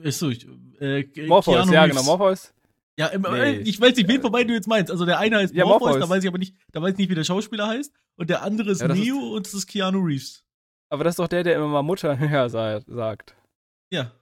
Achso, 0.05 0.29
ich, 0.29 0.47
äh, 0.81 1.07
Morpheus, 1.27 1.57
Keanu 1.57 1.73
ja 1.73 1.87
genau, 1.87 2.03
Morpheus. 2.03 2.53
Ja, 2.97 3.09
im, 3.09 3.23
nee. 3.23 3.59
ich 3.59 3.81
weiß 3.81 3.97
nicht, 3.97 4.09
wen 4.09 4.21
von 4.21 4.31
beiden 4.31 4.49
du 4.49 4.55
jetzt 4.55 4.69
meinst. 4.69 4.91
Also 4.91 5.05
der 5.05 5.19
eine 5.19 5.39
heißt 5.39 5.55
ja, 5.55 5.65
Morpheus, 5.65 5.89
Morpheus, 5.89 6.09
da 6.09 6.09
weiß 6.09 6.23
ich 6.23 6.29
aber 6.29 6.39
nicht, 6.39 6.57
da 6.71 6.81
weiß 6.81 6.93
ich 6.93 6.99
nicht, 6.99 7.11
wie 7.11 7.17
der 7.17 7.25
Schauspieler 7.25 7.67
heißt. 7.67 7.93
Und 8.17 8.31
der 8.31 8.43
andere 8.43 8.71
ist 8.71 8.81
ja, 8.81 8.89
Neo 8.89 9.17
ist, 9.17 9.33
und 9.33 9.47
das 9.47 9.55
ist 9.55 9.67
Keanu 9.67 10.01
Reeves. 10.01 10.45
Aber 10.91 11.03
das 11.03 11.13
ist 11.13 11.19
doch 11.19 11.29
der, 11.29 11.43
der 11.43 11.57
immer 11.57 11.67
mal 11.67 11.83
Mutter 11.83 12.15
ja, 12.31 12.49
sagt. 12.49 13.35
Ja. 13.91 14.13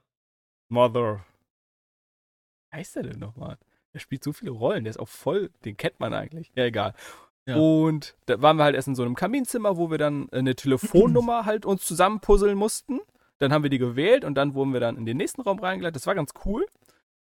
Mother. 0.71 1.25
Wie 2.71 2.79
heißt 2.79 2.97
der 2.97 3.03
denn 3.03 3.19
nochmal? 3.19 3.59
Der 3.94 3.98
spielt 3.98 4.24
so 4.24 4.33
viele 4.33 4.50
Rollen, 4.50 4.85
der 4.85 4.90
ist 4.90 4.98
auch 4.98 5.09
voll, 5.09 5.50
den 5.64 5.76
kennt 5.76 6.00
man 6.00 6.14
eigentlich. 6.14 6.50
Ja, 6.55 6.64
egal. 6.64 6.94
Ja. 7.46 7.57
Und 7.57 8.14
da 8.26 8.40
waren 8.40 8.57
wir 8.57 8.64
halt 8.64 8.76
erst 8.76 8.88
in 8.88 8.94
so 8.94 9.02
einem 9.02 9.14
Kaminzimmer, 9.14 9.76
wo 9.76 9.90
wir 9.90 9.98
dann 9.98 10.31
eine 10.31 10.55
Telefonnummer 10.55 11.44
halt 11.46 11.66
uns 11.66 11.85
zusammenpuzzeln 11.85 12.57
mussten. 12.57 13.00
Dann 13.38 13.52
haben 13.52 13.64
wir 13.64 13.70
die 13.70 13.78
gewählt 13.78 14.24
und 14.24 14.37
dann 14.37 14.55
wurden 14.55 14.72
wir 14.72 14.81
dann 14.81 14.96
in 14.96 15.05
den 15.05 15.16
nächsten 15.16 15.40
Raum 15.42 15.59
reingeleitet. 15.59 15.96
Das 15.96 16.07
war 16.07 16.14
ganz 16.14 16.33
cool. 16.44 16.64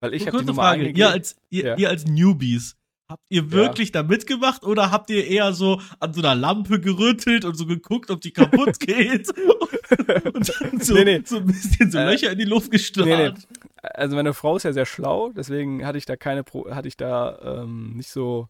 Weil 0.00 0.12
ich 0.12 0.26
habe 0.26 0.38
die 0.38 0.44
Nummer 0.44 0.62
Frage. 0.62 0.90
Ihr 0.90 1.08
als, 1.08 1.36
ihr, 1.48 1.64
ja. 1.64 1.76
ihr 1.76 1.88
als 1.88 2.04
Newbies, 2.04 2.76
Habt 3.10 3.24
ihr 3.28 3.52
wirklich 3.52 3.88
ja. 3.88 4.02
da 4.02 4.08
mitgemacht 4.08 4.64
oder 4.64 4.90
habt 4.90 5.10
ihr 5.10 5.26
eher 5.26 5.52
so 5.52 5.80
an 6.00 6.14
so 6.14 6.20
einer 6.20 6.34
Lampe 6.34 6.80
gerüttelt 6.80 7.44
und 7.44 7.54
so 7.54 7.66
geguckt, 7.66 8.10
ob 8.10 8.22
die 8.22 8.32
kaputt 8.32 8.80
geht? 8.80 9.28
und 9.28 10.60
dann 10.60 10.80
so, 10.80 10.94
nee, 10.94 11.04
nee. 11.04 11.22
so 11.24 11.36
ein 11.36 11.46
bisschen 11.46 11.90
so 11.90 11.98
äh, 11.98 12.10
Löcher 12.10 12.32
in 12.32 12.38
die 12.38 12.44
Luft 12.44 12.70
gestrahlt? 12.70 13.06
Nee, 13.06 13.28
nee 13.28 13.64
also 13.92 14.16
meine 14.16 14.32
Frau 14.32 14.56
ist 14.56 14.62
ja 14.62 14.72
sehr 14.72 14.86
schlau, 14.86 15.30
deswegen 15.30 15.84
hatte 15.84 15.98
ich 15.98 16.06
da 16.06 16.16
keine, 16.16 16.44
Pro 16.44 16.70
hatte 16.70 16.88
ich 16.88 16.96
da 16.96 17.62
ähm, 17.62 17.96
nicht 17.96 18.10
so, 18.10 18.48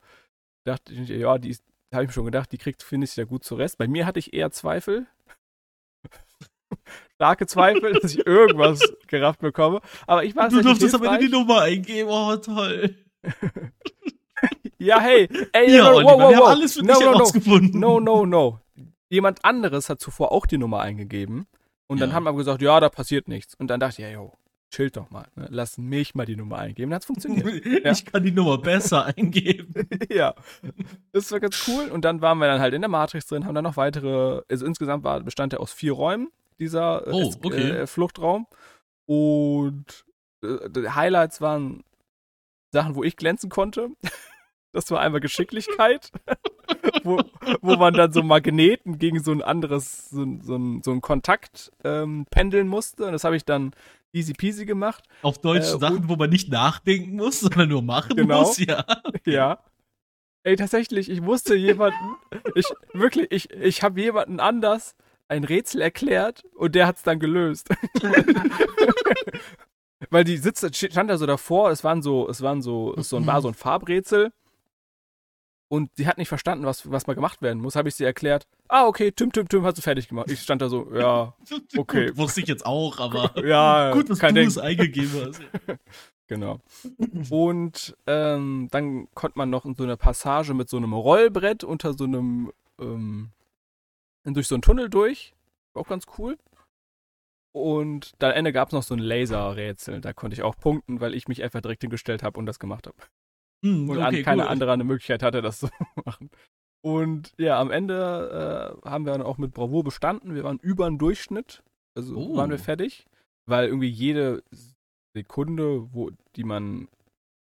dachte 0.64 0.92
ich, 0.92 1.08
ja, 1.08 1.38
die 1.38 1.56
habe 1.92 2.04
ich 2.04 2.08
mir 2.08 2.12
schon 2.12 2.24
gedacht, 2.24 2.52
die 2.52 2.58
kriegt, 2.58 2.82
finde 2.82 3.06
ich, 3.06 3.16
ja 3.16 3.24
gut 3.24 3.44
zu 3.44 3.54
Rest. 3.54 3.78
Bei 3.78 3.88
mir 3.88 4.06
hatte 4.06 4.18
ich 4.18 4.32
eher 4.32 4.50
Zweifel. 4.50 5.06
Starke 7.14 7.46
Zweifel, 7.46 7.92
dass 7.94 8.14
ich 8.14 8.26
irgendwas 8.26 8.80
gerafft 9.06 9.40
bekomme. 9.40 9.80
Aber 10.06 10.24
ich 10.24 10.34
war 10.34 10.48
Du 10.48 10.60
durftest 10.60 10.94
aber 10.94 11.18
die 11.18 11.28
Nummer 11.28 11.62
eingeben, 11.62 12.08
oh 12.10 12.36
toll. 12.36 12.96
ja, 14.79 15.01
hey, 15.01 15.29
ey, 15.53 15.75
ja, 15.75 15.90
no, 15.90 16.03
wow, 16.03 16.05
wow, 16.05 16.31
wir 16.31 16.37
haben 16.37 16.47
alles 16.47 16.75
für 16.75 16.83
no, 16.83 16.94
dich 16.94 17.05
no, 17.05 17.12
herausgefunden. 17.12 17.81
No, 17.81 18.01
no, 18.01 18.27
no. 18.27 18.61
Jemand 19.09 19.44
anderes 19.44 19.88
hat 19.88 20.01
zuvor 20.01 20.33
auch 20.33 20.47
die 20.47 20.59
Nummer 20.59 20.81
eingegeben. 20.81 21.47
Und 21.87 22.01
ja. 22.01 22.07
dann 22.07 22.14
haben 22.14 22.25
wir 22.25 22.35
gesagt, 22.35 22.62
ja, 22.62 22.81
da 22.81 22.88
passiert 22.88 23.29
nichts. 23.29 23.55
Und 23.55 23.68
dann 23.68 23.81
dachte 23.81 24.03
ich, 24.03 24.09
ja, 24.09 24.11
jo, 24.11 24.33
chill 24.70 24.90
doch 24.90 25.11
mal. 25.11 25.27
Ne? 25.37 25.47
Lass 25.51 25.79
mich 25.79 26.14
mal 26.14 26.27
die 26.27 26.37
Nummer 26.37 26.59
eingeben. 26.59 26.90
Dann 26.90 26.97
hat's 26.97 27.07
funktioniert. 27.07 27.64
ja. 27.85 27.92
Ich 27.92 28.05
kann 28.05 28.23
die 28.23 28.33
Nummer 28.33 28.59
besser 28.59 29.07
eingeben. 29.07 29.88
ja. 30.11 30.35
Das 31.12 31.31
war 31.31 31.40
ganz 31.40 31.68
cool. 31.68 31.90
Und 31.90 32.05
dann 32.05 32.20
waren 32.20 32.38
wir 32.38 32.47
dann 32.47 32.61
halt 32.61 32.75
in 32.75 32.83
der 32.83 32.90
Matrix 32.90 33.27
drin, 33.27 33.47
haben 33.47 33.55
dann 33.55 33.64
noch 33.64 33.77
weitere, 33.77 34.42
also 34.49 34.66
insgesamt 34.66 35.05
war, 35.05 35.20
bestand 35.20 35.53
er 35.53 35.61
aus 35.61 35.73
vier 35.73 35.92
Räumen, 35.92 36.29
dieser 36.59 37.07
äh, 37.07 37.11
oh, 37.12 37.33
okay. 37.44 37.70
äh, 37.70 37.87
Fluchtraum. 37.87 38.47
Und 39.07 40.05
äh, 40.42 40.88
Highlights 40.88 41.40
waren 41.40 41.85
Sachen, 42.74 42.94
wo 42.94 43.02
ich 43.02 43.16
glänzen 43.16 43.48
konnte. 43.50 43.88
Das 44.74 44.90
war 44.90 45.00
einmal 45.00 45.20
Geschicklichkeit, 45.20 46.10
wo, 47.04 47.22
wo 47.62 47.76
man 47.76 47.94
dann 47.94 48.12
so 48.12 48.24
Magneten 48.24 48.98
gegen 48.98 49.22
so 49.22 49.30
ein 49.30 49.40
anderes, 49.40 50.10
so, 50.10 50.26
so, 50.42 50.56
ein, 50.56 50.82
so 50.82 50.90
einen 50.90 51.00
Kontakt 51.00 51.70
ähm, 51.84 52.26
pendeln 52.28 52.66
musste. 52.66 53.06
Und 53.06 53.12
das 53.12 53.22
habe 53.22 53.37
ich 53.37 53.44
dann 53.44 53.72
easy 54.12 54.32
peasy 54.32 54.66
gemacht. 54.66 55.04
Auf 55.22 55.38
Deutsch 55.38 55.72
äh, 55.72 55.78
Sachen, 55.78 56.08
wo 56.08 56.16
man 56.16 56.28
nicht 56.28 56.48
nachdenken 56.48 57.14
muss, 57.14 57.38
sondern 57.40 57.68
nur 57.68 57.82
machen 57.82 58.16
genau. 58.16 58.40
muss, 58.40 58.58
ja. 58.58 58.84
Ja. 59.24 59.60
Ey, 60.42 60.56
tatsächlich, 60.56 61.08
ich 61.08 61.22
wusste 61.22 61.54
jemanden, 61.54 62.16
ich, 62.56 62.66
wirklich, 62.92 63.30
ich, 63.30 63.50
ich 63.50 63.82
habe 63.82 64.00
jemanden 64.00 64.40
anders 64.40 64.96
ein 65.28 65.44
Rätsel 65.44 65.80
erklärt 65.80 66.44
und 66.54 66.74
der 66.74 66.88
hat 66.88 66.96
es 66.96 67.02
dann 67.02 67.20
gelöst. 67.20 67.68
Weil 70.10 70.24
die 70.24 70.36
sitzt, 70.36 70.74
stand 70.76 71.11
da 71.11 71.18
so 71.18 71.26
davor, 71.26 71.70
es 71.70 71.84
waren 71.84 72.02
so, 72.02 72.28
es 72.28 72.42
waren 72.42 72.62
so, 72.62 72.94
es 72.96 73.12
war 73.12 73.40
so 73.42 73.48
ein 73.48 73.55
Farbrätsel 73.55 74.32
und 75.68 75.90
sie 75.96 76.07
hat 76.07 76.18
nicht 76.18 76.28
verstanden, 76.28 76.66
was, 76.66 76.90
was 76.90 77.07
mal 77.07 77.14
gemacht 77.14 77.42
werden 77.42 77.61
muss. 77.61 77.74
Habe 77.74 77.88
ich 77.88 77.96
sie 77.96 78.05
erklärt. 78.05 78.46
Ah, 78.68 78.86
okay, 78.86 79.11
Tim, 79.11 79.32
Tim, 79.32 79.48
Tim, 79.48 79.64
hast 79.64 79.78
du 79.78 79.82
fertig 79.82 80.09
gemacht. 80.09 80.30
Ich 80.30 80.40
stand 80.40 80.62
da 80.62 80.68
so, 80.68 80.94
ja, 80.94 81.34
okay. 81.76 82.09
Gut, 82.09 82.16
wusste 82.16 82.40
ich 82.40 82.46
jetzt 82.46 82.64
auch, 82.64 83.00
aber 83.00 83.32
ja, 83.44 83.92
gut, 83.92 84.09
dass 84.11 84.20
du 84.20 84.26
es 84.26 84.59
eingegeben 84.59 85.26
hast. 85.26 85.40
genau. 86.28 86.61
Und 87.30 87.96
ähm, 88.07 88.68
dann 88.70 89.09
konnte 89.14 89.38
man 89.38 89.50
noch 89.50 89.64
in 89.64 89.74
so 89.74 89.82
einer 89.82 89.96
Passage 89.96 90.55
mit 90.55 90.68
so 90.68 90.76
einem 90.76 90.92
Rollbrett 90.92 91.64
unter 91.64 91.94
so 91.94 92.05
einem, 92.05 92.52
ähm, 92.78 93.30
durch 94.24 94.46
so 94.46 94.55
einen 94.55 94.62
Tunnel 94.62 94.88
durch. 94.88 95.34
Auch 95.74 95.88
ganz 95.88 96.05
cool. 96.18 96.38
Und 97.55 98.12
am 98.18 98.32
Ende 98.32 98.52
gab 98.52 98.68
es 98.68 98.72
noch 98.72 98.82
so 98.82 98.94
ein 98.94 99.00
Laserrätsel. 99.00 100.00
Da 100.00 100.12
konnte 100.12 100.34
ich 100.34 100.42
auch 100.42 100.57
punkten, 100.57 101.00
weil 101.00 101.14
ich 101.14 101.28
mich 101.28 101.42
einfach 101.42 101.61
direkt 101.61 101.82
hingestellt 101.82 102.24
habe 102.24 102.38
und 102.38 102.46
das 102.46 102.59
gemacht 102.59 102.88
habe. 102.88 102.96
Hm, 103.64 103.88
und 103.88 103.98
okay, 103.98 104.24
keine 104.24 104.42
cool. 104.42 104.48
andere 104.48 104.72
eine 104.72 104.82
Möglichkeit 104.82 105.22
hatte, 105.22 105.40
das 105.40 105.61
zu 105.61 105.68
machen. 106.05 106.30
Und 106.84 107.32
ja, 107.38 107.61
am 107.61 107.70
Ende 107.70 108.80
äh, 108.84 108.88
haben 108.88 109.07
wir 109.07 109.12
dann 109.12 109.22
auch 109.22 109.38
mit 109.38 109.52
Bravour 109.55 109.84
bestanden. 109.84 110.34
Wir 110.34 110.42
waren 110.42 110.59
über 110.59 110.86
den 110.86 110.98
Durchschnitt 110.98 111.62
Also 111.96 112.16
oh. 112.16 112.36
waren 112.36 112.50
wir 112.50 112.59
fertig, 112.59 113.07
weil 113.46 113.68
irgendwie 113.68 113.88
jede 113.88 114.42
Sekunde, 115.14 115.94
wo 115.94 116.11
die 116.34 116.44
man 116.44 116.88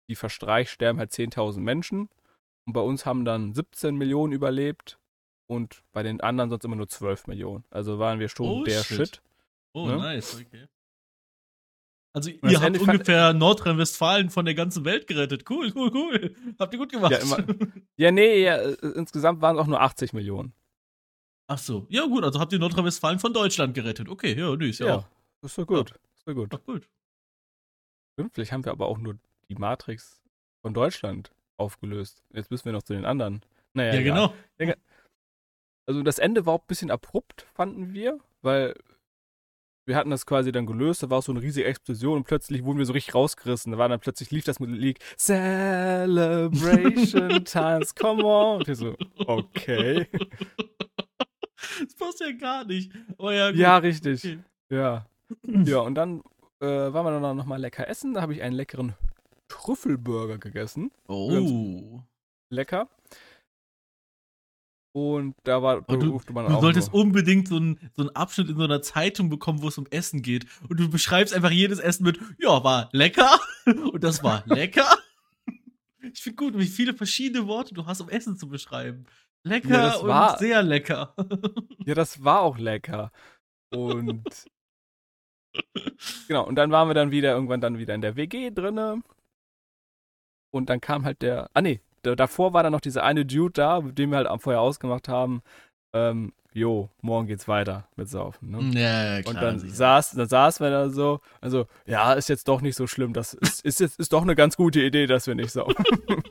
die 0.09 0.15
verstreicht, 0.15 0.71
sterben 0.71 1.01
halt 1.01 1.11
10.000 1.11 1.59
Menschen. 1.59 2.09
Und 2.65 2.73
bei 2.73 2.81
uns 2.81 3.07
haben 3.07 3.25
dann 3.25 3.55
17 3.55 3.97
Millionen 3.97 4.33
überlebt 4.33 5.01
und 5.49 5.83
bei 5.93 6.05
den 6.05 6.21
anderen 6.21 6.49
sonst 6.49 6.65
immer 6.65 6.77
nur 6.77 6.89
12 6.89 7.27
Millionen. 7.27 7.65
Also 7.71 7.99
waren 7.99 8.21
wir 8.21 8.29
schon 8.29 8.61
oh, 8.61 8.65
der 8.65 8.85
Shit. 8.85 8.97
Shit 8.97 9.23
oh, 9.83 9.87
ne? 9.87 9.97
nice, 9.97 10.35
okay. 10.35 10.67
Also 12.13 12.31
und 12.41 12.51
ihr 12.51 12.61
habt 12.63 12.79
ungefähr 12.81 13.35
Nordrhein-Westfalen 13.35 14.31
von 14.31 14.47
der 14.47 14.55
ganzen 14.55 14.87
Welt 14.87 15.07
gerettet. 15.07 15.45
Cool, 15.51 15.71
cool, 15.75 15.91
cool. 15.93 16.35
Habt 16.59 16.73
ihr 16.73 16.79
gut 16.79 16.91
gemacht. 16.91 17.13
Ja, 17.13 17.19
immer, 17.19 17.45
ja 17.99 18.11
nee, 18.11 18.43
ja, 18.43 18.57
äh, 18.57 18.75
insgesamt 18.95 19.43
waren 19.43 19.57
es 19.57 19.63
auch 19.63 19.67
nur 19.67 19.83
80 19.83 20.15
Millionen. 20.15 20.55
Ach 21.47 21.59
so. 21.59 21.87
Ja, 21.91 22.07
gut, 22.07 22.25
also 22.25 22.41
habt 22.41 22.55
ihr 22.55 22.59
Nordrhein-Westfalen 22.59 23.19
von 23.19 23.35
Deutschland 23.35 23.75
gerettet. 23.75 24.09
Okay, 24.09 24.35
ja, 24.35 24.57
nee, 24.57 24.71
ist 24.71 24.81
ja, 24.81 24.87
ja 24.87 24.95
auch. 24.97 25.07
Ist 25.43 25.59
doch 25.59 25.67
gut. 25.67 25.91
Ja. 25.91 25.97
Ist 26.17 26.27
doch 26.27 26.35
gut. 26.35 26.55
Ach, 26.55 26.65
gut. 26.65 26.89
Vielleicht 28.33 28.53
haben 28.53 28.65
wir 28.65 28.73
aber 28.73 28.87
auch 28.87 28.97
nur 28.97 29.19
die 29.51 29.55
Matrix 29.55 30.23
von 30.63 30.73
Deutschland 30.73 31.33
aufgelöst. 31.59 32.25
Jetzt 32.33 32.51
müssen 32.51 32.65
wir 32.65 32.73
noch 32.73 32.83
zu 32.83 32.95
den 32.95 33.05
anderen. 33.05 33.43
Naja, 33.75 33.95
ja, 33.95 34.03
genau. 34.03 34.35
Also 35.85 36.03
das 36.03 36.19
Ende 36.19 36.47
war 36.47 36.55
auch 36.55 36.63
ein 36.63 36.67
bisschen 36.67 36.91
abrupt, 36.91 37.47
fanden 37.55 37.93
wir, 37.93 38.19
weil 38.41 38.75
wir 39.87 39.97
hatten 39.97 40.11
das 40.11 40.27
quasi 40.27 40.53
dann 40.53 40.67
gelöst, 40.67 41.03
da 41.03 41.11
war 41.11 41.23
so 41.23 41.33
eine 41.33 41.41
riesige 41.41 41.67
Explosion 41.67 42.19
und 42.19 42.25
plötzlich 42.25 42.65
wurden 42.65 42.79
wir 42.79 42.87
so 42.87 42.93
richtig 42.93 43.15
rausgerissen. 43.15 43.73
Da 43.73 43.79
war 43.79 43.89
dann 43.89 44.01
plötzlich 44.01 44.31
lief 44.31 44.45
das 44.45 44.61
mit 44.61 44.71
League 44.71 44.99
Celebration 45.17 46.53
Times, 47.45 47.95
come 47.95 48.25
on. 48.25 48.59
Und 48.59 48.69
ich 48.69 48.77
so, 48.77 48.95
okay. 49.27 50.09
Das 51.81 51.95
passt 51.95 52.21
ja 52.21 52.33
gar 52.33 52.65
nicht. 52.65 52.93
Oh 53.19 53.31
ja, 53.31 53.51
gut. 53.51 53.59
ja, 53.59 53.79
richtig. 53.79 54.25
Okay. 54.25 54.39
Ja. 54.71 55.07
Ja, 55.43 55.79
und 55.79 55.95
dann 55.95 56.23
äh, 56.61 56.67
waren 56.67 57.07
wir 57.07 57.21
dann 57.21 57.37
noch 57.37 57.47
mal 57.47 57.61
lecker 57.61 57.89
essen. 57.89 58.15
Da 58.15 58.23
habe 58.23 58.35
ich 58.35 58.43
einen 58.43 58.55
leckeren 58.55 58.95
Trüffelburger 59.49 60.39
gegessen. 60.39 60.91
Oh. 61.09 61.31
Ganz 61.31 61.51
lecker. 62.51 62.89
Und 64.97 65.35
da 65.45 65.63
war 65.63 65.83
du, 65.83 66.19
man 66.33 66.47
du 66.47 66.59
solltest 66.59 66.89
noch. 66.89 67.01
unbedingt 67.01 67.49
so 67.49 67.57
einen, 67.57 67.79
so 67.93 68.01
einen 68.01 68.17
Abschnitt 68.17 68.49
in 68.49 68.57
so 68.57 68.65
einer 68.65 68.81
Zeitung 68.81 69.29
bekommen, 69.29 69.61
wo 69.61 69.69
es 69.69 69.77
um 69.77 69.87
Essen 69.91 70.23
geht. 70.23 70.47
Und 70.71 70.81
du 70.81 70.89
beschreibst 70.89 71.35
einfach 71.35 71.51
jedes 71.51 71.81
Essen 71.81 72.05
mit, 72.05 72.19
ja, 72.39 72.65
war 72.65 72.89
lecker. 72.93 73.39
Und 73.67 74.03
das 74.03 74.25
war 74.25 74.43
lecker. 74.47 74.89
Ich 76.13 76.23
finde 76.23 76.37
gut, 76.37 76.59
wie 76.59 76.67
viele 76.67 76.95
verschiedene 76.95 77.47
Worte 77.47 77.75
du 77.75 77.85
hast, 77.85 78.01
um 78.01 78.09
Essen 78.09 78.39
zu 78.39 78.49
beschreiben. 78.49 79.05
Lecker 79.43 79.69
ja, 79.69 79.97
und 79.97 80.09
war, 80.09 80.39
sehr 80.39 80.63
lecker. 80.63 81.15
Ja, 81.85 81.95
das 81.95 82.25
war 82.25 82.41
auch 82.41 82.57
lecker. 82.57 83.11
Und 83.71 84.25
genau, 86.27 86.47
und 86.47 86.55
dann 86.55 86.71
waren 86.71 86.89
wir 86.89 86.95
dann 86.95 87.11
wieder 87.11 87.33
irgendwann 87.33 87.61
dann 87.61 87.77
wieder 87.77 87.95
in 87.95 88.01
der 88.01 88.17
WG 88.17 88.51
drinne. 88.51 89.03
Und 90.51 90.71
dann 90.71 90.81
kam 90.81 91.05
halt 91.05 91.21
der. 91.21 91.51
Ah 91.53 91.61
nee, 91.61 91.83
davor 92.15 92.53
war 92.53 92.63
dann 92.63 92.73
noch 92.73 92.81
dieser 92.81 93.03
eine 93.03 93.25
Dude 93.25 93.53
da, 93.53 93.81
mit 93.81 93.99
dem 93.99 94.11
wir 94.11 94.19
halt 94.19 94.43
vorher 94.43 94.61
ausgemacht 94.61 95.09
haben, 95.09 95.43
ähm, 95.93 96.33
jo, 96.57 96.89
morgen 97.03 97.27
geht's 97.27 97.49
weiter 97.49 97.87
mit 97.97 98.09
Saufen. 98.09 98.51
Ne? 98.51 98.81
Ja, 98.81 99.21
klar, 99.21 99.35
und 99.35 99.43
dann 99.43 99.59
sicher. 99.59 99.75
saß, 99.75 100.13
dann 100.13 100.29
saß 100.29 100.61
wir 100.61 100.71
da 100.71 100.89
so, 100.89 101.21
also, 101.43 101.67
ja, 101.85 102.15
ist 102.15 102.29
jetzt 102.31 102.49
doch 102.49 102.63
nicht 102.63 102.77
so 102.77 102.87
schlimm. 102.87 103.13
Das 103.13 103.35
ist, 103.35 103.63
ist 103.63 103.81
jetzt 103.81 104.01
ist 104.01 104.13
doch 104.13 104.23
eine 104.23 104.35
ganz 104.35 104.57
gute 104.57 104.81
Idee, 104.81 105.07
dass 105.07 105.27
wir 105.27 105.35
nicht 105.35 105.51
saufen. 105.51 105.85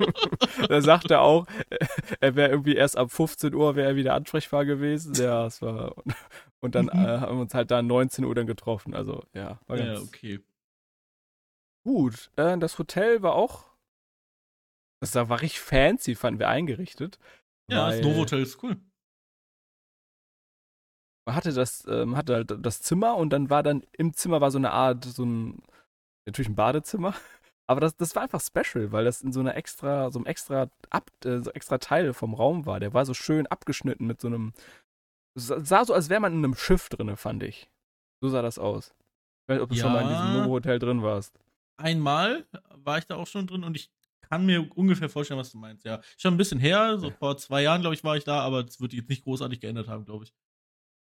da 0.67 0.82
sagt 0.82 1.11
er 1.11 1.21
auch, 1.21 1.45
er 2.19 2.36
wäre 2.36 2.49
irgendwie 2.49 2.76
erst 2.76 2.97
ab 2.97 3.11
15 3.11 3.53
Uhr 3.53 3.76
wäre 3.76 3.89
er 3.89 3.95
wieder 3.95 4.15
ansprechbar 4.15 4.65
gewesen. 4.65 5.13
Ja, 5.13 5.45
es 5.45 5.61
war. 5.61 5.93
Und 6.59 6.73
dann 6.73 6.88
äh, 6.88 6.91
haben 6.93 7.38
wir 7.38 7.41
uns 7.41 7.53
halt 7.53 7.69
da 7.69 7.84
19 7.84 8.26
Uhr 8.26 8.34
dann 8.34 8.47
getroffen. 8.47 8.95
Also, 8.95 9.23
ja, 9.34 9.59
war 9.67 9.78
ganz 9.78 9.99
ja, 9.99 9.99
okay. 9.99 10.39
Gut. 11.84 12.32
Äh, 12.36 12.57
das 12.57 12.80
Hotel 12.80 13.21
war 13.21 13.36
auch 13.36 13.74
das 15.12 15.30
war 15.30 15.41
richtig 15.41 15.62
fancy, 15.62 16.16
fanden 16.16 16.39
wir 16.39 16.49
eingerichtet. 16.49 17.20
Ja, 17.70 17.89
das 17.89 18.01
Novotel 18.01 18.41
ist 18.41 18.62
cool. 18.64 18.78
Man 21.28 21.36
hatte 21.36 21.53
das, 21.53 21.86
ähm, 21.88 22.16
hatte 22.16 22.36
halt 22.36 22.53
das 22.60 22.82
Zimmer 22.82 23.18
und 23.18 23.32
dann 23.32 23.49
war 23.49 23.64
dann 23.64 23.84
im 23.93 24.14
Zimmer 24.14 24.41
war 24.41 24.51
so 24.51 24.60
eine 24.60 24.72
Art, 24.72 25.03
so 25.06 25.26
ein, 25.26 25.64
natürlich 26.28 26.49
ein 26.49 26.56
Badezimmer. 26.56 27.16
Aber 27.68 27.82
das, 27.82 27.97
das 27.97 28.16
war 28.16 28.22
einfach 28.22 28.41
special, 28.41 28.91
weil 28.91 29.06
das 29.06 29.24
in 29.24 29.34
so 29.34 29.39
einer 29.39 29.56
extra, 29.56 30.12
so 30.12 30.20
einem 30.20 30.28
extra, 30.28 30.70
ab, 30.91 31.10
äh, 31.26 31.39
so 31.39 31.49
extra 31.51 31.80
Teil 31.80 32.14
vom 32.14 32.36
Raum 32.36 32.68
war. 32.68 32.80
Der 32.80 32.93
war 32.93 33.06
so 33.08 33.16
schön 33.16 33.47
abgeschnitten 33.47 34.06
mit 34.06 34.22
so 34.22 34.28
einem, 34.28 34.53
sah 35.34 35.84
so, 35.84 35.95
als 35.95 36.10
wäre 36.10 36.22
man 36.22 36.34
in 36.34 36.45
einem 36.45 36.56
Schiff 36.56 36.89
drin, 36.89 37.18
fand 37.18 37.41
ich. 37.41 37.72
So 38.22 38.30
sah 38.30 38.43
das 38.43 38.60
aus. 38.60 38.93
Ich 39.41 39.49
weiß 39.49 39.56
nicht, 39.56 39.64
ob 39.64 39.70
du 39.70 39.76
ja, 39.76 39.82
schon 39.82 39.93
mal 39.93 40.03
in 40.03 40.10
diesem 40.10 40.34
Novo-Hotel 40.34 40.78
drin 40.78 41.01
warst. 41.01 41.39
Einmal 41.78 42.45
war 42.76 42.99
ich 42.99 43.08
da 43.08 43.16
auch 43.16 43.28
schon 43.28 43.47
drin 43.47 43.64
und 43.64 43.76
ich 43.76 43.89
kann 44.30 44.45
mir 44.45 44.69
ungefähr 44.76 45.09
vorstellen, 45.09 45.39
was 45.39 45.51
du 45.51 45.57
meinst. 45.57 45.86
Ja, 45.86 46.01
schon 46.17 46.34
ein 46.34 46.38
bisschen 46.38 46.59
her, 46.59 46.97
so 46.99 47.11
vor 47.11 47.38
zwei 47.38 47.61
Jahren, 47.61 47.82
glaube 47.82 47.95
ich, 47.95 48.03
war 48.03 48.17
ich 48.17 48.23
da, 48.23 48.41
aber 48.41 48.65
es 48.65 48.80
wird 48.80 48.93
jetzt 48.93 49.09
nicht 49.09 49.23
großartig 49.23 49.59
geändert 49.59 49.88
haben, 49.88 50.05
glaube 50.05 50.26
ich. 50.26 50.34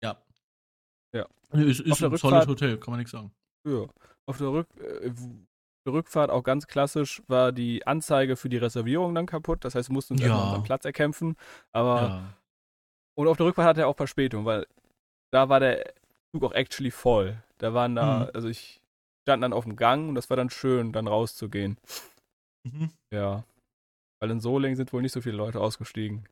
Ja. 0.02 0.22
Ja. 1.14 1.26
Ist, 1.52 1.80
ist 1.80 2.02
ein 2.02 2.14
tolles 2.16 2.46
Hotel, 2.46 2.78
kann 2.78 2.92
man 2.92 2.98
nichts 2.98 3.12
sagen. 3.12 3.32
Ja. 3.66 3.86
Auf 4.26 4.38
der, 4.38 4.48
Rück, 4.48 4.68
äh, 4.78 5.10
der 5.86 5.92
Rückfahrt 5.92 6.30
auch 6.30 6.42
ganz 6.42 6.66
klassisch 6.66 7.22
war 7.28 7.52
die 7.52 7.86
Anzeige 7.86 8.36
für 8.36 8.48
die 8.48 8.58
Reservierung 8.58 9.14
dann 9.14 9.26
kaputt. 9.26 9.64
Das 9.64 9.74
heißt, 9.74 9.88
wir 9.88 9.94
mussten 9.94 10.14
uns 10.14 10.22
ja. 10.22 10.36
unseren 10.36 10.62
Platz 10.62 10.84
erkämpfen. 10.84 11.36
Aber. 11.72 12.00
Ja. 12.00 12.34
Und 13.14 13.26
auf 13.26 13.36
der 13.36 13.46
Rückfahrt 13.46 13.66
hatte 13.66 13.80
er 13.80 13.88
auch 13.88 13.96
Verspätung, 13.96 14.44
weil 14.44 14.66
da 15.32 15.48
war 15.48 15.58
der 15.60 15.92
Zug 16.30 16.44
auch 16.44 16.52
actually 16.52 16.90
voll. 16.90 17.42
Da 17.58 17.74
waren 17.74 17.96
da, 17.96 18.26
hm. 18.26 18.30
also 18.34 18.48
ich 18.48 18.80
stand 19.22 19.42
dann 19.42 19.52
auf 19.52 19.64
dem 19.64 19.76
Gang 19.76 20.08
und 20.08 20.14
das 20.14 20.30
war 20.30 20.36
dann 20.36 20.50
schön, 20.50 20.92
dann 20.92 21.08
rauszugehen. 21.08 21.78
Mhm. 22.72 22.90
Ja. 23.12 23.44
Weil 24.20 24.30
in 24.30 24.40
Solingen 24.40 24.76
sind 24.76 24.92
wohl 24.92 25.02
nicht 25.02 25.12
so 25.12 25.20
viele 25.20 25.36
Leute 25.36 25.60
ausgestiegen. 25.60 26.28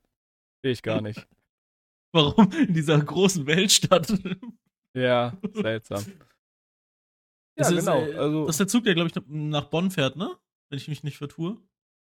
Sehe 0.62 0.72
ich 0.72 0.82
gar 0.82 1.00
nicht. 1.00 1.26
Warum? 2.12 2.50
In 2.52 2.74
dieser 2.74 2.98
großen 2.98 3.46
Weltstadt. 3.46 4.12
ja, 4.94 5.36
seltsam. 5.54 6.04
Ja, 7.58 7.68
ist, 7.68 7.76
genau. 7.76 8.00
Äh, 8.00 8.14
also, 8.16 8.46
das 8.46 8.54
ist 8.54 8.60
der 8.60 8.68
Zug, 8.68 8.84
der, 8.84 8.94
glaube 8.94 9.10
ich, 9.10 9.22
nach 9.28 9.66
Bonn 9.66 9.90
fährt, 9.90 10.16
ne? 10.16 10.36
Wenn 10.68 10.78
ich 10.78 10.88
mich 10.88 11.04
nicht 11.04 11.18
vertue. 11.18 11.58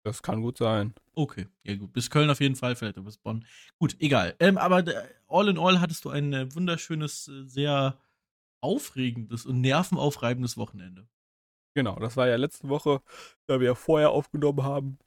Das 0.03 0.21
kann 0.21 0.41
gut 0.41 0.59
sein. 0.59 0.93
Okay, 1.13 1.47
ja 1.63 1.75
gut. 1.75 1.91
Bis 1.91 2.11
Köln 2.11 2.29
auf 2.29 2.39
jeden 2.39 2.55
Fall, 2.55 2.75
vielleicht 2.75 3.03
bis 3.03 3.17
Bonn. 3.17 3.45
Gut, 3.79 3.95
egal. 3.99 4.35
Ähm, 4.39 4.57
aber 4.57 4.83
all 5.27 5.49
in 5.49 5.57
all 5.57 5.79
hattest 5.81 6.05
du 6.05 6.09
ein 6.09 6.31
äh, 6.31 6.53
wunderschönes, 6.53 7.27
äh, 7.27 7.43
sehr 7.45 7.97
aufregendes 8.61 9.45
und 9.45 9.61
nervenaufreibendes 9.61 10.57
Wochenende. 10.57 11.07
Genau, 11.75 11.97
das 11.99 12.15
war 12.17 12.27
ja 12.27 12.37
letzte 12.37 12.69
Woche, 12.69 13.01
da 13.47 13.59
wir 13.59 13.67
ja 13.67 13.75
vorher 13.75 14.09
aufgenommen 14.11 14.63
haben, 14.63 14.97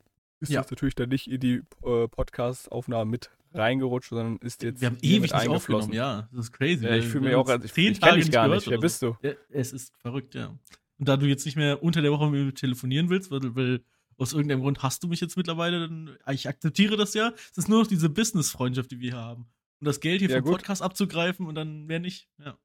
ist 0.40 0.52
ja. 0.52 0.60
das 0.60 0.70
natürlich 0.70 0.94
dann 0.94 1.08
nicht 1.08 1.28
in 1.28 1.40
die 1.40 1.62
äh, 1.82 2.06
Podcast-Aufnahme 2.08 3.10
mit 3.10 3.30
reingerutscht, 3.54 4.10
sondern 4.10 4.36
ist 4.36 4.62
jetzt. 4.62 4.80
Wir 4.80 4.88
haben 4.88 4.98
ewig 5.00 5.32
nicht 5.32 5.48
aufgenommen, 5.48 5.92
ja. 5.94 6.28
Das 6.30 6.46
ist 6.46 6.52
crazy. 6.52 6.84
Ja, 6.84 6.94
ich 6.94 7.06
fühle 7.06 7.24
mich 7.24 7.34
auch, 7.34 7.48
als 7.48 7.64
ich, 7.64 7.76
ich 7.76 8.00
kenne 8.00 8.18
dich 8.18 8.30
gar 8.30 8.46
nicht. 8.48 8.68
Wer 8.68 8.78
bist 8.78 9.00
du? 9.02 9.16
Ja, 9.22 9.32
es 9.48 9.72
ist 9.72 9.96
verrückt, 9.96 10.34
ja. 10.34 10.54
Und 10.98 11.08
da 11.08 11.16
du 11.16 11.26
jetzt 11.26 11.46
nicht 11.46 11.56
mehr 11.56 11.82
unter 11.82 12.02
der 12.02 12.12
Woche 12.12 12.28
mit 12.28 12.44
mir 12.44 12.54
telefonieren 12.54 13.08
willst, 13.08 13.30
weil, 13.30 13.56
weil 13.56 13.80
aus 14.18 14.32
irgendeinem 14.32 14.60
Grund 14.60 14.82
hast 14.82 15.02
du 15.02 15.08
mich 15.08 15.20
jetzt 15.20 15.36
mittlerweile, 15.36 15.80
dann, 15.80 16.18
ich 16.30 16.48
akzeptiere 16.48 16.96
das 16.96 17.14
ja. 17.14 17.32
Es 17.50 17.56
ist 17.56 17.68
nur 17.68 17.80
noch 17.80 17.86
diese 17.86 18.10
Business-Freundschaft, 18.10 18.90
die 18.90 19.00
wir 19.00 19.12
hier 19.12 19.20
haben. 19.20 19.46
Um 19.80 19.86
das 19.86 20.00
Geld 20.00 20.20
hier 20.20 20.28
ja, 20.28 20.36
vom 20.36 20.44
gut. 20.44 20.52
Podcast 20.58 20.82
abzugreifen 20.82 21.46
und 21.46 21.54
dann 21.54 21.86
mehr 21.86 22.00
nicht, 22.00 22.28
ja. 22.44 22.58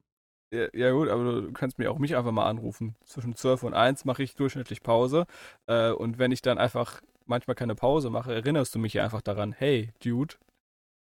Ja, 0.54 0.68
ja, 0.72 0.92
gut, 0.92 1.10
aber 1.10 1.42
du 1.42 1.52
kannst 1.52 1.80
mir 1.80 1.90
auch 1.90 1.98
mich 1.98 2.16
einfach 2.16 2.32
mal 2.32 2.46
anrufen. 2.46 2.96
Zwischen 3.06 3.36
12 3.36 3.64
und 3.64 3.74
1 3.74 4.06
mache 4.06 4.22
ich 4.22 4.36
durchschnittlich 4.36 4.84
Pause. 4.84 5.26
Äh, 5.66 5.90
und 5.90 6.20
wenn 6.20 6.32
ich 6.32 6.44
dann 6.44 6.60
einfach 6.60 7.02
manchmal 7.26 7.56
keine 7.56 7.74
Pause 7.74 8.12
mache, 8.12 8.36
erinnerst 8.36 8.76
du 8.76 8.80
mich 8.80 8.94
ja 8.94 9.04
einfach 9.04 9.22
daran, 9.22 9.52
hey, 9.52 9.92
Dude. 10.04 10.36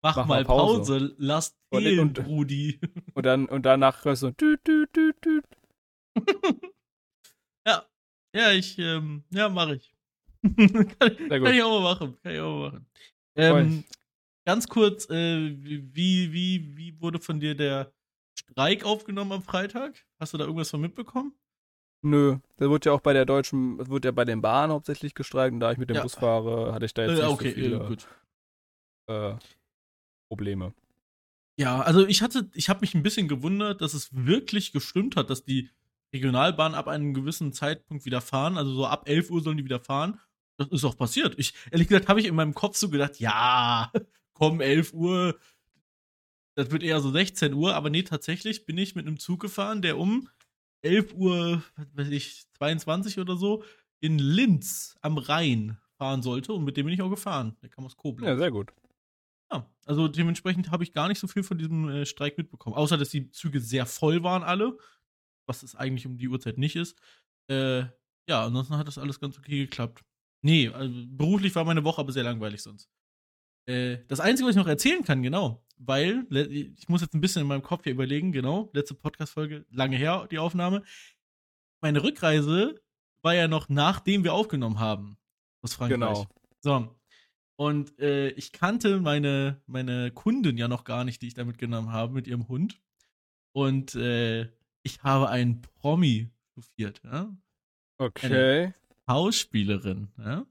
Mach, 0.00 0.14
mach 0.14 0.26
mal 0.26 0.44
Pause, 0.44 0.78
Pause. 0.78 1.14
lass 1.18 1.56
und, 1.70 1.98
und, 1.98 2.26
Rudi. 2.26 2.78
Und, 3.14 3.26
dann, 3.26 3.46
und 3.46 3.66
danach 3.66 4.04
hörst 4.04 4.22
du 4.22 4.30
düt, 4.30 4.66
düt, 4.66 4.94
düt, 4.94 5.16
düt. 5.24 5.44
ja. 7.66 7.84
Ja, 8.34 8.52
ich, 8.52 8.78
ähm, 8.78 9.24
ja, 9.30 9.48
mache 9.48 9.76
ich. 9.76 9.94
kann, 10.42 11.16
kann, 11.28 11.46
ich 11.46 11.62
auch 11.62 11.80
mal 11.80 11.94
machen. 11.94 12.16
Kann 12.22 12.32
ich 12.32 12.40
auch 12.40 12.58
mal 12.58 12.70
machen. 12.70 12.86
Ähm, 13.36 13.84
ganz 14.44 14.68
kurz, 14.68 15.08
äh, 15.10 15.56
wie, 15.56 16.32
wie, 16.32 16.76
wie 16.76 17.00
wurde 17.00 17.20
von 17.20 17.40
dir 17.40 17.54
der 17.56 17.92
Streik 18.38 18.84
aufgenommen 18.84 19.32
am 19.32 19.42
Freitag? 19.42 20.04
Hast 20.18 20.34
du 20.34 20.38
da 20.38 20.44
irgendwas 20.44 20.70
von 20.70 20.80
mitbekommen? 20.80 21.34
Nö, 22.04 22.38
da 22.56 22.68
wird 22.68 22.84
ja 22.84 22.92
auch 22.92 23.00
bei 23.00 23.12
der 23.12 23.24
deutschen, 23.24 23.88
wird 23.88 24.04
ja 24.04 24.10
bei 24.10 24.24
den 24.24 24.42
Bahnen 24.42 24.72
hauptsächlich 24.72 25.14
gestreikt 25.14 25.54
und 25.54 25.60
da 25.60 25.70
ich 25.70 25.78
mit 25.78 25.88
dem 25.88 25.96
ja. 25.96 26.02
Bus 26.02 26.14
fahre, 26.14 26.72
hatte 26.72 26.84
ich 26.84 26.94
da 26.94 27.02
jetzt 27.02 27.12
äh, 27.12 27.22
nicht 27.22 27.32
okay, 27.32 27.48
so 27.50 27.54
viele 27.54 27.96
äh, 29.08 29.36
Probleme. 30.28 30.74
Ja, 31.56 31.80
also 31.80 32.06
ich 32.06 32.22
hatte, 32.22 32.50
ich 32.54 32.68
habe 32.68 32.80
mich 32.80 32.94
ein 32.94 33.02
bisschen 33.04 33.28
gewundert, 33.28 33.80
dass 33.82 33.94
es 33.94 34.08
wirklich 34.12 34.72
gestimmt 34.72 35.14
hat, 35.16 35.30
dass 35.30 35.44
die 35.44 35.70
Regionalbahnen 36.12 36.76
ab 36.76 36.88
einem 36.88 37.14
gewissen 37.14 37.52
Zeitpunkt 37.52 38.04
wieder 38.04 38.20
fahren. 38.20 38.58
Also 38.58 38.72
so 38.74 38.86
ab 38.86 39.08
11 39.08 39.30
Uhr 39.30 39.42
sollen 39.42 39.58
die 39.58 39.64
wieder 39.64 39.80
fahren. 39.80 40.18
Das 40.58 40.68
ist 40.68 40.84
auch 40.84 40.96
passiert. 40.96 41.38
Ich, 41.38 41.54
ehrlich 41.70 41.88
gesagt, 41.88 42.08
habe 42.08 42.20
ich 42.20 42.26
in 42.26 42.34
meinem 42.34 42.54
Kopf 42.54 42.76
so 42.76 42.88
gedacht, 42.88 43.20
ja, 43.20 43.90
komm, 44.34 44.60
11 44.60 44.92
Uhr, 44.92 45.38
das 46.54 46.70
wird 46.70 46.82
eher 46.82 47.00
so 47.00 47.10
16 47.10 47.54
Uhr, 47.54 47.74
aber 47.74 47.90
nee, 47.90 48.02
tatsächlich 48.02 48.66
bin 48.66 48.78
ich 48.78 48.94
mit 48.94 49.06
einem 49.06 49.18
Zug 49.18 49.40
gefahren, 49.40 49.82
der 49.82 49.98
um 49.98 50.28
11 50.82 51.14
Uhr, 51.14 51.62
weiß 51.94 52.08
ich, 52.08 52.46
22 52.58 53.18
oder 53.18 53.36
so, 53.36 53.64
in 54.00 54.18
Linz 54.18 54.96
am 55.00 55.16
Rhein 55.18 55.78
fahren 55.96 56.22
sollte 56.22 56.52
und 56.52 56.64
mit 56.64 56.76
dem 56.76 56.86
bin 56.86 56.94
ich 56.94 57.02
auch 57.02 57.10
gefahren. 57.10 57.56
Der 57.62 57.68
kam 57.68 57.84
aus 57.84 57.96
Koblenz. 57.96 58.28
Ja, 58.28 58.36
sehr 58.36 58.50
gut. 58.50 58.72
Ja, 59.52 59.70
also 59.86 60.08
dementsprechend 60.08 60.70
habe 60.70 60.82
ich 60.82 60.92
gar 60.92 61.08
nicht 61.08 61.20
so 61.20 61.28
viel 61.28 61.42
von 61.42 61.58
diesem 61.58 61.88
äh, 61.88 62.06
Streik 62.06 62.36
mitbekommen. 62.36 62.74
Außer, 62.74 62.98
dass 62.98 63.10
die 63.10 63.30
Züge 63.30 63.60
sehr 63.60 63.86
voll 63.86 64.22
waren, 64.22 64.42
alle. 64.42 64.76
Was 65.46 65.62
es 65.62 65.74
eigentlich 65.74 66.06
um 66.06 66.16
die 66.16 66.28
Uhrzeit 66.28 66.58
nicht 66.58 66.76
ist. 66.76 66.98
Äh, 67.48 67.84
ja, 68.28 68.44
ansonsten 68.44 68.76
hat 68.76 68.86
das 68.86 68.98
alles 68.98 69.20
ganz 69.20 69.38
okay 69.38 69.58
geklappt. 69.58 70.04
Nee, 70.42 70.68
also 70.68 70.92
beruflich 71.06 71.54
war 71.54 71.64
meine 71.64 71.84
Woche 71.84 72.00
aber 72.00 72.12
sehr 72.12 72.24
langweilig 72.24 72.62
sonst. 72.62 72.88
Äh, 73.66 73.98
das 74.08 74.20
Einzige, 74.20 74.48
was 74.48 74.56
ich 74.56 74.60
noch 74.60 74.68
erzählen 74.68 75.04
kann, 75.04 75.22
genau, 75.22 75.64
weil, 75.84 76.26
ich 76.50 76.88
muss 76.88 77.00
jetzt 77.00 77.14
ein 77.14 77.20
bisschen 77.20 77.42
in 77.42 77.48
meinem 77.48 77.62
Kopf 77.62 77.84
hier 77.84 77.92
überlegen, 77.92 78.32
genau, 78.32 78.70
letzte 78.72 78.94
Podcast-Folge, 78.94 79.66
lange 79.70 79.96
her, 79.96 80.28
die 80.30 80.38
Aufnahme. 80.38 80.82
Meine 81.80 82.02
Rückreise 82.02 82.80
war 83.22 83.34
ja 83.34 83.48
noch 83.48 83.68
nachdem 83.68 84.24
wir 84.24 84.34
aufgenommen 84.34 84.78
haben 84.78 85.18
aus 85.62 85.74
Frankreich. 85.74 85.98
Genau. 85.98 86.26
So. 86.60 86.96
Und 87.56 87.98
äh, 87.98 88.30
ich 88.30 88.52
kannte 88.52 89.00
meine, 89.00 89.62
meine 89.66 90.10
Kundin 90.10 90.56
ja 90.56 90.68
noch 90.68 90.84
gar 90.84 91.04
nicht, 91.04 91.22
die 91.22 91.28
ich 91.28 91.34
da 91.34 91.44
mitgenommen 91.44 91.92
habe, 91.92 92.12
mit 92.12 92.26
ihrem 92.26 92.48
Hund. 92.48 92.80
Und 93.52 93.94
äh, 93.94 94.48
ich 94.82 95.02
habe 95.02 95.28
einen 95.28 95.62
Promi 95.62 96.30
chauffiert, 96.54 97.00
ja. 97.04 97.36
Okay. 97.98 98.26
Eine 98.26 98.74
Schauspielerin, 99.08 100.08
ja. 100.18 100.46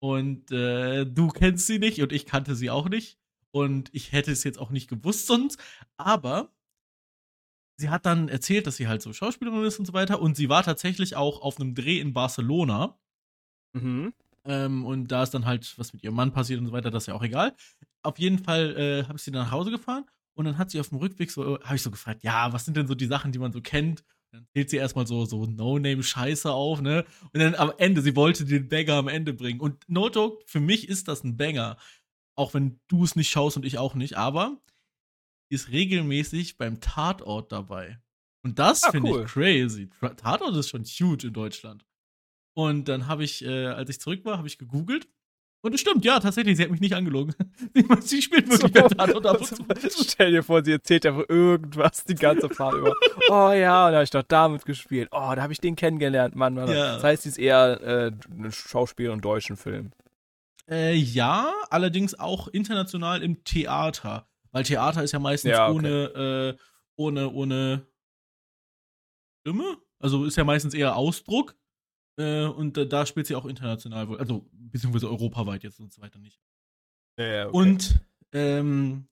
Und 0.00 0.50
äh, 0.50 1.06
du 1.06 1.28
kennst 1.28 1.66
sie 1.66 1.78
nicht 1.78 2.02
und 2.02 2.12
ich 2.12 2.26
kannte 2.26 2.54
sie 2.54 2.68
auch 2.68 2.88
nicht. 2.90 3.18
Und 3.54 3.88
ich 3.92 4.10
hätte 4.10 4.32
es 4.32 4.42
jetzt 4.42 4.58
auch 4.58 4.70
nicht 4.70 4.88
gewusst 4.88 5.28
sonst. 5.28 5.62
Aber 5.96 6.52
sie 7.76 7.88
hat 7.88 8.04
dann 8.04 8.28
erzählt, 8.28 8.66
dass 8.66 8.76
sie 8.76 8.88
halt 8.88 9.00
so 9.00 9.12
Schauspielerin 9.12 9.62
ist 9.62 9.78
und 9.78 9.86
so 9.86 9.92
weiter. 9.92 10.20
Und 10.20 10.36
sie 10.36 10.48
war 10.48 10.64
tatsächlich 10.64 11.14
auch 11.14 11.40
auf 11.40 11.60
einem 11.60 11.76
Dreh 11.76 12.00
in 12.00 12.12
Barcelona. 12.12 12.98
Mhm. 13.72 14.12
Ähm, 14.44 14.84
und 14.84 15.06
da 15.06 15.22
ist 15.22 15.34
dann 15.34 15.46
halt 15.46 15.72
was 15.78 15.92
mit 15.92 16.02
ihrem 16.02 16.16
Mann 16.16 16.32
passiert 16.32 16.58
und 16.58 16.66
so 16.66 16.72
weiter, 16.72 16.90
das 16.90 17.04
ist 17.04 17.06
ja 17.06 17.14
auch 17.14 17.22
egal. 17.22 17.54
Auf 18.02 18.18
jeden 18.18 18.40
Fall 18.40 18.76
äh, 18.76 19.04
habe 19.04 19.18
ich 19.18 19.22
sie 19.22 19.30
dann 19.30 19.44
nach 19.44 19.52
Hause 19.52 19.70
gefahren 19.70 20.04
und 20.34 20.46
dann 20.46 20.58
hat 20.58 20.72
sie 20.72 20.80
auf 20.80 20.88
dem 20.88 20.98
Rückweg 20.98 21.30
so, 21.30 21.60
habe 21.60 21.76
ich 21.76 21.82
so 21.82 21.92
gefragt, 21.92 22.24
ja, 22.24 22.52
was 22.52 22.64
sind 22.64 22.76
denn 22.76 22.88
so 22.88 22.96
die 22.96 23.06
Sachen, 23.06 23.30
die 23.30 23.38
man 23.38 23.52
so 23.52 23.60
kennt? 23.60 24.04
Dann 24.32 24.48
zählt 24.52 24.70
sie 24.70 24.78
erstmal 24.78 25.06
so, 25.06 25.26
so 25.26 25.46
No-Name-Scheiße 25.46 26.50
auf, 26.50 26.80
ne? 26.80 27.04
Und 27.32 27.40
dann 27.40 27.54
am 27.54 27.72
Ende, 27.78 28.02
sie 28.02 28.16
wollte 28.16 28.44
den 28.44 28.68
Banger 28.68 28.94
am 28.94 29.06
Ende 29.06 29.32
bringen. 29.32 29.60
Und 29.60 29.88
No 29.88 30.10
Joke, 30.10 30.42
für 30.46 30.58
mich 30.58 30.88
ist 30.88 31.06
das 31.06 31.22
ein 31.22 31.36
Banger. 31.36 31.76
Auch 32.36 32.54
wenn 32.54 32.80
du 32.88 33.04
es 33.04 33.16
nicht 33.16 33.30
schaust 33.30 33.56
und 33.56 33.64
ich 33.64 33.78
auch 33.78 33.94
nicht, 33.94 34.16
aber 34.16 34.60
ist 35.50 35.70
regelmäßig 35.70 36.56
beim 36.56 36.80
Tatort 36.80 37.52
dabei. 37.52 38.00
Und 38.42 38.58
das 38.58 38.82
ah, 38.84 38.90
finde 38.90 39.10
cool. 39.12 39.24
ich 39.24 39.32
crazy. 39.32 39.90
Tatort 40.16 40.56
ist 40.56 40.68
schon 40.68 40.84
huge 40.84 41.28
in 41.28 41.32
Deutschland. 41.32 41.86
Und 42.54 42.88
dann 42.88 43.06
habe 43.06 43.24
ich, 43.24 43.44
äh, 43.44 43.66
als 43.66 43.90
ich 43.90 44.00
zurück 44.00 44.24
war, 44.24 44.38
habe 44.38 44.48
ich 44.48 44.58
gegoogelt 44.58 45.08
und 45.64 45.74
es 45.74 45.80
stimmt, 45.80 46.04
ja, 46.04 46.20
tatsächlich, 46.20 46.58
sie 46.58 46.64
hat 46.64 46.70
mich 46.70 46.82
nicht 46.82 46.94
angelogen. 46.94 47.34
sie 48.00 48.20
spielt 48.20 48.50
wirklich 48.50 48.70
so, 48.74 48.86
Tatort 48.86 49.24
ab 49.24 49.40
und 49.40 49.46
zu. 49.46 50.04
Stell 50.06 50.30
dir 50.30 50.42
vor, 50.42 50.62
sie 50.62 50.72
erzählt 50.72 51.06
einfach 51.06 51.24
irgendwas 51.26 52.04
die 52.04 52.16
ganze 52.16 52.50
Fahrt 52.50 52.74
über. 52.74 52.92
Oh 53.30 53.50
ja, 53.50 53.88
da 53.90 53.94
habe 53.94 54.04
ich 54.04 54.10
doch 54.10 54.24
damit 54.24 54.66
gespielt. 54.66 55.08
Oh, 55.10 55.32
da 55.34 55.40
habe 55.40 55.54
ich 55.54 55.60
den 55.60 55.74
kennengelernt, 55.74 56.36
Mann. 56.36 56.52
Mann. 56.52 56.68
Ja. 56.68 56.96
Das 56.96 57.04
heißt, 57.04 57.22
sie 57.22 57.30
ist 57.30 57.38
eher 57.38 57.80
äh, 57.80 58.12
ein 58.30 58.52
Schauspieler 58.52 59.14
und 59.14 59.24
deutschen 59.24 59.56
Film. 59.56 59.92
Äh, 60.70 60.94
ja, 60.94 61.52
allerdings 61.70 62.18
auch 62.18 62.48
international 62.48 63.22
im 63.22 63.44
Theater. 63.44 64.28
Weil 64.50 64.64
Theater 64.64 65.02
ist 65.02 65.12
ja 65.12 65.18
meistens 65.18 65.50
ja, 65.50 65.68
okay. 65.68 65.76
ohne, 65.76 65.88
äh, 65.88 66.62
ohne, 66.96 67.30
ohne 67.30 67.86
Stimme. 69.40 69.78
Also 69.98 70.24
ist 70.24 70.36
ja 70.36 70.44
meistens 70.44 70.74
eher 70.74 70.96
Ausdruck. 70.96 71.56
Äh, 72.16 72.44
und 72.44 72.76
da 72.76 73.06
spielt 73.06 73.26
sie 73.26 73.34
auch 73.34 73.46
international 73.46 74.08
wohl. 74.08 74.18
Also, 74.18 74.48
beziehungsweise 74.52 75.10
europaweit 75.10 75.64
jetzt 75.64 75.80
und 75.80 75.92
so 75.92 76.00
weiter 76.00 76.18
nicht. 76.18 76.40
Ja, 77.18 77.48
okay. 77.48 77.56
Und 77.56 78.00
ähm, 78.32 79.08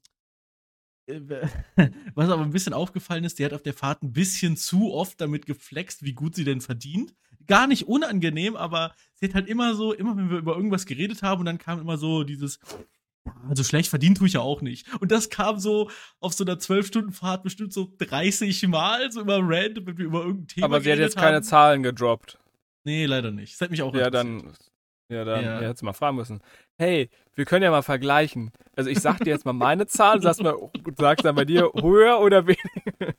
äh, 1.06 1.20
was 2.14 2.30
aber 2.30 2.42
ein 2.42 2.52
bisschen 2.52 2.72
aufgefallen 2.72 3.24
ist, 3.24 3.38
die 3.38 3.44
hat 3.44 3.52
auf 3.52 3.62
der 3.62 3.74
Fahrt 3.74 4.02
ein 4.02 4.12
bisschen 4.12 4.56
zu 4.56 4.92
oft 4.92 5.20
damit 5.20 5.46
geflext, 5.46 6.04
wie 6.04 6.14
gut 6.14 6.34
sie 6.34 6.44
denn 6.44 6.60
verdient. 6.60 7.14
Gar 7.46 7.66
nicht 7.66 7.88
unangenehm, 7.88 8.56
aber 8.56 8.94
sie 9.14 9.26
hat 9.26 9.34
halt 9.34 9.48
immer 9.48 9.74
so, 9.74 9.92
immer 9.92 10.16
wenn 10.16 10.30
wir 10.30 10.38
über 10.38 10.56
irgendwas 10.56 10.86
geredet 10.86 11.22
haben 11.22 11.40
und 11.40 11.46
dann 11.46 11.58
kam 11.58 11.80
immer 11.80 11.96
so 11.96 12.24
dieses, 12.24 12.58
also 13.48 13.62
schlecht 13.62 13.88
verdient 13.88 14.18
tue 14.18 14.26
ich 14.26 14.34
ja 14.34 14.40
auch 14.40 14.62
nicht. 14.62 14.86
Und 15.00 15.12
das 15.12 15.30
kam 15.30 15.58
so 15.58 15.90
auf 16.20 16.32
so 16.32 16.44
einer 16.44 16.54
12-Stunden-Fahrt 16.54 17.42
bestimmt 17.42 17.72
so 17.72 17.92
30 17.98 18.66
Mal, 18.68 19.10
so 19.12 19.20
immer 19.20 19.38
random, 19.42 19.86
wenn 19.86 19.98
wir 19.98 20.04
über 20.04 20.20
irgendein 20.20 20.48
Thema 20.48 20.64
Aber 20.66 20.80
sie 20.80 20.92
hat 20.92 20.98
jetzt 20.98 21.16
haben. 21.16 21.24
keine 21.24 21.42
Zahlen 21.42 21.82
gedroppt. 21.82 22.38
Nee, 22.84 23.06
leider 23.06 23.30
nicht. 23.30 23.54
Das 23.54 23.60
hat 23.60 23.70
mich 23.70 23.82
auch 23.82 23.94
Ja, 23.94 24.10
dann. 24.10 24.52
Ja, 25.08 25.24
dann 25.24 25.44
ja. 25.44 25.60
hättest 25.60 25.82
du 25.82 25.86
mal 25.86 25.92
fragen 25.92 26.16
müssen. 26.16 26.40
Hey, 26.78 27.10
wir 27.34 27.44
können 27.44 27.62
ja 27.62 27.70
mal 27.70 27.82
vergleichen. 27.82 28.50
Also 28.74 28.88
ich 28.88 28.98
sag 29.00 29.18
dir 29.18 29.30
jetzt 29.30 29.44
mal 29.44 29.52
meine 29.52 29.86
Zahl, 29.86 30.16
du 30.16 30.22
sagst, 30.22 30.42
mal, 30.42 30.56
sagst 30.96 31.24
dann 31.24 31.34
bei 31.34 31.44
dir 31.44 31.70
höher 31.74 32.18
oder 32.18 32.46
weniger. 32.46 33.14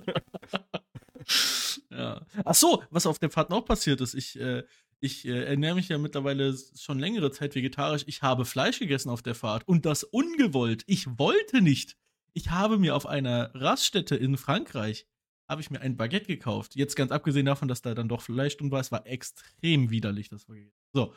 ja. 1.90 2.26
Ach 2.46 2.56
so, 2.56 2.84
was 2.90 3.06
auf 3.06 3.20
der 3.20 3.30
Fahrt 3.30 3.50
noch 3.50 3.66
passiert 3.66 4.02
ist, 4.02 4.14
ich, 4.14 4.40
äh, 4.40 4.64
ich 5.00 5.26
äh, 5.26 5.46
ernähre 5.46 5.76
mich 5.76 5.90
ja 5.90 5.98
mittlerweile 5.98 6.56
schon 6.78 7.00
längere 7.00 7.32
Zeit 7.32 7.56
vegetarisch. 7.56 8.04
Ich 8.08 8.22
habe 8.22 8.46
Fleisch 8.46 8.80
gegessen 8.80 9.10
auf 9.10 9.22
der 9.22 9.36
Fahrt 9.36 9.68
und 9.68 9.86
das 9.86 10.04
ungewollt. 10.04 10.84
Ich 10.88 11.08
wollte 11.18 11.62
nicht. 11.62 11.98
Ich 12.34 12.50
habe 12.50 12.80
mir 12.80 12.96
auf 12.96 13.06
einer 13.06 13.52
Raststätte 13.54 14.16
in 14.16 14.38
Frankreich 14.38 15.06
habe 15.50 15.62
ich 15.62 15.70
mir 15.70 15.82
ein 15.82 15.98
Baguette 15.98 16.28
gekauft. 16.28 16.76
Jetzt 16.76 16.96
ganz 16.96 17.12
abgesehen 17.12 17.46
davon, 17.46 17.68
dass 17.68 17.82
da 17.82 17.94
dann 17.94 18.08
doch 18.08 18.22
Fleisch 18.22 18.58
drin 18.58 18.72
war, 18.72 18.80
es 18.80 18.92
war 18.92 19.06
extrem 19.06 19.90
widerlich, 19.90 20.30
das 20.30 20.46
Baguette. 20.46 20.74
So. 20.94 21.14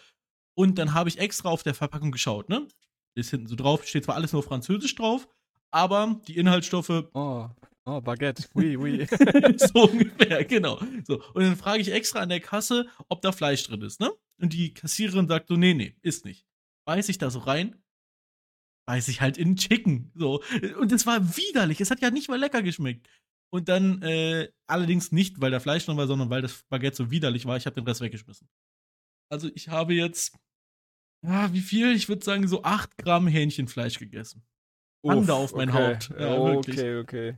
Und 0.54 0.78
dann 0.78 0.94
habe 0.94 1.08
ich 1.08 1.18
extra 1.18 1.48
auf 1.48 1.62
der 1.62 1.74
Verpackung 1.74 2.10
geschaut, 2.10 2.48
ne? 2.48 2.66
Ist 3.14 3.30
hinten 3.30 3.46
so 3.46 3.56
drauf, 3.56 3.86
steht 3.86 4.04
zwar 4.04 4.14
alles 4.14 4.32
nur 4.32 4.42
französisch 4.42 4.94
drauf, 4.94 5.28
aber 5.76 6.18
die 6.26 6.38
Inhaltsstoffe. 6.38 7.04
Oh, 7.12 7.48
oh 7.84 8.00
Baguette, 8.00 8.48
oui, 8.54 8.76
oui. 8.78 9.06
so 9.58 9.90
ungefähr, 9.90 10.42
genau. 10.46 10.80
So. 11.06 11.22
Und 11.34 11.42
dann 11.42 11.56
frage 11.56 11.82
ich 11.82 11.92
extra 11.92 12.20
an 12.20 12.30
der 12.30 12.40
Kasse, 12.40 12.86
ob 13.10 13.20
da 13.20 13.30
Fleisch 13.30 13.62
drin 13.64 13.82
ist, 13.82 14.00
ne? 14.00 14.10
Und 14.40 14.54
die 14.54 14.72
Kassiererin 14.72 15.28
sagt 15.28 15.48
so, 15.48 15.56
nee, 15.56 15.74
nee, 15.74 15.94
ist 16.00 16.24
nicht. 16.24 16.46
Beiß 16.86 17.10
ich 17.10 17.18
da 17.18 17.28
so 17.28 17.40
rein, 17.40 17.76
beiß 18.86 19.08
ich 19.08 19.20
halt 19.20 19.36
in 19.36 19.56
Chicken. 19.56 20.12
So. 20.14 20.42
Und 20.80 20.92
es 20.92 21.04
war 21.04 21.36
widerlich. 21.36 21.82
Es 21.82 21.90
hat 21.90 22.00
ja 22.00 22.10
nicht 22.10 22.30
mal 22.30 22.40
lecker 22.40 22.62
geschmeckt. 22.62 23.06
Und 23.52 23.68
dann 23.68 24.00
äh, 24.00 24.48
allerdings 24.66 25.12
nicht, 25.12 25.42
weil 25.42 25.50
da 25.50 25.60
Fleisch 25.60 25.84
drin 25.84 25.98
war, 25.98 26.06
sondern 26.06 26.30
weil 26.30 26.42
das 26.42 26.62
Baguette 26.70 26.96
so 26.96 27.10
widerlich 27.10 27.44
war. 27.44 27.58
Ich 27.58 27.66
habe 27.66 27.74
den 27.74 27.86
Rest 27.86 28.00
weggeschmissen. 28.00 28.48
Also 29.30 29.50
ich 29.54 29.68
habe 29.68 29.92
jetzt, 29.92 30.34
ah, 31.22 31.50
wie 31.52 31.60
viel? 31.60 31.94
Ich 31.94 32.08
würde 32.08 32.24
sagen 32.24 32.48
so 32.48 32.62
8 32.62 32.96
Gramm 32.96 33.26
Hähnchenfleisch 33.26 33.98
gegessen. 33.98 34.42
Hande 35.04 35.34
auf 35.34 35.54
mein 35.54 35.70
okay. 35.70 35.94
Haupt. 35.94 36.14
Ja, 36.18 36.38
okay, 36.38 36.96
okay. 36.98 37.36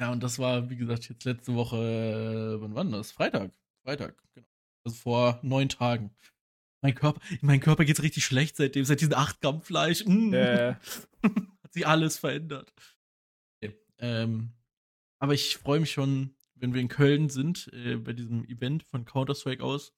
Ja, 0.00 0.12
und 0.12 0.22
das 0.22 0.38
war, 0.38 0.70
wie 0.70 0.76
gesagt, 0.76 1.08
jetzt 1.08 1.24
letzte 1.24 1.54
Woche, 1.54 1.76
äh, 1.76 2.60
wann 2.60 2.74
war 2.74 2.84
das? 2.84 3.10
Freitag. 3.10 3.50
Freitag, 3.84 4.14
genau. 4.34 4.46
Also 4.84 4.96
vor 4.96 5.40
neun 5.42 5.68
Tagen. 5.68 6.14
Mein 6.82 6.94
Körper, 6.94 7.20
mein 7.40 7.60
Körper 7.60 7.84
geht's 7.84 8.02
richtig 8.02 8.24
schlecht 8.24 8.56
seitdem, 8.56 8.84
seit 8.84 9.00
diesen 9.00 9.14
8 9.14 9.40
Gramm 9.40 9.62
Fleisch. 9.62 10.04
Mm. 10.06 10.32
Äh. 10.32 10.74
Hat 11.22 11.72
sich 11.72 11.86
alles 11.86 12.18
verändert. 12.18 12.72
Okay. 13.60 13.76
Ähm, 13.98 14.52
aber 15.18 15.34
ich 15.34 15.56
freue 15.56 15.80
mich 15.80 15.90
schon, 15.90 16.34
wenn 16.54 16.74
wir 16.74 16.80
in 16.80 16.88
Köln 16.88 17.28
sind, 17.28 17.68
äh, 17.72 17.96
bei 17.96 18.12
diesem 18.12 18.44
Event 18.44 18.84
von 18.84 19.04
Counter-Strike 19.04 19.62
aus. 19.62 19.92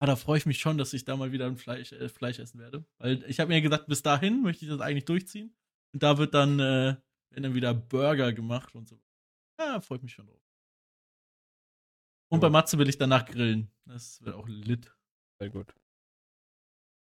Ah, 0.00 0.06
da 0.06 0.16
freue 0.16 0.38
ich 0.38 0.46
mich 0.46 0.58
schon, 0.58 0.78
dass 0.78 0.92
ich 0.92 1.04
da 1.04 1.16
mal 1.16 1.30
wieder 1.30 1.46
ein 1.46 1.56
Fleisch, 1.56 1.92
äh, 1.92 2.08
Fleisch 2.08 2.38
essen 2.38 2.58
werde. 2.58 2.84
Weil 2.98 3.22
ich 3.28 3.38
habe 3.38 3.48
mir 3.48 3.60
gesagt, 3.60 3.86
bis 3.86 4.02
dahin 4.02 4.42
möchte 4.42 4.64
ich 4.64 4.70
das 4.70 4.80
eigentlich 4.80 5.04
durchziehen. 5.04 5.54
Und 5.92 6.02
da 6.02 6.18
wird 6.18 6.34
dann, 6.34 6.60
äh, 6.60 6.96
werden 7.30 7.42
dann 7.42 7.54
wieder 7.54 7.74
Burger 7.74 8.32
gemacht 8.32 8.74
und 8.74 8.88
so. 8.88 8.98
Ja, 9.58 9.80
freut 9.80 10.02
mich 10.02 10.12
schon 10.12 10.26
drauf. 10.26 10.40
Und 12.30 12.42
ja. 12.42 12.48
bei 12.48 12.50
Matze 12.50 12.78
will 12.78 12.88
ich 12.88 12.96
danach 12.96 13.26
grillen. 13.26 13.70
Das 13.84 14.24
wird 14.24 14.36
auch 14.36 14.48
lit. 14.48 14.94
Sehr 15.40 15.50
gut. 15.50 15.74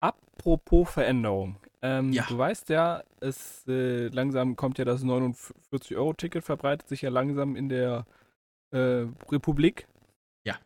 Apropos 0.01 0.91
Veränderung. 0.91 1.59
Ähm, 1.81 2.13
ja. 2.13 2.27
Du 2.29 2.37
weißt 2.37 2.69
ja, 2.69 3.03
es 3.21 3.67
äh, 3.67 4.09
langsam 4.09 4.57
kommt 4.57 4.79
ja 4.79 4.85
das 4.85 5.03
49-Euro-Ticket, 5.03 6.45
verbreitet 6.45 6.89
sich 6.89 7.03
ja 7.03 7.11
langsam 7.11 7.57
in 7.57 7.69
der 7.69 8.07
äh, 8.71 9.07
Republik. 9.31 9.89
Ja. 10.45 10.59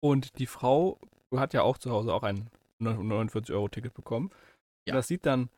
Und 0.00 0.38
die 0.38 0.46
Frau 0.46 0.98
hat 1.34 1.52
ja 1.52 1.62
auch 1.62 1.78
zu 1.78 1.90
Hause 1.90 2.14
auch 2.14 2.22
ein 2.22 2.50
49-Euro-Ticket 2.80 3.94
bekommen. 3.94 4.30
Ja. 4.86 4.94
das 4.94 5.08
sieht 5.08 5.26
dann 5.26 5.50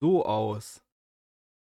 so 0.00 0.24
aus. 0.24 0.84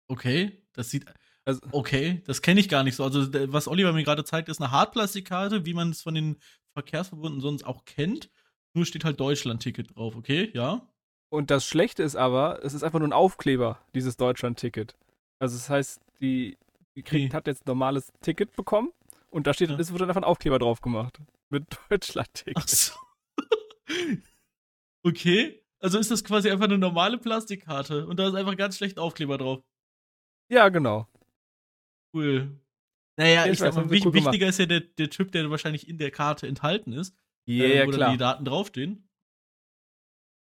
Okay, 0.08 0.64
das 0.74 0.90
sieht. 0.90 1.06
Also, 1.46 1.62
okay, 1.72 2.22
das 2.26 2.42
kenne 2.42 2.60
ich 2.60 2.70
gar 2.70 2.84
nicht 2.84 2.96
so. 2.96 3.04
Also, 3.04 3.32
was 3.52 3.68
Oliver 3.68 3.94
mir 3.94 4.04
gerade 4.04 4.26
zeigt, 4.26 4.50
ist 4.50 4.62
eine 4.62 4.72
Hartplastikkarte, 4.72 5.66
wie 5.66 5.74
man 5.74 5.92
es 5.92 6.02
von 6.02 6.14
den 6.14 6.38
Verkehrsverbunden 6.74 7.42
sonst 7.42 7.66
auch 7.66 7.86
kennt. 7.86 8.30
Nur 8.74 8.86
steht 8.86 9.06
halt 9.06 9.20
Deutschland-Ticket 9.20 9.96
drauf, 9.96 10.16
okay? 10.16 10.52
Ja. 10.54 10.88
Und 11.30 11.52
das 11.52 11.66
Schlechte 11.66 12.04
ist 12.04 12.16
aber, 12.16 12.64
es 12.64 12.74
ist 12.74 12.84
einfach 12.84 13.00
nur 13.00 13.08
ein 13.08 13.14
Aufkleber, 13.14 13.80
dieses 13.96 14.18
Deutschland-Ticket. 14.18 14.96
Also 15.40 15.56
das 15.56 15.70
heißt, 15.70 16.02
die, 16.22 16.58
die 16.96 17.04
kriegt, 17.04 17.34
hat 17.34 17.48
jetzt 17.48 17.62
ein 17.62 17.70
normales 17.70 18.12
Ticket 18.22 18.56
bekommen 18.56 18.92
und 19.30 19.48
da 19.48 19.54
steht, 19.54 19.70
ja. 19.70 19.78
es 19.78 19.92
wurde 19.92 20.06
einfach 20.06 20.22
ein 20.22 20.24
Aufkleber 20.24 20.60
drauf 20.60 20.82
gemacht. 20.82 21.20
Mit 21.50 21.66
Deutschland-Ticket. 21.90 22.70
So. 22.70 22.94
okay. 25.04 25.64
Also 25.80 26.00
ist 26.00 26.12
das 26.12 26.24
quasi 26.24 26.50
einfach 26.50 26.66
eine 26.66 26.78
normale 26.78 27.18
Plastikkarte 27.18 28.08
und 28.08 28.18
da 28.18 28.28
ist 28.28 28.36
einfach 28.36 28.58
ganz 28.58 28.78
schlecht 28.78 28.98
Aufkleber 28.98 29.38
drauf. 29.38 29.64
Ja, 30.50 30.70
genau. 30.70 31.08
Cool. 32.14 32.60
Naja, 33.18 33.46
ich, 33.46 33.54
ich 33.54 33.60
sag 33.60 33.76
mal, 33.76 33.90
wichtiger 33.90 34.12
gemacht. 34.12 34.42
ist 34.42 34.60
ja 34.60 34.66
der, 34.66 34.82
der 34.82 35.10
Chip, 35.10 35.32
der 35.32 35.50
wahrscheinlich 35.50 35.88
in 35.90 35.98
der 35.98 36.12
Karte 36.12 36.48
enthalten 36.48 36.94
ist. 36.94 37.16
Ja, 37.48 37.66
yeah, 37.66 37.84
äh, 37.84 37.88
wo 37.88 37.92
klar. 37.92 38.12
die 38.12 38.18
Daten 38.18 38.46
draufstehen. 38.46 39.08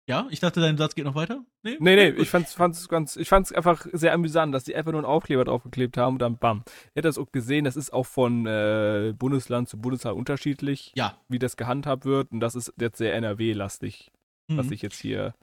Ja, 0.08 0.28
ich 0.30 0.38
dachte, 0.38 0.60
dein 0.60 0.76
Satz 0.76 0.94
geht 0.94 1.04
noch 1.04 1.16
weiter. 1.16 1.44
Nee, 1.64 1.78
nee, 1.80 1.96
nee 1.96 2.08
ich 2.10 2.30
fand's, 2.30 2.54
fand's 2.54 2.88
ganz, 2.88 3.16
ich 3.16 3.28
fand's 3.28 3.50
einfach 3.50 3.86
sehr 3.92 4.12
amüsant, 4.12 4.54
dass 4.54 4.62
die 4.62 4.76
einfach 4.76 4.92
nur 4.92 5.00
einen 5.00 5.10
Aufkleber 5.10 5.44
draufgeklebt 5.44 5.96
haben 5.96 6.14
und 6.14 6.18
dann 6.20 6.38
bam. 6.38 6.62
Ich 6.66 6.96
hätte 6.96 7.08
das 7.08 7.18
auch 7.18 7.32
gesehen, 7.32 7.64
das 7.64 7.76
ist 7.76 7.92
auch 7.92 8.06
von 8.06 8.46
äh, 8.46 9.14
Bundesland 9.18 9.68
zu 9.68 9.78
Bundesland 9.78 10.16
unterschiedlich, 10.16 10.92
ja. 10.94 11.20
wie 11.28 11.40
das 11.40 11.56
gehandhabt 11.56 12.04
wird 12.04 12.30
und 12.30 12.38
das 12.38 12.54
ist 12.54 12.72
jetzt 12.80 12.98
sehr 12.98 13.14
NRW-lastig, 13.14 14.12
mhm. 14.46 14.58
was 14.58 14.70
ich 14.70 14.80
jetzt 14.80 15.00
hier 15.00 15.34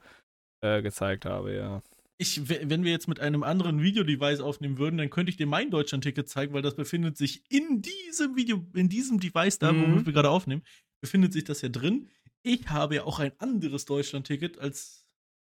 äh, 0.62 0.80
gezeigt 0.80 1.26
habe, 1.26 1.54
ja. 1.54 1.82
Ich, 2.16 2.48
wenn 2.48 2.84
wir 2.84 2.92
jetzt 2.92 3.08
mit 3.08 3.18
einem 3.18 3.42
anderen 3.42 3.82
Videodevice 3.82 4.40
aufnehmen 4.40 4.78
würden, 4.78 4.98
dann 4.98 5.10
könnte 5.10 5.30
ich 5.30 5.36
dir 5.36 5.46
mein 5.46 5.70
Deutschland-Ticket 5.70 6.28
zeigen, 6.28 6.54
weil 6.54 6.62
das 6.62 6.76
befindet 6.76 7.16
sich 7.16 7.42
in 7.50 7.82
diesem 7.82 8.36
Video, 8.36 8.64
in 8.74 8.88
diesem 8.88 9.18
Device 9.18 9.58
da, 9.58 9.72
mhm. 9.72 10.00
wo 10.00 10.06
wir 10.06 10.12
gerade 10.12 10.30
aufnehmen, 10.30 10.62
befindet 11.00 11.32
sich 11.32 11.44
das 11.44 11.60
ja 11.62 11.68
drin 11.68 12.08
ich 12.44 12.68
habe 12.68 12.96
ja 12.96 13.04
auch 13.04 13.18
ein 13.18 13.32
anderes 13.40 13.86
Deutschland-Ticket 13.86 14.58
als 14.58 15.06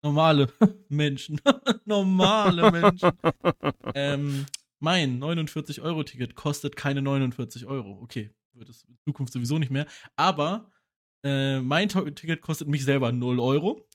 normale 0.02 0.50
Menschen. 0.88 1.40
normale 1.84 2.70
Menschen. 2.70 3.10
ähm, 3.94 4.46
mein 4.78 5.20
49-Euro-Ticket 5.20 6.34
kostet 6.34 6.76
keine 6.76 7.02
49 7.02 7.66
Euro. 7.66 8.00
Okay, 8.00 8.30
wird 8.52 8.68
es 8.68 8.84
in 8.84 8.96
Zukunft 9.04 9.32
sowieso 9.32 9.58
nicht 9.58 9.70
mehr. 9.70 9.86
Aber 10.14 10.70
äh, 11.24 11.60
mein 11.60 11.88
Ticket 11.88 12.40
kostet 12.40 12.68
mich 12.68 12.84
selber 12.84 13.10
0 13.12 13.40
Euro. 13.40 13.86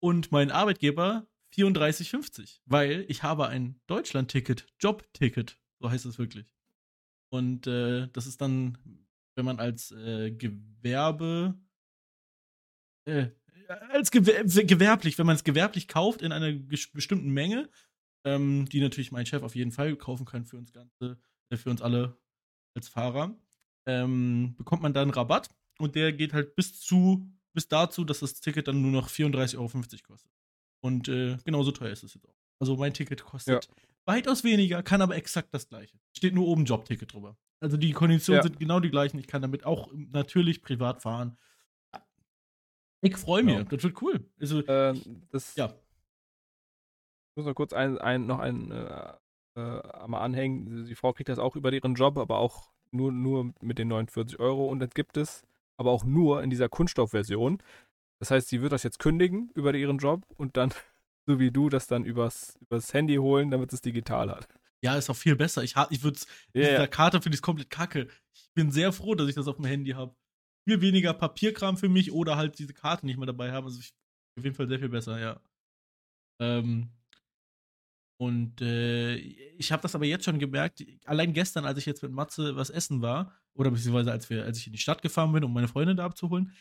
Und 0.00 0.32
mein 0.32 0.50
Arbeitgeber 0.50 1.26
34,50. 1.58 2.60
Weil 2.66 3.04
ich 3.08 3.22
habe 3.22 3.48
ein 3.48 3.80
Deutschland-Ticket, 3.86 4.66
Job-Ticket. 4.78 5.58
So 5.80 5.90
heißt 5.90 6.06
es 6.06 6.18
wirklich. 6.18 6.54
Und 7.30 7.66
äh, 7.66 8.08
das 8.12 8.26
ist 8.26 8.40
dann, 8.40 8.78
wenn 9.34 9.44
man 9.44 9.58
als 9.58 9.90
äh, 9.92 10.30
Gewerbe 10.30 11.54
äh, 13.04 13.28
als 13.90 14.10
gewer 14.10 14.44
gewerblich, 14.44 15.18
wenn 15.18 15.26
man 15.26 15.36
es 15.36 15.44
gewerblich 15.44 15.88
kauft 15.88 16.22
in 16.22 16.32
einer 16.32 16.52
bestimmten 16.52 17.30
Menge, 17.30 17.68
ähm, 18.24 18.66
die 18.66 18.80
natürlich 18.80 19.12
mein 19.12 19.26
Chef 19.26 19.42
auf 19.42 19.54
jeden 19.54 19.72
Fall 19.72 19.96
kaufen 19.96 20.24
kann 20.24 20.46
für 20.46 20.56
uns 20.56 20.72
ganze, 20.72 21.18
äh, 21.50 21.56
für 21.56 21.70
uns 21.70 21.82
alle 21.82 22.16
als 22.74 22.88
Fahrer, 22.88 23.36
ähm, 23.86 24.54
bekommt 24.56 24.82
man 24.82 24.94
dann 24.94 25.10
Rabatt 25.10 25.50
und 25.78 25.94
der 25.94 26.12
geht 26.12 26.32
halt 26.32 26.54
bis 26.54 26.80
zu, 26.80 27.30
bis 27.52 27.68
dazu, 27.68 28.04
dass 28.04 28.20
das 28.20 28.40
Ticket 28.40 28.68
dann 28.68 28.80
nur 28.80 28.90
noch 28.90 29.08
34,50 29.08 29.56
Euro 29.58 29.68
kostet. 30.02 30.30
Und 30.80 31.08
äh, 31.08 31.36
genauso 31.44 31.72
teuer 31.72 31.90
ist 31.90 32.04
es 32.04 32.14
jetzt 32.14 32.26
auch. 32.28 32.34
Also 32.60 32.76
mein 32.76 32.94
Ticket 32.94 33.24
kostet 33.24 33.66
ja. 33.66 33.74
weitaus 34.04 34.44
weniger, 34.44 34.82
kann 34.82 35.02
aber 35.02 35.16
exakt 35.16 35.52
das 35.52 35.68
gleiche. 35.68 35.98
Steht 36.16 36.34
nur 36.34 36.46
oben 36.46 36.64
Jobticket 36.64 37.12
drüber. 37.12 37.36
Also 37.60 37.76
die 37.76 37.92
Konditionen 37.92 38.38
ja. 38.38 38.42
sind 38.42 38.58
genau 38.58 38.80
die 38.80 38.90
gleichen. 38.90 39.18
Ich 39.18 39.26
kann 39.26 39.42
damit 39.42 39.64
auch 39.64 39.90
natürlich 39.92 40.62
privat 40.62 41.02
fahren. 41.02 41.36
Ich 43.00 43.16
freue 43.16 43.42
mich, 43.42 43.56
genau. 43.56 43.68
das 43.68 43.82
wird 43.82 44.02
cool. 44.02 44.28
Also, 44.40 44.60
äh, 44.64 44.94
das, 45.30 45.54
ja. 45.54 45.66
Ich 45.66 47.36
muss 47.36 47.46
noch 47.46 47.54
kurz 47.54 47.72
ein, 47.72 47.98
ein, 47.98 48.26
noch 48.26 48.40
ein 48.40 48.72
äh, 48.72 49.12
äh, 49.54 50.06
mal 50.06 50.20
anhängen. 50.20 50.84
Die 50.86 50.94
Frau 50.94 51.12
kriegt 51.12 51.28
das 51.28 51.38
auch 51.38 51.54
über 51.54 51.72
ihren 51.72 51.94
Job, 51.94 52.16
aber 52.18 52.38
auch 52.38 52.70
nur, 52.90 53.12
nur 53.12 53.52
mit 53.60 53.78
den 53.78 53.88
49 53.88 54.40
Euro. 54.40 54.68
Und 54.68 54.80
das 54.80 54.90
gibt 54.90 55.16
es 55.16 55.42
aber 55.76 55.92
auch 55.92 56.04
nur 56.04 56.42
in 56.42 56.50
dieser 56.50 56.68
Kunststoffversion. 56.68 57.62
Das 58.18 58.30
heißt, 58.30 58.48
sie 58.48 58.60
wird 58.62 58.72
das 58.72 58.82
jetzt 58.82 58.98
kündigen 58.98 59.50
über 59.54 59.74
ihren 59.74 59.98
Job 59.98 60.24
und 60.36 60.56
dann, 60.56 60.72
so 61.26 61.38
wie 61.38 61.50
du, 61.50 61.68
das 61.68 61.86
dann 61.86 62.04
übers, 62.04 62.58
übers 62.60 62.92
Handy 62.92 63.16
holen, 63.16 63.50
damit 63.50 63.72
es 63.72 63.80
digital 63.80 64.30
hat. 64.30 64.48
Ja, 64.80 64.96
ist 64.96 65.10
auch 65.10 65.16
viel 65.16 65.34
besser. 65.34 65.62
Ich, 65.64 65.74
ich 65.90 66.02
würde 66.02 66.16
es, 66.16 66.26
yeah. 66.54 66.70
mit 66.70 66.78
der 66.78 66.88
Karte 66.88 67.20
finde 67.20 67.34
ich 67.34 67.38
es 67.38 67.42
komplett 67.42 67.70
kacke. 67.70 68.08
Ich 68.32 68.48
bin 68.54 68.70
sehr 68.70 68.92
froh, 68.92 69.14
dass 69.14 69.28
ich 69.28 69.34
das 69.34 69.48
auf 69.48 69.56
dem 69.56 69.64
Handy 69.64 69.90
habe 69.90 70.14
viel 70.68 70.82
weniger 70.82 71.14
Papierkram 71.14 71.78
für 71.78 71.88
mich 71.88 72.12
oder 72.12 72.36
halt 72.36 72.58
diese 72.58 72.74
Karte 72.74 73.06
nicht 73.06 73.16
mehr 73.16 73.26
dabei 73.26 73.52
haben. 73.52 73.66
Also 73.66 73.80
ich, 73.80 73.94
auf 74.36 74.44
jeden 74.44 74.54
Fall 74.54 74.68
sehr 74.68 74.78
viel 74.78 74.90
besser, 74.90 75.18
ja. 75.18 75.40
Ähm, 76.40 76.90
und 78.20 78.60
äh, 78.60 79.16
ich 79.16 79.72
habe 79.72 79.80
das 79.80 79.94
aber 79.94 80.04
jetzt 80.04 80.24
schon 80.24 80.38
gemerkt, 80.38 80.84
allein 81.06 81.32
gestern, 81.32 81.64
als 81.64 81.78
ich 81.78 81.86
jetzt 81.86 82.02
mit 82.02 82.12
Matze 82.12 82.54
was 82.56 82.68
essen 82.68 83.00
war, 83.00 83.34
oder 83.54 83.70
beziehungsweise 83.70 84.12
als, 84.12 84.28
wir, 84.28 84.44
als 84.44 84.58
ich 84.58 84.66
in 84.66 84.72
die 84.74 84.78
Stadt 84.78 85.00
gefahren 85.00 85.32
bin, 85.32 85.42
um 85.42 85.54
meine 85.54 85.68
Freundin 85.68 85.96
da 85.96 86.04
abzuholen, 86.04 86.52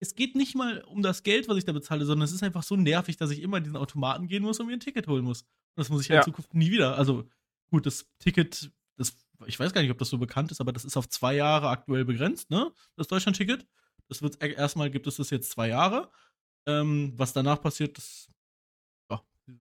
es 0.00 0.14
geht 0.14 0.34
nicht 0.34 0.54
mal 0.54 0.82
um 0.82 1.02
das 1.02 1.22
Geld, 1.22 1.48
was 1.48 1.58
ich 1.58 1.64
da 1.64 1.72
bezahle, 1.72 2.06
sondern 2.06 2.24
es 2.24 2.32
ist 2.32 2.42
einfach 2.42 2.62
so 2.62 2.74
nervig, 2.74 3.18
dass 3.18 3.30
ich 3.30 3.42
immer 3.42 3.58
in 3.58 3.64
diesen 3.64 3.76
Automaten 3.76 4.26
gehen 4.28 4.42
muss 4.42 4.58
und 4.58 4.66
mir 4.66 4.72
ein 4.72 4.80
Ticket 4.80 5.06
holen 5.06 5.24
muss. 5.24 5.42
Und 5.42 5.76
das 5.76 5.90
muss 5.90 6.02
ich 6.02 6.08
ja. 6.08 6.18
in 6.18 6.24
Zukunft 6.24 6.54
nie 6.54 6.70
wieder. 6.70 6.96
Also 6.96 7.28
gut, 7.70 7.86
das 7.86 8.06
Ticket, 8.18 8.72
das 8.96 9.14
ich 9.46 9.58
weiß 9.58 9.72
gar 9.72 9.82
nicht, 9.82 9.90
ob 9.90 9.98
das 9.98 10.08
so 10.08 10.18
bekannt 10.18 10.50
ist, 10.50 10.60
aber 10.60 10.72
das 10.72 10.84
ist 10.84 10.96
auf 10.96 11.08
zwei 11.08 11.34
Jahre 11.34 11.68
aktuell 11.68 12.04
begrenzt, 12.04 12.50
ne? 12.50 12.72
Das 12.96 13.08
Deutschland-Ticket. 13.08 13.66
Das 14.08 14.22
wird 14.22 14.42
erstmal 14.42 14.90
gibt 14.90 15.06
es 15.06 15.16
das 15.16 15.30
jetzt 15.30 15.50
zwei 15.50 15.68
Jahre. 15.68 16.10
Ähm, 16.66 17.12
was 17.16 17.32
danach 17.32 17.60
passiert, 17.60 17.96
das 17.96 18.28
ja, 19.10 19.22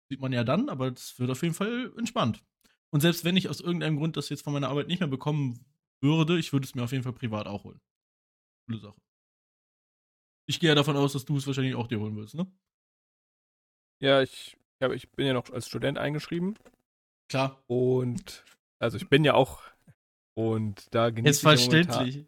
sieht 0.09 0.21
man 0.21 0.33
ja 0.33 0.45
dann, 0.45 0.69
aber 0.69 0.91
das 0.91 1.19
wird 1.19 1.31
auf 1.31 1.43
jeden 1.43 1.55
Fall 1.55 1.93
entspannt. 1.99 2.43
Und 2.91 3.01
selbst 3.01 3.25
wenn 3.25 3.37
ich 3.37 3.49
aus 3.49 3.61
irgendeinem 3.61 3.97
Grund 3.97 4.17
das 4.17 4.29
jetzt 4.29 4.43
von 4.43 4.53
meiner 4.53 4.69
Arbeit 4.69 4.87
nicht 4.87 5.01
mehr 5.01 5.09
bekommen 5.09 5.67
würde, 6.01 6.39
ich 6.39 6.53
würde 6.53 6.65
es 6.65 6.75
mir 6.75 6.85
auf 6.85 6.93
jeden 6.93 7.05
Fall 7.05 7.13
privat 7.13 7.47
auch 7.47 7.65
holen. 7.65 7.81
Coole 8.67 8.79
Sache. 8.79 9.01
Ich 10.49 10.61
gehe 10.61 10.69
ja 10.69 10.75
davon 10.75 10.97
aus, 10.97 11.13
dass 11.13 11.25
du 11.25 11.37
es 11.37 11.47
wahrscheinlich 11.47 11.75
auch 11.75 11.89
dir 11.89 12.01
holen 12.01 12.17
willst, 12.17 12.35
ne? 12.35 12.47
Ja, 14.01 14.23
ich, 14.23 14.57
ja, 14.81 14.91
ich 14.93 15.11
bin 15.11 15.27
ja 15.27 15.33
noch 15.33 15.51
als 15.51 15.67
Student 15.67 15.99
eingeschrieben. 15.99 16.59
Klar. 17.29 17.63
Und 17.67 18.45
also 18.79 18.97
ich 18.97 19.09
bin 19.09 19.25
ja 19.25 19.35
auch 19.35 19.63
und 20.35 20.95
da 20.95 21.11
genieße 21.11 21.31
Ist 21.31 21.41
verständlich. 21.41 22.17
Du 22.17 22.27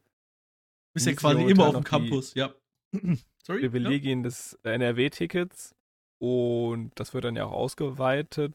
bist 0.94 1.06
ja 1.06 1.12
quasi 1.12 1.42
immer 1.44 1.68
auf 1.68 1.74
dem 1.74 1.84
Campus, 1.84 2.34
ja. 2.34 2.54
Sorry. 3.44 3.60
Privilegien 3.60 4.20
ja. 4.20 4.24
des 4.24 4.58
NRW-Tickets 4.62 5.74
und 6.20 6.90
das 6.98 7.14
wird 7.14 7.24
dann 7.24 7.36
ja 7.36 7.44
auch 7.44 7.52
ausgeweitet 7.52 8.54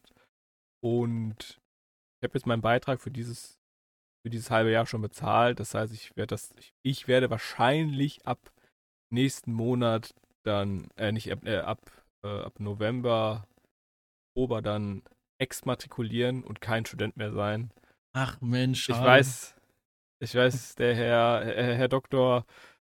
und 0.81 1.61
ich 2.19 2.27
habe 2.27 2.37
jetzt 2.37 2.47
meinen 2.47 2.61
Beitrag 2.61 2.99
für 2.99 3.11
dieses 3.11 3.59
für 4.23 4.29
dieses 4.29 4.49
halbe 4.49 4.71
Jahr 4.71 4.85
schon 4.85 5.01
bezahlt. 5.01 5.59
Das 5.59 5.73
heißt, 5.73 5.93
ich 5.93 6.15
werde 6.15 6.27
das 6.27 6.53
ich, 6.57 6.73
ich 6.81 7.07
werde 7.07 7.29
wahrscheinlich 7.29 8.25
ab 8.25 8.51
nächsten 9.13 9.53
Monat 9.53 10.13
dann 10.43 10.89
äh, 10.97 11.11
nicht 11.11 11.27
äh, 11.27 11.57
ab 11.57 11.79
äh, 12.23 12.27
ab 12.27 12.59
November 12.59 13.47
Oktober 14.35 14.61
dann 14.61 15.03
exmatrikulieren 15.39 16.43
und 16.43 16.61
kein 16.61 16.85
Student 16.85 17.17
mehr 17.17 17.31
sein. 17.31 17.71
Ach 18.13 18.39
Mensch. 18.41 18.89
Ich 18.89 18.95
weiß, 18.95 19.55
ich 20.19 20.35
weiß, 20.35 20.75
der 20.75 20.95
Herr, 20.95 21.45
Herr, 21.45 21.75
Herr 21.75 21.87
Doktor 21.87 22.45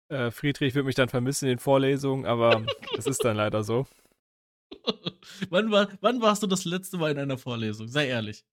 äh, 0.09 0.31
Friedrich 0.31 0.75
wird 0.75 0.87
mich 0.87 0.95
dann 0.95 1.09
vermissen 1.09 1.47
in 1.47 1.57
den 1.57 1.59
Vorlesungen, 1.59 2.27
aber 2.27 2.65
es 2.97 3.07
ist 3.07 3.25
dann 3.25 3.37
leider 3.37 3.65
so. 3.65 3.87
wann, 5.51 5.71
war, 5.71 5.89
wann 6.01 6.21
warst 6.21 6.43
du 6.43 6.47
das 6.47 6.65
letzte 6.65 6.99
Mal 6.99 7.13
in 7.13 7.19
einer 7.19 7.39
Vorlesung? 7.39 7.89
Sei 7.89 8.09
ehrlich. 8.09 8.45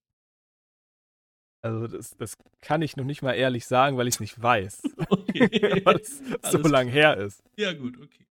Also 1.62 1.86
das, 1.86 2.16
das 2.16 2.36
kann 2.60 2.82
ich 2.82 2.96
noch 2.96 3.04
nicht 3.04 3.22
mal 3.22 3.34
ehrlich 3.34 3.66
sagen, 3.66 3.96
weil 3.96 4.08
ich 4.08 4.16
es 4.16 4.20
nicht 4.20 4.40
weiß. 4.40 4.82
Okay. 5.08 5.82
weil 5.84 5.96
es 5.96 6.20
so 6.50 6.58
lang 6.58 6.88
her 6.88 7.16
ist. 7.16 7.42
Ja, 7.56 7.72
gut, 7.72 7.98
okay. 8.00 8.26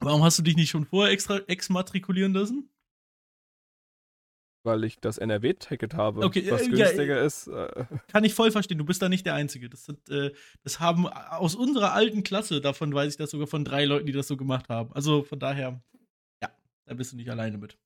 Warum 0.00 0.22
hast 0.22 0.38
du 0.38 0.42
dich 0.42 0.56
nicht 0.56 0.70
schon 0.70 0.84
vorher 0.84 1.12
extra 1.12 1.38
exmatrikulieren 1.46 2.32
lassen? 2.32 2.70
weil 4.66 4.84
ich 4.84 4.98
das 5.00 5.16
NRW-Ticket 5.16 5.94
habe, 5.94 6.22
okay, 6.22 6.50
was 6.50 6.62
äh, 6.62 6.70
günstiger 6.70 7.16
ja, 7.16 7.24
ist. 7.24 7.46
Äh. 7.46 7.86
Kann 8.08 8.24
ich 8.24 8.34
voll 8.34 8.50
verstehen, 8.50 8.76
du 8.76 8.84
bist 8.84 9.00
da 9.00 9.08
nicht 9.08 9.24
der 9.24 9.34
Einzige. 9.34 9.70
Das, 9.70 9.88
hat, 9.88 10.08
äh, 10.10 10.34
das 10.64 10.80
haben 10.80 11.06
aus 11.06 11.54
unserer 11.54 11.92
alten 11.92 12.24
Klasse, 12.24 12.60
davon 12.60 12.92
weiß 12.92 13.12
ich 13.12 13.16
das 13.16 13.30
sogar 13.30 13.46
von 13.46 13.64
drei 13.64 13.84
Leuten, 13.86 14.06
die 14.06 14.12
das 14.12 14.26
so 14.26 14.36
gemacht 14.36 14.68
haben. 14.68 14.92
Also 14.92 15.22
von 15.22 15.38
daher, 15.38 15.80
ja, 16.42 16.50
da 16.84 16.94
bist 16.94 17.12
du 17.12 17.16
nicht 17.16 17.30
alleine 17.30 17.56
mit. 17.56 17.78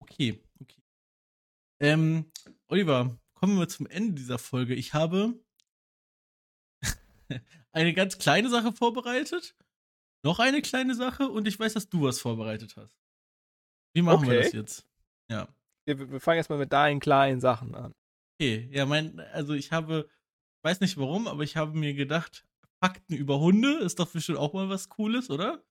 Okay, 0.00 0.40
okay. 0.60 0.83
Ähm, 1.84 2.32
Oliver, 2.68 3.14
kommen 3.34 3.58
wir 3.58 3.68
zum 3.68 3.86
Ende 3.86 4.14
dieser 4.14 4.38
Folge. 4.38 4.74
Ich 4.74 4.94
habe 4.94 5.38
eine 7.72 7.92
ganz 7.92 8.16
kleine 8.16 8.48
Sache 8.48 8.72
vorbereitet, 8.72 9.54
noch 10.24 10.38
eine 10.38 10.62
kleine 10.62 10.94
Sache 10.94 11.28
und 11.28 11.46
ich 11.46 11.60
weiß, 11.60 11.74
dass 11.74 11.90
du 11.90 12.04
was 12.04 12.20
vorbereitet 12.20 12.74
hast. 12.78 12.96
Wie 13.94 14.00
machen 14.00 14.24
okay. 14.24 14.30
wir 14.30 14.42
das 14.44 14.52
jetzt? 14.52 14.86
Ja. 15.30 15.46
Wir, 15.86 16.10
wir 16.10 16.20
fangen 16.20 16.38
erstmal 16.38 16.58
mit 16.58 16.72
deinen 16.72 17.00
kleinen 17.00 17.42
Sachen 17.42 17.74
an. 17.74 17.92
Okay, 18.40 18.66
ja, 18.72 18.86
mein, 18.86 19.20
also 19.20 19.52
ich 19.52 19.70
habe, 19.70 20.08
weiß 20.62 20.80
nicht 20.80 20.96
warum, 20.96 21.28
aber 21.28 21.42
ich 21.42 21.58
habe 21.58 21.76
mir 21.76 21.92
gedacht, 21.92 22.46
Fakten 22.82 23.12
über 23.12 23.40
Hunde 23.40 23.74
ist 23.80 23.98
doch 23.98 24.10
bestimmt 24.10 24.38
auch 24.38 24.54
mal 24.54 24.70
was 24.70 24.88
Cooles, 24.88 25.28
oder? 25.28 25.62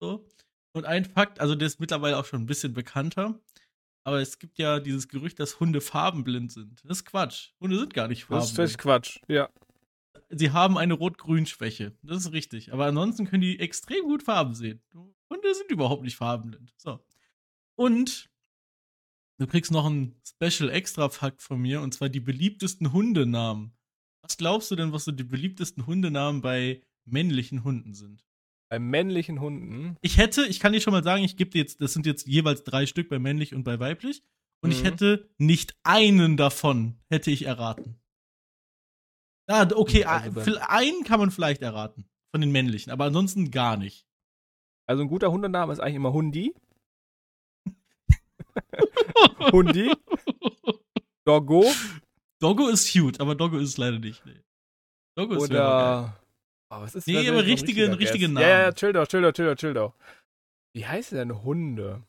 So. 0.00 0.26
Und 0.72 0.86
ein 0.86 1.04
Fakt, 1.04 1.38
also 1.38 1.54
der 1.54 1.68
ist 1.68 1.78
mittlerweile 1.78 2.18
auch 2.18 2.24
schon 2.24 2.42
ein 2.42 2.46
bisschen 2.46 2.72
bekannter. 2.72 3.38
Aber 4.04 4.20
es 4.20 4.38
gibt 4.38 4.58
ja 4.58 4.80
dieses 4.80 5.08
Gerücht, 5.08 5.38
dass 5.38 5.60
Hunde 5.60 5.80
farbenblind 5.80 6.52
sind. 6.52 6.82
Das 6.84 6.98
ist 6.98 7.04
Quatsch. 7.04 7.50
Hunde 7.60 7.78
sind 7.78 7.94
gar 7.94 8.08
nicht 8.08 8.24
farbenblind. 8.24 8.58
Das 8.58 8.70
ist 8.70 8.78
Quatsch, 8.78 9.20
ja. 9.28 9.48
Sie 10.28 10.50
haben 10.50 10.78
eine 10.78 10.94
Rot-Grün-Schwäche. 10.94 11.92
Das 12.02 12.18
ist 12.18 12.32
richtig. 12.32 12.72
Aber 12.72 12.86
ansonsten 12.86 13.26
können 13.26 13.42
die 13.42 13.60
extrem 13.60 14.04
gut 14.04 14.22
Farben 14.22 14.54
sehen. 14.54 14.80
Hunde 14.94 15.54
sind 15.54 15.70
überhaupt 15.70 16.02
nicht 16.02 16.16
farbenblind. 16.16 16.72
So. 16.78 17.04
Und 17.74 18.30
du 19.38 19.46
kriegst 19.46 19.70
noch 19.70 19.84
einen 19.84 20.20
Special 20.26 20.70
Extra 20.70 21.10
Fakt 21.10 21.42
von 21.42 21.60
mir 21.60 21.82
und 21.82 21.92
zwar 21.92 22.08
die 22.08 22.20
beliebtesten 22.20 22.92
Hundenamen. 22.92 23.76
Was 24.22 24.36
glaubst 24.36 24.70
du 24.70 24.76
denn, 24.76 24.92
was 24.92 25.04
so 25.04 25.12
die 25.12 25.24
beliebtesten 25.24 25.86
Hundenamen 25.86 26.40
bei 26.40 26.82
männlichen 27.04 27.64
Hunden 27.64 27.92
sind? 27.92 28.24
Bei 28.72 28.78
männlichen 28.78 29.38
Hunden? 29.38 29.98
Ich 30.00 30.16
hätte, 30.16 30.46
ich 30.46 30.58
kann 30.58 30.72
dir 30.72 30.80
schon 30.80 30.94
mal 30.94 31.04
sagen, 31.04 31.22
ich 31.22 31.36
gebe 31.36 31.50
dir 31.50 31.58
jetzt, 31.58 31.82
das 31.82 31.92
sind 31.92 32.06
jetzt 32.06 32.26
jeweils 32.26 32.64
drei 32.64 32.86
Stück 32.86 33.10
bei 33.10 33.18
männlich 33.18 33.54
und 33.54 33.64
bei 33.64 33.78
weiblich. 33.78 34.22
Und 34.62 34.70
mhm. 34.70 34.76
ich 34.76 34.82
hätte 34.82 35.28
nicht 35.36 35.76
einen 35.82 36.38
davon, 36.38 36.98
hätte 37.10 37.30
ich 37.30 37.44
erraten. 37.44 38.00
Ah, 39.46 39.68
okay, 39.74 40.06
also 40.06 40.40
einen 40.68 41.04
kann 41.04 41.20
man 41.20 41.30
vielleicht 41.30 41.60
erraten. 41.60 42.08
Von 42.34 42.40
den 42.40 42.50
männlichen, 42.50 42.90
aber 42.90 43.04
ansonsten 43.04 43.50
gar 43.50 43.76
nicht. 43.76 44.06
Also 44.86 45.02
ein 45.02 45.08
guter 45.08 45.30
Hundename 45.30 45.70
ist 45.70 45.80
eigentlich 45.80 45.96
immer 45.96 46.14
Hundi. 46.14 46.54
Hundi. 49.52 49.92
Doggo. 51.26 51.70
Doggo 52.40 52.68
ist 52.68 52.90
cute, 52.90 53.20
aber 53.20 53.34
Doggo 53.34 53.58
ist 53.58 53.76
leider 53.76 53.98
nicht. 53.98 54.24
Nee. 54.24 54.40
Doggo 55.14 55.34
ist 55.34 55.50
Oder. 55.50 56.21
Oh, 56.72 56.80
was 56.80 56.94
ist 56.94 57.06
nee, 57.06 57.28
aber 57.28 57.44
richtige, 57.44 57.98
richtige 57.98 58.28
Namen. 58.28 58.42
Ja, 58.42 58.60
ja, 58.62 58.72
chill 58.72 58.94
doch, 58.94 59.06
chill 59.06 59.20
doch, 59.20 59.32
chill 59.32 59.46
doch, 59.46 59.56
chill 59.56 59.74
doch. 59.74 59.94
Wie 60.74 60.86
heißt 60.86 61.12
denn 61.12 61.42
Hunde? 61.42 62.02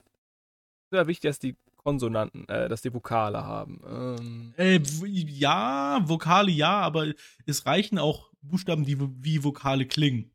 Es 0.85 0.93
ist 0.93 0.97
ja 0.99 1.07
wichtig, 1.07 1.29
dass 1.29 1.39
die 1.39 1.57
Konsonanten, 1.75 2.47
äh, 2.47 2.69
dass 2.69 2.81
die 2.81 2.93
Vokale 2.93 3.43
haben. 3.43 3.81
Ähm. 3.85 4.53
Äh, 4.55 4.79
ja, 5.03 5.99
Vokale 6.05 6.49
ja, 6.51 6.79
aber 6.79 7.11
es 7.45 7.65
reichen 7.65 7.99
auch 7.99 8.31
Buchstaben, 8.41 8.85
die 8.85 8.97
wie 8.99 9.43
Vokale 9.43 9.85
klingen. 9.85 10.31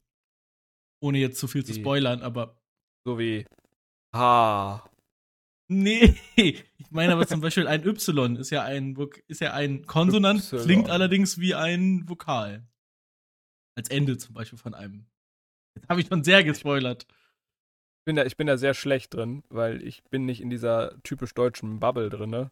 Ohne 1.01 1.18
jetzt 1.18 1.39
zu 1.39 1.49
viel 1.49 1.64
zu 1.64 1.72
spoilern, 1.72 2.20
aber. 2.20 2.61
So 3.07 3.18
wie 3.18 3.47
H. 4.14 4.91
Nee, 5.68 6.16
ich 6.37 6.64
meine 6.91 7.14
aber 7.14 7.26
zum 7.26 7.41
Beispiel 7.41 7.66
ein 7.66 7.87
Y 7.87 8.37
ist 8.37 8.51
ja 8.51 8.62
ein, 8.62 8.95
ist 9.26 9.41
ja 9.41 9.55
ein 9.55 9.87
Konsonant, 9.87 10.53
y. 10.53 10.62
klingt 10.62 10.91
allerdings 10.91 11.39
wie 11.39 11.55
ein 11.55 12.07
Vokal. 12.07 12.66
Als 13.79 13.91
Ende 13.91 14.18
zum 14.18 14.35
Beispiel 14.35 14.59
von 14.59 14.74
einem. 14.74 15.07
Jetzt 15.76 15.89
habe 15.89 16.01
ich 16.01 16.09
schon 16.09 16.24
sehr 16.24 16.43
gespoilert. 16.43 17.07
Ich 17.09 18.05
bin, 18.07 18.16
da, 18.16 18.24
ich 18.24 18.37
bin 18.37 18.49
da 18.49 18.57
sehr 18.57 18.74
schlecht 18.74 19.14
drin, 19.14 19.45
weil 19.51 19.83
ich 19.87 20.03
bin 20.11 20.26
nicht 20.26 20.41
in 20.41 20.51
dieser 20.51 21.01
typisch 21.05 21.33
deutschen 21.33 21.79
Bubble 21.79 22.11
drin. 22.11 22.31
Ne? 22.31 22.51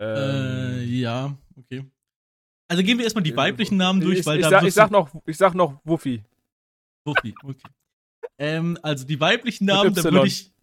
Ähm, 0.00 0.80
äh, 0.80 0.82
ja, 0.82 1.38
okay. 1.54 1.88
Also 2.66 2.82
gehen 2.82 2.98
wir 2.98 3.04
erstmal 3.04 3.22
die 3.22 3.36
weiblichen 3.36 3.76
Namen 3.76 4.00
durch, 4.00 4.18
ich, 4.18 4.26
weil 4.26 4.40
ich 4.40 4.46
da. 4.46 4.50
Sag, 4.50 4.64
ich, 4.64 4.74
sag 4.74 4.90
noch, 4.90 5.14
ich 5.26 5.36
sag 5.36 5.54
noch 5.54 5.80
Wuffi. 5.84 6.24
Wuffi, 7.06 7.36
okay. 7.44 7.68
ähm, 8.38 8.76
also 8.82 9.06
die 9.06 9.20
weiblichen 9.20 9.66
Namen, 9.66 9.94
da 9.94 10.02
würde 10.02 10.26
ich. 10.26 10.52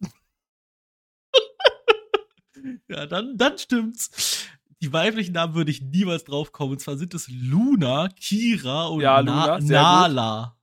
Ja, 2.88 3.06
dann, 3.06 3.36
dann 3.36 3.58
stimmt's. 3.58 4.48
Die 4.82 4.92
weiblichen 4.92 5.32
Namen 5.32 5.54
würde 5.54 5.70
ich 5.70 5.80
niemals 5.80 6.24
drauf 6.24 6.52
kommen. 6.52 6.72
Und 6.72 6.80
zwar 6.80 6.96
sind 6.96 7.14
es 7.14 7.28
Luna, 7.28 8.08
Kira 8.08 8.86
und 8.86 9.00
ja, 9.00 9.20
Luna, 9.20 9.58
Na 9.60 10.08
Nala. 10.08 10.44
Gut. 10.44 10.56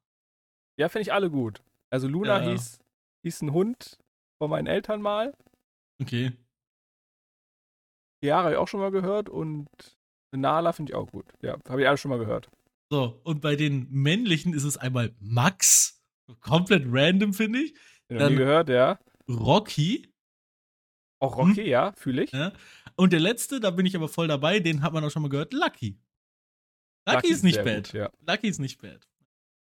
Ja, 0.78 0.90
finde 0.90 1.04
ich 1.04 1.14
alle 1.14 1.30
gut. 1.30 1.62
Also 1.90 2.08
Luna 2.08 2.44
ja. 2.44 2.52
hieß, 2.52 2.80
hieß 3.24 3.42
ein 3.44 3.54
Hund 3.54 3.98
von 4.38 4.50
meinen 4.50 4.68
Eltern 4.68 5.02
mal. 5.02 5.34
Okay. 6.02 6.34
Chiara 8.24 8.44
habe 8.44 8.52
ich 8.54 8.58
auch 8.58 8.68
schon 8.68 8.80
mal 8.80 8.92
gehört 8.92 9.30
und 9.30 9.68
Nala 10.32 10.72
finde 10.74 10.92
ich 10.92 10.96
auch 10.96 11.12
gut. 11.12 11.26
Ja, 11.42 11.58
habe 11.68 11.82
ich 11.82 11.88
alle 11.88 11.98
schon 11.98 12.10
mal 12.10 12.20
gehört. 12.20 12.50
So, 12.90 13.20
und 13.24 13.42
bei 13.42 13.56
den 13.56 13.88
männlichen 13.90 14.54
ist 14.54 14.64
es 14.64 14.78
einmal 14.78 15.14
Max. 15.20 16.02
Komplett 16.40 16.84
random, 16.88 17.34
finde 17.34 17.60
ich. 17.60 17.74
Dann 18.08 18.36
gehört, 18.36 18.70
ja. 18.70 19.00
Rocky. 19.28 20.13
Auch 21.24 21.38
Rocky, 21.38 21.64
hm? 21.64 21.68
ja, 21.68 21.94
fühle 21.94 22.26
ich. 22.26 22.34
Ja. 22.34 22.52
Und 22.98 23.14
der 23.14 23.22
letzte, 23.22 23.62
da 23.62 23.72
bin 23.72 23.86
ich 23.86 23.96
aber 23.96 24.10
voll 24.10 24.28
dabei, 24.28 24.60
den 24.60 24.82
hat 24.82 24.92
man 24.92 25.06
auch 25.06 25.10
schon 25.10 25.22
mal 25.22 25.30
gehört, 25.30 25.54
Lucky. 25.54 25.98
Lucky, 27.08 27.16
Lucky 27.16 27.28
ist 27.30 27.44
nicht 27.44 27.64
bad. 27.64 27.86
Gut, 27.86 27.94
ja. 27.94 28.10
Lucky 28.28 28.48
ist 28.50 28.60
nicht 28.60 28.82
bad. 28.82 29.08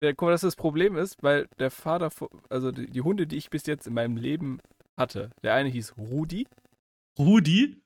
Ja, 0.02 0.12
guck 0.12 0.26
mal, 0.26 0.32
dass 0.32 0.42
das 0.42 0.56
Problem 0.56 0.94
ist, 0.96 1.22
weil 1.22 1.48
der 1.58 1.70
Vater, 1.70 2.10
also 2.50 2.70
die, 2.70 2.86
die, 2.86 3.00
Hunde, 3.00 3.26
die 3.26 3.36
ich 3.36 3.48
bis 3.48 3.64
jetzt 3.64 3.86
in 3.86 3.94
meinem 3.94 4.18
Leben 4.18 4.60
hatte, 4.98 5.30
der 5.42 5.54
eine 5.54 5.70
hieß 5.70 5.96
Rudi. 5.96 6.46
Rudi? 7.18 7.80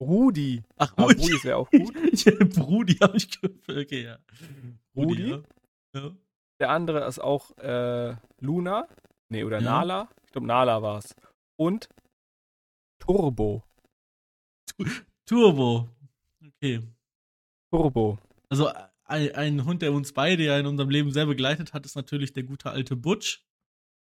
Rudi. 0.00 0.64
Ach, 0.76 0.98
Rudi, 0.98 1.22
Rudi 1.22 1.44
wäre 1.44 1.56
auch 1.58 1.70
gut. 1.70 1.96
Rudi 2.58 2.94
habe 2.94 3.16
ich 3.16 3.40
gehört. 3.40 3.68
Okay, 3.68 4.02
ja. 4.02 4.18
Rudi. 4.96 5.30
Rudi 5.30 5.44
ja. 5.94 6.10
Der 6.58 6.70
andere 6.70 7.06
ist 7.06 7.20
auch 7.20 7.56
äh, 7.58 8.16
Luna. 8.40 8.88
Nee, 9.28 9.44
oder 9.44 9.60
ja. 9.60 9.64
Nala. 9.64 10.08
Ich 10.24 10.32
glaube, 10.32 10.48
Nala 10.48 10.82
war 10.82 10.98
es. 10.98 11.14
Und 11.56 11.88
Turbo. 13.06 13.62
Turbo. 15.26 15.88
Okay. 16.42 16.80
Turbo. 17.70 18.18
Also 18.48 18.70
ein, 19.04 19.34
ein, 19.34 19.64
Hund, 19.66 19.82
der 19.82 19.92
uns 19.92 20.12
beide 20.12 20.44
ja 20.44 20.58
in 20.58 20.66
unserem 20.66 20.88
Leben 20.88 21.10
sehr 21.10 21.26
begleitet 21.26 21.74
hat, 21.74 21.84
ist 21.84 21.96
natürlich 21.96 22.32
der 22.32 22.44
gute 22.44 22.70
alte 22.70 22.96
Butch. 22.96 23.44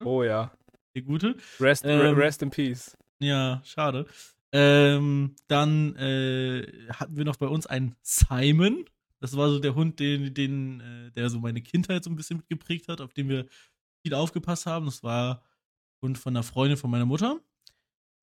Oh 0.03 0.23
ja. 0.23 0.51
Der 0.95 1.01
gute. 1.01 1.35
Rest, 1.59 1.83
ähm, 1.85 2.15
rest 2.15 2.41
in 2.41 2.49
peace. 2.49 2.97
Ja, 3.19 3.61
schade. 3.65 4.05
Ähm, 4.53 5.35
dann 5.47 5.95
äh, 5.97 6.87
hatten 6.89 7.17
wir 7.17 7.25
noch 7.25 7.35
bei 7.35 7.47
uns 7.47 7.67
einen 7.67 7.95
Simon. 8.01 8.85
Das 9.19 9.35
war 9.35 9.49
so 9.49 9.59
der 9.59 9.75
Hund, 9.75 9.99
den, 9.99 10.33
den, 10.33 10.79
äh, 10.79 11.11
der 11.11 11.29
so 11.29 11.39
meine 11.39 11.61
Kindheit 11.61 12.05
so 12.05 12.09
ein 12.09 12.15
bisschen 12.15 12.37
mitgeprägt 12.37 12.87
hat, 12.87 13.01
auf 13.01 13.13
den 13.13 13.27
wir 13.27 13.47
viel 14.01 14.13
aufgepasst 14.13 14.65
haben. 14.65 14.85
Das 14.85 15.03
war 15.03 15.43
Hund 16.01 16.17
von 16.17 16.33
einer 16.33 16.43
Freundin 16.43 16.77
von 16.77 16.89
meiner 16.89 17.05
Mutter. 17.05 17.41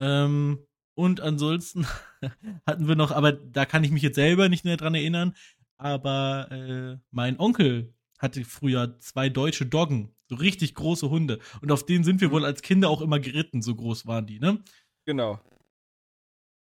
Ähm, 0.00 0.66
und 0.94 1.20
ansonsten 1.20 1.86
hatten 2.66 2.88
wir 2.88 2.96
noch, 2.96 3.10
aber 3.10 3.32
da 3.32 3.66
kann 3.66 3.84
ich 3.84 3.90
mich 3.90 4.02
jetzt 4.02 4.16
selber 4.16 4.48
nicht 4.48 4.64
mehr 4.64 4.76
dran 4.76 4.94
erinnern, 4.94 5.34
aber 5.76 6.50
äh, 6.50 6.98
mein 7.10 7.38
Onkel 7.38 7.94
hatte 8.18 8.44
früher 8.44 8.98
zwei 9.00 9.28
deutsche 9.28 9.66
Doggen, 9.66 10.14
so 10.28 10.36
richtig 10.36 10.74
große 10.74 11.10
Hunde. 11.10 11.40
Und 11.60 11.72
auf 11.72 11.84
denen 11.84 12.04
sind 12.04 12.20
wir 12.20 12.30
wohl 12.30 12.44
als 12.44 12.62
Kinder 12.62 12.88
auch 12.88 13.00
immer 13.00 13.18
geritten, 13.18 13.60
so 13.60 13.74
groß 13.74 14.06
waren 14.06 14.26
die, 14.26 14.38
ne? 14.38 14.62
Genau. 15.04 15.40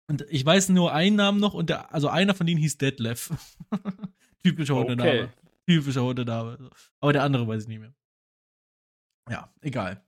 Und 0.08 0.26
ich 0.30 0.46
weiß 0.46 0.70
nur 0.70 0.94
einen 0.94 1.16
Namen 1.16 1.40
noch, 1.40 1.54
und 1.54 1.70
der, 1.70 1.94
also 1.94 2.08
einer 2.10 2.36
von 2.36 2.46
denen 2.46 2.60
hieß 2.60 2.78
Detlef. 2.78 3.32
Typischer 4.44 4.76
Hundename. 4.76 5.10
Okay. 5.10 5.30
Typischer 5.68 6.04
Hundename. 6.04 6.70
Aber 7.00 7.14
der 7.14 7.24
andere 7.24 7.48
weiß 7.48 7.64
ich 7.64 7.68
nicht 7.68 7.80
mehr. 7.80 7.94
Ja, 9.30 9.54
egal. 9.62 10.04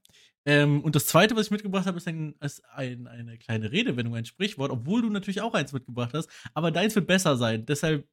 Ähm, 0.45 0.81
und 0.81 0.95
das 0.95 1.05
zweite, 1.05 1.35
was 1.35 1.45
ich 1.45 1.51
mitgebracht 1.51 1.85
habe, 1.85 1.97
ist, 1.97 2.07
ein, 2.07 2.35
ist 2.41 2.63
ein, 2.69 3.07
eine 3.07 3.37
kleine 3.37 3.71
Redewendung, 3.71 4.15
ein 4.15 4.25
Sprichwort, 4.25 4.71
obwohl 4.71 5.01
du 5.01 5.09
natürlich 5.09 5.41
auch 5.41 5.53
eins 5.53 5.71
mitgebracht 5.71 6.13
hast. 6.13 6.29
Aber 6.53 6.71
deins 6.71 6.95
wird 6.95 7.07
besser 7.07 7.37
sein. 7.37 7.65
Deshalb. 7.65 8.07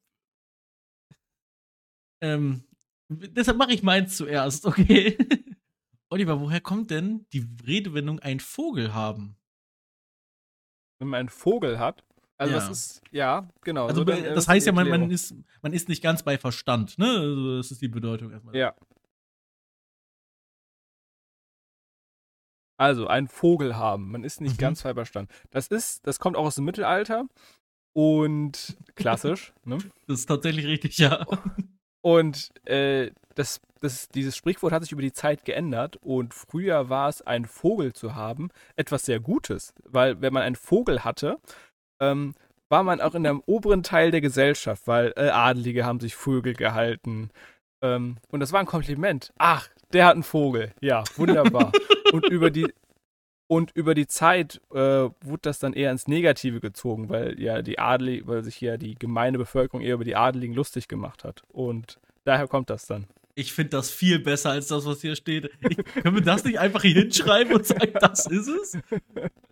Ähm, 2.23 2.65
deshalb 3.09 3.57
mache 3.57 3.73
ich 3.73 3.83
meins 3.83 4.17
zuerst, 4.17 4.67
okay? 4.67 5.17
Oliver, 6.11 6.41
woher 6.41 6.61
kommt 6.61 6.91
denn 6.91 7.27
die 7.33 7.47
Redewendung 7.67 8.21
ein 8.21 8.41
Vogel 8.41 8.95
haben? 8.95 9.37
Wenn 10.99 11.09
man 11.09 11.21
einen 11.21 11.29
Vogel 11.29 11.79
hat? 11.79 12.05
Also 12.37 12.55
ja. 12.55 12.59
das 12.61 12.71
ist, 12.71 13.03
ja, 13.11 13.49
genau. 13.63 13.87
Also 13.87 14.01
so, 14.01 14.05
dann, 14.05 14.23
das 14.23 14.49
heißt 14.49 14.67
ja, 14.67 14.73
man, 14.73 14.89
man, 14.89 15.11
ist, 15.11 15.35
man 15.63 15.73
ist 15.73 15.89
nicht 15.89 16.03
ganz 16.03 16.23
bei 16.23 16.39
Verstand, 16.39 16.99
ne? 16.99 17.07
Also 17.07 17.57
das 17.59 17.71
ist 17.71 17.83
die 17.83 17.89
Bedeutung 17.89 18.31
erstmal. 18.31 18.57
Ja. 18.57 18.75
Also, 22.81 23.09
einen 23.09 23.29
Vogel 23.29 23.77
haben. 23.77 24.11
Man 24.11 24.25
ist 24.25 24.41
nicht 24.41 24.57
mhm. 24.57 24.63
ganz 24.63 24.83
bei 24.85 24.95
Das 25.51 25.67
ist, 25.67 26.07
das 26.07 26.19
kommt 26.19 26.35
auch 26.35 26.47
aus 26.47 26.55
dem 26.55 26.65
Mittelalter 26.65 27.27
und 27.93 28.79
klassisch. 28.95 29.53
ne? 29.65 29.77
Das 30.07 30.21
ist 30.21 30.27
tatsächlich 30.27 30.65
richtig, 30.65 30.97
ja. 30.97 31.27
Und 32.01 32.49
äh, 32.67 33.11
das, 33.35 33.61
das, 33.81 34.09
dieses 34.09 34.35
Sprichwort 34.35 34.73
hat 34.73 34.83
sich 34.83 34.93
über 34.93 35.03
die 35.03 35.13
Zeit 35.13 35.45
geändert 35.45 35.99
und 35.99 36.33
früher 36.33 36.89
war 36.89 37.11
es, 37.11 37.21
einen 37.21 37.45
Vogel 37.45 37.93
zu 37.93 38.15
haben, 38.15 38.49
etwas 38.77 39.03
sehr 39.03 39.21
Gutes. 39.21 39.75
Weil 39.85 40.23
wenn 40.23 40.33
man 40.33 40.43
einen 40.43 40.57
Vogel 40.57 41.05
hatte, 41.05 41.39
ähm, 42.01 42.35
war 42.71 42.83
man 42.83 43.03
auch 43.03 43.15
in 43.15 43.25
dem 43.25 43.43
oberen 43.45 43.83
Teil 43.83 44.11
der 44.11 44.23
Gesellschaft, 44.23 44.87
weil 44.87 45.13
äh, 45.17 45.29
Adelige 45.29 45.85
haben 45.85 46.01
sich 46.01 46.17
Vögel 46.17 46.55
gehalten. 46.55 47.29
Ähm, 47.83 48.17
und 48.31 48.41
das 48.41 48.53
war 48.53 48.61
ein 48.61 48.67
Kompliment. 48.67 49.35
Ach, 49.37 49.69
der 49.93 50.07
hat 50.07 50.15
einen 50.15 50.23
Vogel. 50.23 50.73
Ja, 50.81 51.05
wunderbar. 51.17 51.73
und 52.13 52.29
über 52.29 52.51
die 52.51 52.73
und 53.47 53.73
über 53.73 53.95
die 53.95 54.07
Zeit 54.07 54.61
äh, 54.71 54.77
wurde 54.77 55.41
das 55.43 55.59
dann 55.59 55.73
eher 55.73 55.91
ins 55.91 56.07
Negative 56.07 56.61
gezogen, 56.61 57.09
weil 57.09 57.41
ja 57.41 57.63
die 57.63 57.81
Adelig, 57.81 58.29
weil 58.29 58.45
sich 58.45 58.61
ja 58.61 58.77
die 58.77 58.95
gemeine 58.95 59.39
Bevölkerung 59.39 59.81
eher 59.81 59.95
über 59.95 60.05
die 60.05 60.15
Adeligen 60.15 60.55
lustig 60.55 60.87
gemacht 60.87 61.25
hat. 61.25 61.43
Und 61.49 61.99
daher 62.23 62.47
kommt 62.47 62.71
das 62.71 62.87
dann. 62.87 63.09
Ich 63.35 63.53
finde 63.53 63.71
das 63.71 63.91
viel 63.91 64.19
besser 64.19 64.51
als 64.51 64.69
das, 64.69 64.85
was 64.85 65.01
hier 65.01 65.17
steht. 65.17 65.51
Ich, 65.69 65.77
können 65.77 66.17
wir 66.17 66.23
das 66.23 66.45
nicht 66.45 66.59
einfach 66.59 66.83
hier 66.83 66.95
hinschreiben 66.95 67.55
und 67.55 67.67
sagen, 67.67 67.93
das 68.01 68.27
ist 68.27 68.49
es? 68.49 68.79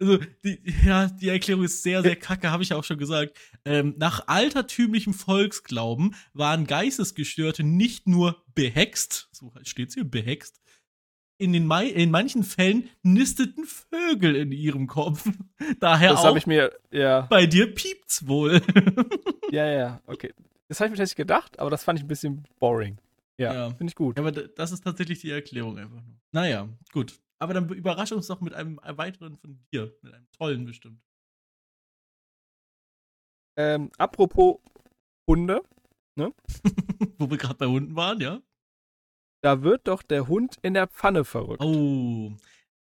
Also, 0.00 0.18
die, 0.44 0.60
ja, 0.84 1.06
die 1.06 1.28
Erklärung 1.28 1.64
ist 1.64 1.82
sehr, 1.82 2.02
sehr 2.02 2.16
kacke, 2.16 2.50
habe 2.50 2.62
ich 2.62 2.72
auch 2.74 2.84
schon 2.84 2.98
gesagt. 2.98 3.36
Ähm, 3.64 3.94
nach 3.98 4.26
altertümlichem 4.26 5.14
Volksglauben 5.14 6.14
waren 6.34 6.66
Geistesgestörte 6.66 7.62
nicht 7.62 8.06
nur 8.06 8.42
behext, 8.54 9.28
so 9.32 9.52
steht's 9.62 9.94
hier, 9.94 10.04
behext, 10.04 10.60
in, 11.38 11.52
den 11.52 11.70
in 11.70 12.10
manchen 12.10 12.42
Fällen 12.42 12.90
nisteten 13.02 13.64
Vögel 13.64 14.36
in 14.36 14.52
ihrem 14.52 14.86
Kopf. 14.88 15.28
Daher 15.80 16.10
das 16.10 16.24
auch. 16.24 16.36
ich 16.36 16.46
mir, 16.46 16.72
ja. 16.90 17.22
Bei 17.22 17.46
dir 17.46 17.72
piept's 17.72 18.26
wohl. 18.26 18.60
ja, 19.50 19.66
ja, 19.66 20.00
okay. 20.06 20.34
Das 20.68 20.80
habe 20.80 20.88
ich 20.88 20.90
mir 20.90 20.96
tatsächlich 20.98 21.16
gedacht, 21.16 21.58
aber 21.58 21.70
das 21.70 21.84
fand 21.84 21.98
ich 21.98 22.04
ein 22.04 22.08
bisschen 22.08 22.44
boring. 22.58 22.98
Ja, 23.38 23.54
ja. 23.54 23.70
finde 23.70 23.90
ich 23.90 23.94
gut. 23.94 24.16
Ja, 24.16 24.24
aber 24.24 24.32
das 24.32 24.72
ist 24.72 24.82
tatsächlich 24.82 25.20
die 25.20 25.30
Erklärung 25.30 25.78
einfach 25.78 26.02
nur. 26.02 26.16
Naja, 26.32 26.68
gut. 26.92 27.20
Aber 27.40 27.54
dann 27.54 27.68
überrasch 27.68 28.12
uns 28.12 28.26
doch 28.26 28.40
mit 28.40 28.52
einem 28.52 28.80
weiteren 28.82 29.36
von 29.36 29.60
dir. 29.72 29.94
Mit 30.02 30.12
einem 30.12 30.26
tollen 30.32 30.64
bestimmt. 30.64 31.00
Ähm, 33.56 33.90
apropos 33.96 34.58
Hunde, 35.28 35.62
ne? 36.16 36.32
Wo 37.18 37.30
wir 37.30 37.36
gerade 37.36 37.56
bei 37.56 37.66
Hunden 37.66 37.94
waren, 37.94 38.20
ja? 38.20 38.40
Da 39.42 39.62
wird 39.62 39.86
doch 39.86 40.02
der 40.02 40.26
Hund 40.26 40.56
in 40.62 40.74
der 40.74 40.88
Pfanne 40.88 41.24
verrückt. 41.24 41.62
Oh. 41.62 42.32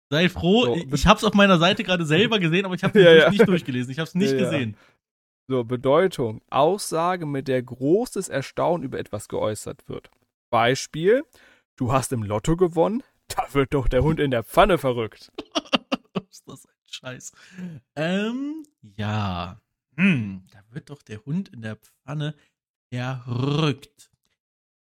Sei 0.10 0.30
froh, 0.30 0.66
so, 0.66 0.76
ich 0.76 1.08
hab's 1.08 1.24
auf 1.24 1.34
meiner 1.34 1.58
Seite 1.58 1.84
gerade 1.84 2.06
selber 2.06 2.40
gesehen, 2.40 2.66
aber 2.66 2.76
ich 2.76 2.84
habe 2.84 2.98
es 2.98 3.06
ja, 3.06 3.14
ja. 3.14 3.30
nicht 3.30 3.48
durchgelesen. 3.48 3.92
Ich 3.92 4.00
hab's 4.00 4.16
nicht 4.16 4.34
ja, 4.34 4.38
gesehen. 4.38 4.78
So, 5.50 5.64
Bedeutung. 5.64 6.42
Aussage, 6.50 7.26
mit 7.26 7.48
der 7.48 7.62
großes 7.62 8.30
Erstaunen 8.30 8.84
über 8.84 9.00
etwas 9.00 9.28
geäußert 9.28 9.88
wird. 9.90 10.10
Beispiel, 10.56 11.26
du 11.76 11.92
hast 11.92 12.14
im 12.14 12.24
Lotto 12.24 12.56
gewonnen, 12.56 13.04
da 13.28 13.54
wird 13.54 13.74
doch 13.74 13.90
der 13.90 14.04
Hund 14.04 14.22
in 14.22 14.32
der 14.32 14.46
Pfanne 14.46 14.78
verrückt. 14.78 15.30
ist 16.30 16.48
das 16.48 16.66
ein 16.66 16.72
Scheiß. 16.86 17.34
Ähm, 17.98 18.66
ja. 18.96 19.60
Hm, 19.98 20.46
da 20.54 20.60
wird 20.72 20.90
doch 20.92 21.02
der 21.02 21.26
Hund 21.26 21.50
in 21.50 21.62
der 21.62 21.76
Pfanne 21.76 22.36
verrückt. 22.90 24.10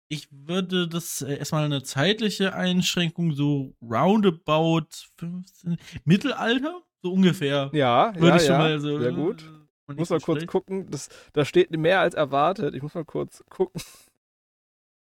Ich 0.09 0.29
würde 0.31 0.89
das 0.89 1.21
äh, 1.21 1.37
erstmal 1.37 1.67
eine 1.67 1.83
zeitliche 1.83 2.55
Einschränkung, 2.55 3.33
so 3.33 3.75
roundabout 3.83 4.87
15, 5.19 5.77
Mittelalter, 6.07 6.81
so 7.03 7.13
ungefähr. 7.13 7.69
Ja, 7.75 8.15
würde 8.15 8.29
ja, 8.29 8.37
ich 8.37 8.43
schon 8.45 8.53
ja, 8.53 8.59
mal 8.59 8.81
so. 8.81 8.99
Sehr 8.99 9.13
gut. 9.13 9.45
Ich 9.91 9.97
muss 9.99 10.09
mal 10.09 10.21
kurz 10.21 10.47
gucken. 10.47 10.91
Das, 10.91 11.11
da 11.35 11.45
steht 11.45 11.71
mehr 11.73 12.01
als 12.01 12.15
erwartet. 12.15 12.75
Ich 12.75 12.81
muss 12.81 12.95
mal 12.95 13.05
kurz 13.05 13.45
gucken, 13.51 13.83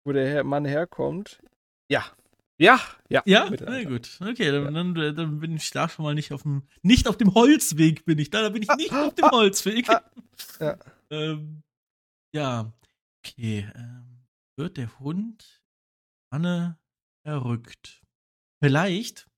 wo 0.07 0.13
der 0.13 0.45
Mann 0.45 0.65
herkommt. 0.65 1.43
Ja. 1.89 2.05
Ja, 2.59 2.81
ja. 3.11 3.23
Ja, 3.27 3.51
na 3.51 3.85
gut. 3.85 4.19
Okay, 4.19 4.51
dann, 4.51 4.73
dann, 4.73 4.95
dann, 4.95 5.41
bin 5.41 5.57
ich 5.57 5.71
da 5.73 5.91
schon 5.91 6.05
mal 6.05 6.15
nicht 6.15 6.33
auf 6.33 6.43
dem, 6.43 6.63
nicht 6.83 7.07
auf 7.07 7.19
dem 7.19 7.35
Holzweg 7.35 8.07
bin 8.07 8.19
ich 8.19 8.31
da, 8.31 8.41
da 8.41 8.49
bin 8.49 8.63
ich 8.63 8.75
nicht 8.77 8.95
auf 8.95 9.15
dem 9.15 9.27
Holzweg. 9.31 9.87
ja. 10.59 10.79
ähm, 11.11 11.63
ja. 12.35 12.73
Okay, 13.19 13.71
ähm, 13.75 14.25
wird 14.57 14.79
der 14.79 14.99
Hund 15.01 15.63
Anne 16.31 16.79
errückt? 17.25 18.03
Vielleicht 18.63 19.29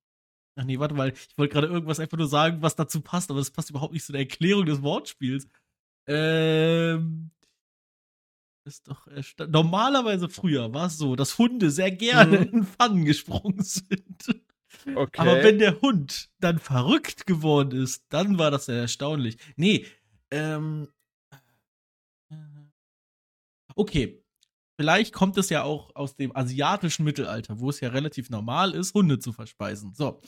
Ach 0.58 0.64
nee, 0.64 0.80
warte 0.80 0.94
mal, 0.94 1.12
ich 1.12 1.38
wollte 1.38 1.52
gerade 1.52 1.68
irgendwas 1.68 2.00
einfach 2.00 2.18
nur 2.18 2.26
sagen, 2.26 2.62
was 2.62 2.74
dazu 2.74 3.00
passt, 3.00 3.30
aber 3.30 3.38
das 3.38 3.52
passt 3.52 3.70
überhaupt 3.70 3.92
nicht 3.92 4.04
zu 4.04 4.10
der 4.10 4.22
Erklärung 4.22 4.66
des 4.66 4.82
Wortspiels. 4.82 5.48
Ähm. 6.08 7.30
Ist 8.68 8.88
doch 8.88 9.06
normalerweise 9.48 10.28
früher 10.28 10.72
war 10.74 10.86
es 10.86 10.98
so, 10.98 11.16
dass 11.16 11.38
Hunde 11.38 11.70
sehr 11.70 11.90
gerne 11.90 12.40
mhm. 12.40 12.52
in 12.52 12.64
Pfannen 12.64 13.04
gesprungen 13.06 13.62
sind. 13.62 14.42
Okay. 14.94 15.20
Aber 15.20 15.42
wenn 15.42 15.58
der 15.58 15.80
Hund 15.80 16.30
dann 16.38 16.58
verrückt 16.58 17.26
geworden 17.26 17.80
ist, 17.80 18.04
dann 18.10 18.38
war 18.38 18.50
das 18.50 18.66
sehr 18.66 18.80
erstaunlich. 18.80 19.38
Nee, 19.56 19.86
ähm. 20.30 20.88
Okay. 23.74 24.22
Vielleicht 24.80 25.12
kommt 25.12 25.36
es 25.38 25.48
ja 25.50 25.64
auch 25.64 25.94
aus 25.96 26.14
dem 26.14 26.36
asiatischen 26.36 27.04
Mittelalter, 27.04 27.58
wo 27.58 27.68
es 27.68 27.80
ja 27.80 27.88
relativ 27.88 28.30
normal 28.30 28.74
ist, 28.74 28.94
Hunde 28.94 29.18
zu 29.18 29.32
verspeisen. 29.32 29.92
So. 29.94 30.20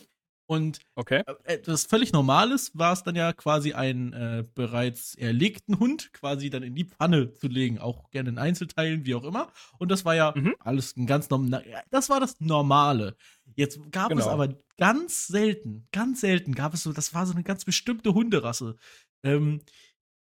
Und 0.51 0.80
okay. 0.96 1.22
Äh, 1.26 1.55
etwas 1.55 1.84
völlig 1.84 2.12
Normales 2.12 2.72
war 2.74 2.92
es 2.92 3.05
dann 3.05 3.14
ja 3.14 3.32
quasi 3.32 3.72
einen 3.72 4.12
äh, 4.12 4.44
bereits 4.53 5.14
erlegten 5.14 5.78
Hund 5.78 6.12
quasi 6.12 6.51
dann 6.51 6.64
in 6.64 6.74
die 6.74 6.86
Pfanne 6.86 7.32
zu 7.34 7.46
legen, 7.46 7.78
auch 7.78 8.11
gerne 8.11 8.30
in 8.30 8.38
Einzelteilen, 8.38 9.07
wie 9.07 9.14
auch 9.14 9.22
immer. 9.22 9.53
Und 9.78 9.92
das 9.92 10.05
war 10.05 10.16
ja 10.16 10.34
mhm. 10.34 10.57
alles 10.59 10.96
ein 10.96 11.07
ganz 11.07 11.30
normal. 11.30 11.64
Das 11.90 12.09
war 12.09 12.18
das 12.18 12.40
Normale. 12.40 13.16
Jetzt 13.55 13.78
gab 13.92 14.09
genau. 14.09 14.22
es 14.22 14.26
aber 14.26 14.48
ganz 14.76 15.28
selten, 15.28 15.86
ganz 15.92 16.20
selten 16.20 16.53
gab 16.53 16.74
es 16.74 16.82
so, 16.82 16.92
das 16.92 17.14
war 17.14 17.26
so 17.26 17.32
eine 17.32 17.44
ganz 17.44 17.64
bestimmte 17.64 18.12
Hunderasse. 18.12 18.74
Ähm, 19.22 19.61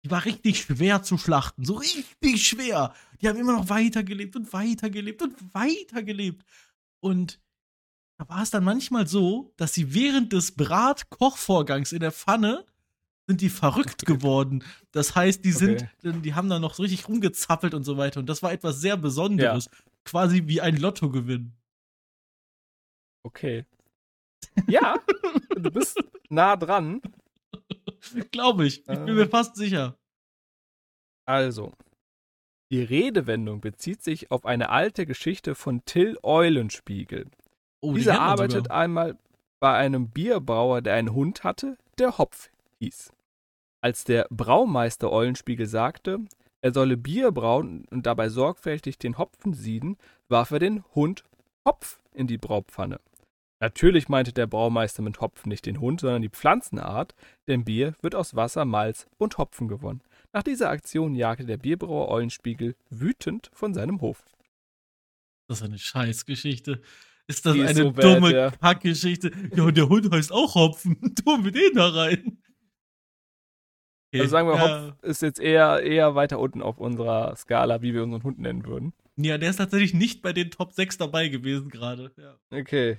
die 0.04 0.12
war 0.12 0.24
richtig 0.24 0.60
schwer 0.60 1.02
zu 1.02 1.18
schlachten, 1.18 1.64
so 1.64 1.74
richtig 1.74 2.46
schwer. 2.46 2.94
Die 3.20 3.28
haben 3.28 3.36
immer 3.36 3.54
noch 3.54 3.68
weitergelebt 3.68 4.36
und 4.36 4.52
weitergelebt 4.52 5.22
und 5.22 5.34
weitergelebt. 5.52 6.44
Und 7.00 7.40
da 8.20 8.28
war 8.28 8.42
es 8.42 8.50
dann 8.50 8.64
manchmal 8.64 9.06
so, 9.06 9.50
dass 9.56 9.72
sie 9.72 9.94
während 9.94 10.34
des 10.34 10.54
Brat-Kochvorgangs 10.54 11.92
in 11.92 12.00
der 12.00 12.12
Pfanne 12.12 12.66
sind 13.26 13.40
die 13.40 13.48
verrückt 13.48 14.04
geworden. 14.06 14.62
Das 14.92 15.14
heißt, 15.14 15.42
die 15.42 15.52
sind, 15.52 15.88
okay. 16.04 16.20
die 16.20 16.34
haben 16.34 16.50
da 16.50 16.58
noch 16.58 16.74
so 16.74 16.82
richtig 16.82 17.08
rumgezappelt 17.08 17.72
und 17.72 17.84
so 17.84 17.96
weiter. 17.96 18.20
Und 18.20 18.28
das 18.28 18.42
war 18.42 18.52
etwas 18.52 18.82
sehr 18.82 18.98
Besonderes. 18.98 19.70
Ja. 19.72 19.78
Quasi 20.04 20.42
wie 20.48 20.60
ein 20.60 20.76
Lottogewinn. 20.76 21.54
Okay. 23.22 23.64
Ja, 24.66 24.98
du 25.56 25.70
bist 25.70 25.98
nah 26.28 26.56
dran. 26.56 27.00
Glaube 28.32 28.66
ich. 28.66 28.80
Ich 28.80 28.84
bin 28.84 29.08
äh, 29.08 29.12
mir 29.12 29.28
fast 29.30 29.56
sicher. 29.56 29.96
Also, 31.24 31.72
die 32.70 32.82
Redewendung 32.82 33.62
bezieht 33.62 34.02
sich 34.02 34.30
auf 34.30 34.44
eine 34.44 34.68
alte 34.68 35.06
Geschichte 35.06 35.54
von 35.54 35.86
Till 35.86 36.18
Eulenspiegel. 36.22 37.30
Oh, 37.80 37.94
Dieser 37.94 38.12
die 38.12 38.18
arbeitet 38.18 38.64
sogar. 38.64 38.76
einmal 38.78 39.18
bei 39.58 39.76
einem 39.76 40.08
Bierbrauer, 40.08 40.82
der 40.82 40.94
einen 40.94 41.12
Hund 41.12 41.44
hatte, 41.44 41.76
der 41.98 42.18
Hopf 42.18 42.50
hieß. 42.78 43.12
Als 43.82 44.04
der 44.04 44.26
Braumeister 44.30 45.10
Eulenspiegel 45.10 45.66
sagte, 45.66 46.20
er 46.62 46.74
solle 46.74 46.96
Bier 46.96 47.32
brauen 47.32 47.86
und 47.90 48.04
dabei 48.06 48.28
sorgfältig 48.28 48.98
den 48.98 49.16
Hopfen 49.16 49.54
sieden, 49.54 49.96
warf 50.28 50.50
er 50.50 50.58
den 50.58 50.84
Hund 50.94 51.24
Hopf 51.66 52.00
in 52.12 52.26
die 52.26 52.38
Braupfanne. 52.38 53.00
Natürlich 53.62 54.08
meinte 54.08 54.32
der 54.32 54.46
Braumeister 54.46 55.02
mit 55.02 55.20
Hopfen 55.20 55.50
nicht 55.50 55.66
den 55.66 55.80
Hund, 55.80 56.00
sondern 56.00 56.22
die 56.22 56.30
Pflanzenart, 56.30 57.14
denn 57.46 57.64
Bier 57.64 57.94
wird 58.00 58.14
aus 58.14 58.34
Wasser, 58.34 58.64
Malz 58.64 59.06
und 59.18 59.36
Hopfen 59.36 59.68
gewonnen. 59.68 60.02
Nach 60.32 60.42
dieser 60.42 60.70
Aktion 60.70 61.14
jagte 61.14 61.44
der 61.44 61.58
Bierbrauer 61.58 62.08
Eulenspiegel 62.08 62.74
wütend 62.88 63.50
von 63.52 63.74
seinem 63.74 64.00
Hof. 64.00 64.24
Das 65.48 65.58
ist 65.58 65.64
eine 65.64 65.78
Scheißgeschichte. 65.78 66.80
Ist 67.30 67.46
das 67.46 67.54
Die 67.54 67.62
eine 67.62 67.74
so 67.74 67.90
dumme 67.92 68.20
bad, 68.20 68.32
ja. 68.32 68.50
Kackgeschichte? 68.50 69.30
Ja, 69.54 69.62
und 69.62 69.76
der 69.76 69.88
Hund 69.88 70.10
heißt 70.10 70.32
auch 70.32 70.56
Hopfen. 70.56 71.14
Tun 71.24 71.44
wir 71.44 71.52
den 71.52 71.74
da 71.74 71.88
rein. 71.88 72.42
Okay, 74.12 74.22
also 74.22 74.30
sagen 74.30 74.48
wir, 74.48 74.56
ja. 74.56 74.88
Hopf 74.88 75.02
ist 75.04 75.22
jetzt 75.22 75.38
eher, 75.38 75.80
eher 75.80 76.16
weiter 76.16 76.40
unten 76.40 76.60
auf 76.60 76.78
unserer 76.78 77.36
Skala, 77.36 77.82
wie 77.82 77.94
wir 77.94 78.02
unseren 78.02 78.24
Hund 78.24 78.40
nennen 78.40 78.66
würden. 78.66 78.92
Ja, 79.16 79.38
der 79.38 79.50
ist 79.50 79.58
tatsächlich 79.58 79.94
nicht 79.94 80.22
bei 80.22 80.32
den 80.32 80.50
Top 80.50 80.72
6 80.72 80.98
dabei 80.98 81.28
gewesen 81.28 81.68
gerade. 81.68 82.10
Ja. 82.16 82.36
Okay. 82.50 82.98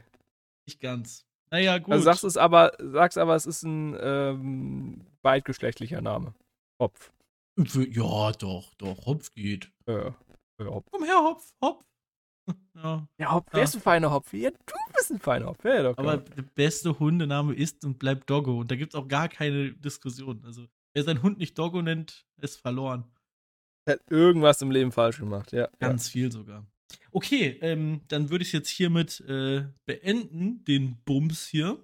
Nicht 0.66 0.80
ganz. 0.80 1.26
Naja, 1.50 1.80
gut. 1.80 1.92
Also 1.92 2.06
sagst 2.06 2.24
es 2.24 2.38
aber, 2.38 2.72
sagst 2.80 3.18
aber, 3.18 3.36
es 3.36 3.46
ist 3.46 3.64
ein 3.64 3.98
ähm, 4.00 5.06
beidgeschlechtlicher 5.22 6.02
Name. 6.02 6.34
Hopf. 6.82 7.12
Ja, 7.58 8.32
doch, 8.32 8.74
doch. 8.76 9.06
Hopf 9.06 9.34
geht. 9.34 9.70
Ja 9.88 10.16
Hopf. 10.70 10.86
Komm 10.92 11.04
her, 11.04 11.18
Hopf, 11.18 11.54
Hopf. 11.62 11.86
Ja, 12.76 13.08
ja 13.20 13.32
Hopf, 13.32 13.48
wer 13.52 13.64
ist 13.64 13.76
ein 13.76 13.82
feiner 13.82 14.12
Hopf? 14.12 14.34
Ja, 14.34 14.50
du 14.50 14.74
bist 14.96 15.12
ein 15.12 15.20
feiner 15.20 15.48
Hopf. 15.48 15.64
Ja, 15.64 15.84
doch, 15.84 15.98
Aber 15.98 16.18
der 16.18 16.42
beste 16.42 16.98
Hundename 16.98 17.54
ist 17.54 17.86
und 17.86 18.00
bleibt 18.00 18.30
Doggo. 18.30 18.60
Und 18.60 18.72
da 18.72 18.76
gibt 18.76 18.94
es 18.94 19.00
auch 19.00 19.08
gar 19.08 19.30
keine 19.30 19.74
Diskussion. 19.74 20.42
Also, 20.46 20.66
wer 20.94 21.04
seinen 21.04 21.22
Hund 21.22 21.38
nicht 21.38 21.58
Doggo 21.58 21.82
nennt, 21.82 22.26
ist 22.42 22.60
verloren. 22.60 23.06
Er 23.86 23.94
hat 23.94 24.02
irgendwas 24.10 24.62
im 24.62 24.72
Leben 24.72 24.92
falsch 24.92 25.20
gemacht, 25.20 25.52
ja. 25.52 25.70
Ganz 25.80 26.08
ja. 26.08 26.12
viel 26.12 26.32
sogar. 26.32 26.66
Okay, 27.12 27.58
ähm, 27.62 28.02
dann 28.08 28.30
würde 28.30 28.44
ich 28.44 28.52
jetzt 28.52 28.70
hiermit 28.70 29.22
äh, 29.22 29.66
beenden, 29.86 30.64
den 30.66 30.98
Bums 31.06 31.48
hier. 31.48 31.78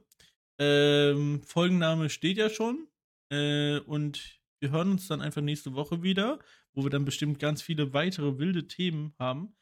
Ähm, 0.60 1.42
Folgenname 1.44 2.10
steht 2.10 2.38
ja 2.38 2.50
schon. 2.50 2.88
Äh, 3.30 3.80
und 3.80 4.40
wir 4.60 4.72
hören 4.72 4.92
uns 4.92 5.08
dann 5.08 5.22
einfach 5.22 5.42
nächste 5.42 5.76
Woche 5.76 6.02
wieder, 6.02 6.40
wo 6.74 6.84
wir 6.84 6.90
dann 6.90 7.06
bestimmt 7.06 7.40
ganz 7.40 7.62
viele 7.62 7.94
weitere 7.94 8.38
wilde 8.40 8.68
Themen 8.68 9.14
haben 9.20 9.54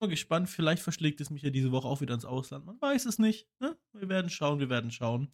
mal 0.00 0.08
gespannt, 0.08 0.48
vielleicht 0.48 0.82
verschlägt 0.82 1.20
es 1.20 1.30
mich 1.30 1.42
ja 1.42 1.50
diese 1.50 1.72
Woche 1.72 1.88
auch 1.88 2.00
wieder 2.00 2.14
ins 2.14 2.24
Ausland. 2.24 2.66
Man 2.66 2.80
weiß 2.80 3.06
es 3.06 3.18
nicht. 3.18 3.48
Ne? 3.60 3.76
Wir 3.92 4.08
werden 4.08 4.30
schauen, 4.30 4.60
wir 4.60 4.68
werden 4.68 4.90
schauen. 4.90 5.32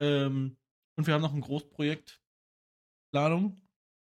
Ähm, 0.00 0.56
und 0.96 1.06
wir 1.06 1.14
haben 1.14 1.22
noch 1.22 1.34
ein 1.34 1.40
Großprojekt. 1.40 2.20
Planung. 3.12 3.60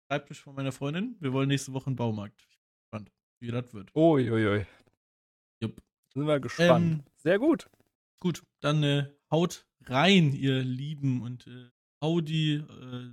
Schreibtisch 0.07 0.43
von 0.43 0.55
meiner 0.55 0.73
Freundin. 0.73 1.17
Wir 1.21 1.33
wollen 1.33 1.49
nächste 1.49 1.73
Woche 1.73 1.87
einen 1.87 1.97
Baumarkt. 1.97 2.41
Ich 2.43 2.59
bin 2.59 2.69
gespannt, 2.83 3.13
wie 3.41 3.51
das 3.51 3.75
wird. 3.75 3.95
Uiuiui. 3.95 4.67
Jupp. 5.61 5.83
Sind 6.13 6.27
wir 6.27 6.41
gespannt. 6.41 7.01
Ähm, 7.01 7.05
Sehr 7.17 7.39
gut. 7.39 7.69
Gut, 8.21 8.43
dann 8.61 8.83
äh, 8.83 9.11
haut 9.31 9.67
rein, 9.87 10.33
ihr 10.33 10.63
Lieben, 10.63 11.23
und 11.23 11.47
äh, 11.47 11.71
Audi, 12.01 12.55
äh, 12.55 13.11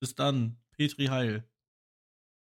bis 0.00 0.14
dann. 0.14 0.58
Petri 0.72 1.06
Heil. 1.06 1.44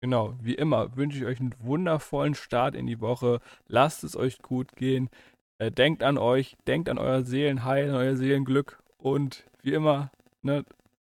Genau, 0.01 0.35
wie 0.41 0.53
immer 0.53 0.95
wünsche 0.95 1.17
ich 1.17 1.25
euch 1.25 1.39
einen 1.39 1.55
wundervollen 1.59 2.35
Start 2.35 2.75
in 2.75 2.85
die 2.85 3.01
Woche. 3.01 3.39
Lasst 3.67 4.03
es 4.03 4.15
euch 4.15 4.41
gut 4.41 4.75
gehen. 4.75 5.09
Äh, 5.59 5.71
denkt 5.71 6.03
an 6.03 6.17
euch, 6.17 6.55
denkt 6.67 6.87
an 6.87 6.99
euer 6.99 7.23
Seelenheil, 7.23 7.89
an 7.89 7.95
euer 7.95 8.15
Seelenglück 8.15 8.79
und 8.97 9.43
wie 9.63 9.73
immer, 9.73 10.11
ne, 10.43 10.63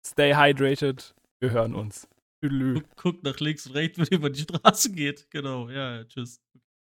stay 0.04 0.34
hydrated. 0.34 1.14
Wir 1.40 1.50
hören 1.50 1.74
uns. 1.74 2.08
Guckt 2.40 2.96
guck 2.96 3.22
nach 3.24 3.40
links 3.40 3.66
und 3.66 3.74
rechts, 3.74 3.98
wenn 3.98 4.06
ihr 4.10 4.18
über 4.18 4.30
die 4.30 4.40
Straße 4.40 4.92
geht. 4.92 5.30
Genau, 5.30 5.68
ja, 5.68 6.04
tschüss. 6.04 6.40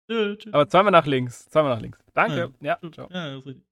tschüss. 0.09 0.53
Aber 0.53 0.69
zweimal 0.69 0.93
nach 0.93 1.07
links. 1.07 1.49
Zweimal 1.49 1.75
nach 1.75 1.83
links. 1.83 1.99
Danke. 2.15 2.53
Ja, 2.61 2.79
ja 2.83 2.91
ciao. 2.93 3.09
Ja, 3.11 3.31
das 3.31 3.41
ist 3.41 3.47
richtig. 3.47 3.68